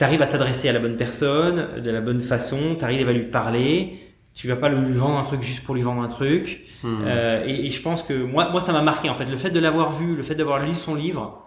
tu 0.04 0.08
arrives 0.08 0.22
à 0.22 0.28
t'adresser 0.28 0.68
à 0.68 0.74
la 0.74 0.80
bonne 0.80 0.97
personne 0.97 1.82
de 1.82 1.89
la 1.89 2.01
bonne 2.01 2.22
façon, 2.22 2.76
tu 2.78 2.84
arrives 2.84 3.08
à 3.08 3.14
lui 3.14 3.24
parler, 3.24 3.99
tu 4.34 4.49
vas 4.49 4.58
pas 4.58 4.68
lui 4.68 4.93
vendre 4.93 5.18
un 5.18 5.22
truc 5.22 5.41
juste 5.41 5.64
pour 5.64 5.76
lui 5.76 5.82
vendre 5.82 6.01
un 6.01 6.10
truc. 6.10 6.66
Hmm. 6.84 7.04
Euh, 7.06 7.45
et, 7.47 7.70
je 7.70 7.82
pense 7.82 8.04
que 8.04 8.14
moi, 8.14 8.49
moi 8.49 8.60
ça 8.60 8.74
m'a 8.74 8.82
marqué 8.82 9.10
en 9.10 9.16
fait. 9.16 9.24
Le 9.24 9.38
fait 9.38 9.49
de 9.49 9.62
l'avoir 9.62 9.93
vu, 9.93 10.18
le 10.18 10.24
fait 10.24 10.36
d'avoir 10.36 10.60
lu 10.60 10.76
son 10.76 10.93
livre, 10.93 11.41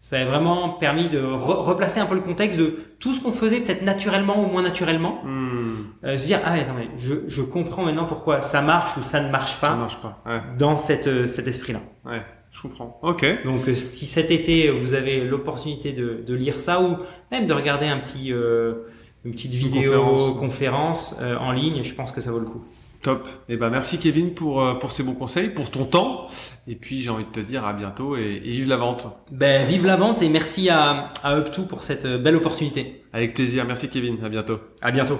ça 0.00 0.20
a 0.20 0.24
vraiment 0.26 0.68
permis 0.68 1.08
de 1.08 1.18
replacer 1.18 1.98
un 1.98 2.04
peu 2.04 2.14
le 2.14 2.20
contexte 2.20 2.58
de 2.58 2.76
tout 3.00 3.14
ce 3.14 3.22
qu'on 3.22 3.32
faisait 3.32 3.60
peut-être 3.60 3.80
naturellement 3.80 4.38
ou 4.38 4.52
moins 4.52 4.60
naturellement. 4.60 5.22
Hmm. 5.24 5.84
Euh, 6.04 6.18
se 6.18 6.26
dire, 6.26 6.40
ah 6.44 6.52
attends, 6.52 6.74
mais 6.76 6.90
je, 6.98 7.14
je 7.26 7.40
comprends 7.40 7.84
maintenant 7.84 8.04
pourquoi 8.04 8.42
ça 8.42 8.60
marche 8.60 8.98
ou 8.98 9.02
ça 9.02 9.22
ne 9.22 9.30
marche 9.30 9.62
pas, 9.62 9.68
ça 9.68 9.76
marche 9.76 9.96
pas. 10.02 10.22
Ouais. 10.26 10.42
dans 10.58 10.76
cette, 10.76 11.06
euh, 11.06 11.26
cet 11.26 11.48
esprit-là. 11.48 11.80
Ouais. 12.04 12.20
Je 12.54 12.62
comprends. 12.62 12.98
Ok. 13.02 13.26
Donc 13.44 13.68
euh, 13.68 13.74
si 13.74 14.06
cet 14.06 14.30
été 14.30 14.70
vous 14.70 14.94
avez 14.94 15.20
l'opportunité 15.24 15.92
de, 15.92 16.22
de, 16.24 16.34
lire 16.34 16.60
ça 16.60 16.80
ou 16.80 16.96
même 17.32 17.46
de 17.48 17.52
regarder 17.52 17.86
un 17.86 17.98
petit 17.98 18.32
euh, 18.32 18.86
une 19.24 19.32
petite 19.32 19.54
vidéo 19.54 20.34
conférence, 20.38 21.16
euh, 21.20 21.36
en 21.38 21.50
ligne, 21.50 21.82
je 21.82 21.94
pense 21.94 22.12
que 22.12 22.20
ça 22.20 22.30
vaut 22.30 22.38
le 22.38 22.46
coup. 22.46 22.62
Top. 23.02 23.26
Et 23.48 23.54
eh 23.54 23.56
ben 23.56 23.68
merci 23.68 23.98
Kevin 23.98 24.32
pour 24.32 24.78
pour 24.78 24.92
ces 24.92 25.02
bons 25.02 25.14
conseils, 25.14 25.48
pour 25.48 25.70
ton 25.70 25.84
temps. 25.84 26.28
Et 26.68 26.76
puis 26.76 27.02
j'ai 27.02 27.10
envie 27.10 27.24
de 27.24 27.30
te 27.30 27.40
dire 27.40 27.66
à 27.66 27.72
bientôt 27.74 28.16
et, 28.16 28.40
et 28.42 28.50
vive 28.52 28.68
la 28.68 28.76
vente. 28.76 29.08
Ben 29.30 29.66
vive 29.66 29.84
la 29.84 29.96
vente 29.96 30.22
et 30.22 30.28
merci 30.28 30.70
à 30.70 31.12
à 31.22 31.38
Up2 31.38 31.66
pour 31.66 31.82
cette 31.82 32.06
belle 32.06 32.36
opportunité. 32.36 33.02
Avec 33.12 33.34
plaisir. 33.34 33.64
Merci 33.66 33.90
Kevin. 33.90 34.24
À 34.24 34.28
bientôt. 34.28 34.60
À 34.80 34.90
bientôt. 34.90 35.18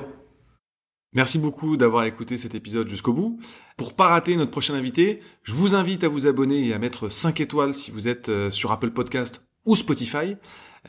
Merci 1.14 1.38
beaucoup 1.38 1.76
d'avoir 1.76 2.04
écouté 2.04 2.38
cet 2.38 2.54
épisode 2.54 2.88
jusqu'au 2.88 3.12
bout. 3.12 3.38
Pour 3.76 3.94
pas 3.94 4.08
rater 4.08 4.34
notre 4.34 4.50
prochain 4.50 4.74
invité, 4.74 5.20
je 5.44 5.52
vous 5.52 5.74
invite 5.74 6.02
à 6.02 6.08
vous 6.08 6.26
abonner 6.26 6.66
et 6.66 6.74
à 6.74 6.78
mettre 6.78 7.08
5 7.08 7.40
étoiles 7.40 7.72
si 7.72 7.92
vous 7.92 8.08
êtes 8.08 8.28
euh, 8.28 8.50
sur 8.50 8.72
Apple 8.72 8.90
Podcast 8.90 9.42
ou 9.64 9.76
Spotify. 9.76 10.36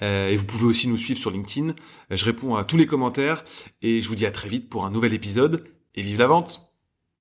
Euh, 0.01 0.29
et 0.29 0.35
vous 0.35 0.45
pouvez 0.45 0.65
aussi 0.65 0.87
nous 0.87 0.97
suivre 0.97 1.19
sur 1.19 1.31
LinkedIn. 1.31 1.75
Je 2.09 2.25
réponds 2.25 2.55
à 2.55 2.63
tous 2.63 2.75
les 2.75 2.87
commentaires 2.87 3.45
et 3.81 4.01
je 4.01 4.07
vous 4.07 4.15
dis 4.15 4.25
à 4.25 4.31
très 4.31 4.49
vite 4.49 4.67
pour 4.67 4.85
un 4.85 4.91
nouvel 4.91 5.13
épisode 5.13 5.63
et 5.93 6.01
vive 6.01 6.19
la 6.19 6.27
vente 6.27 6.74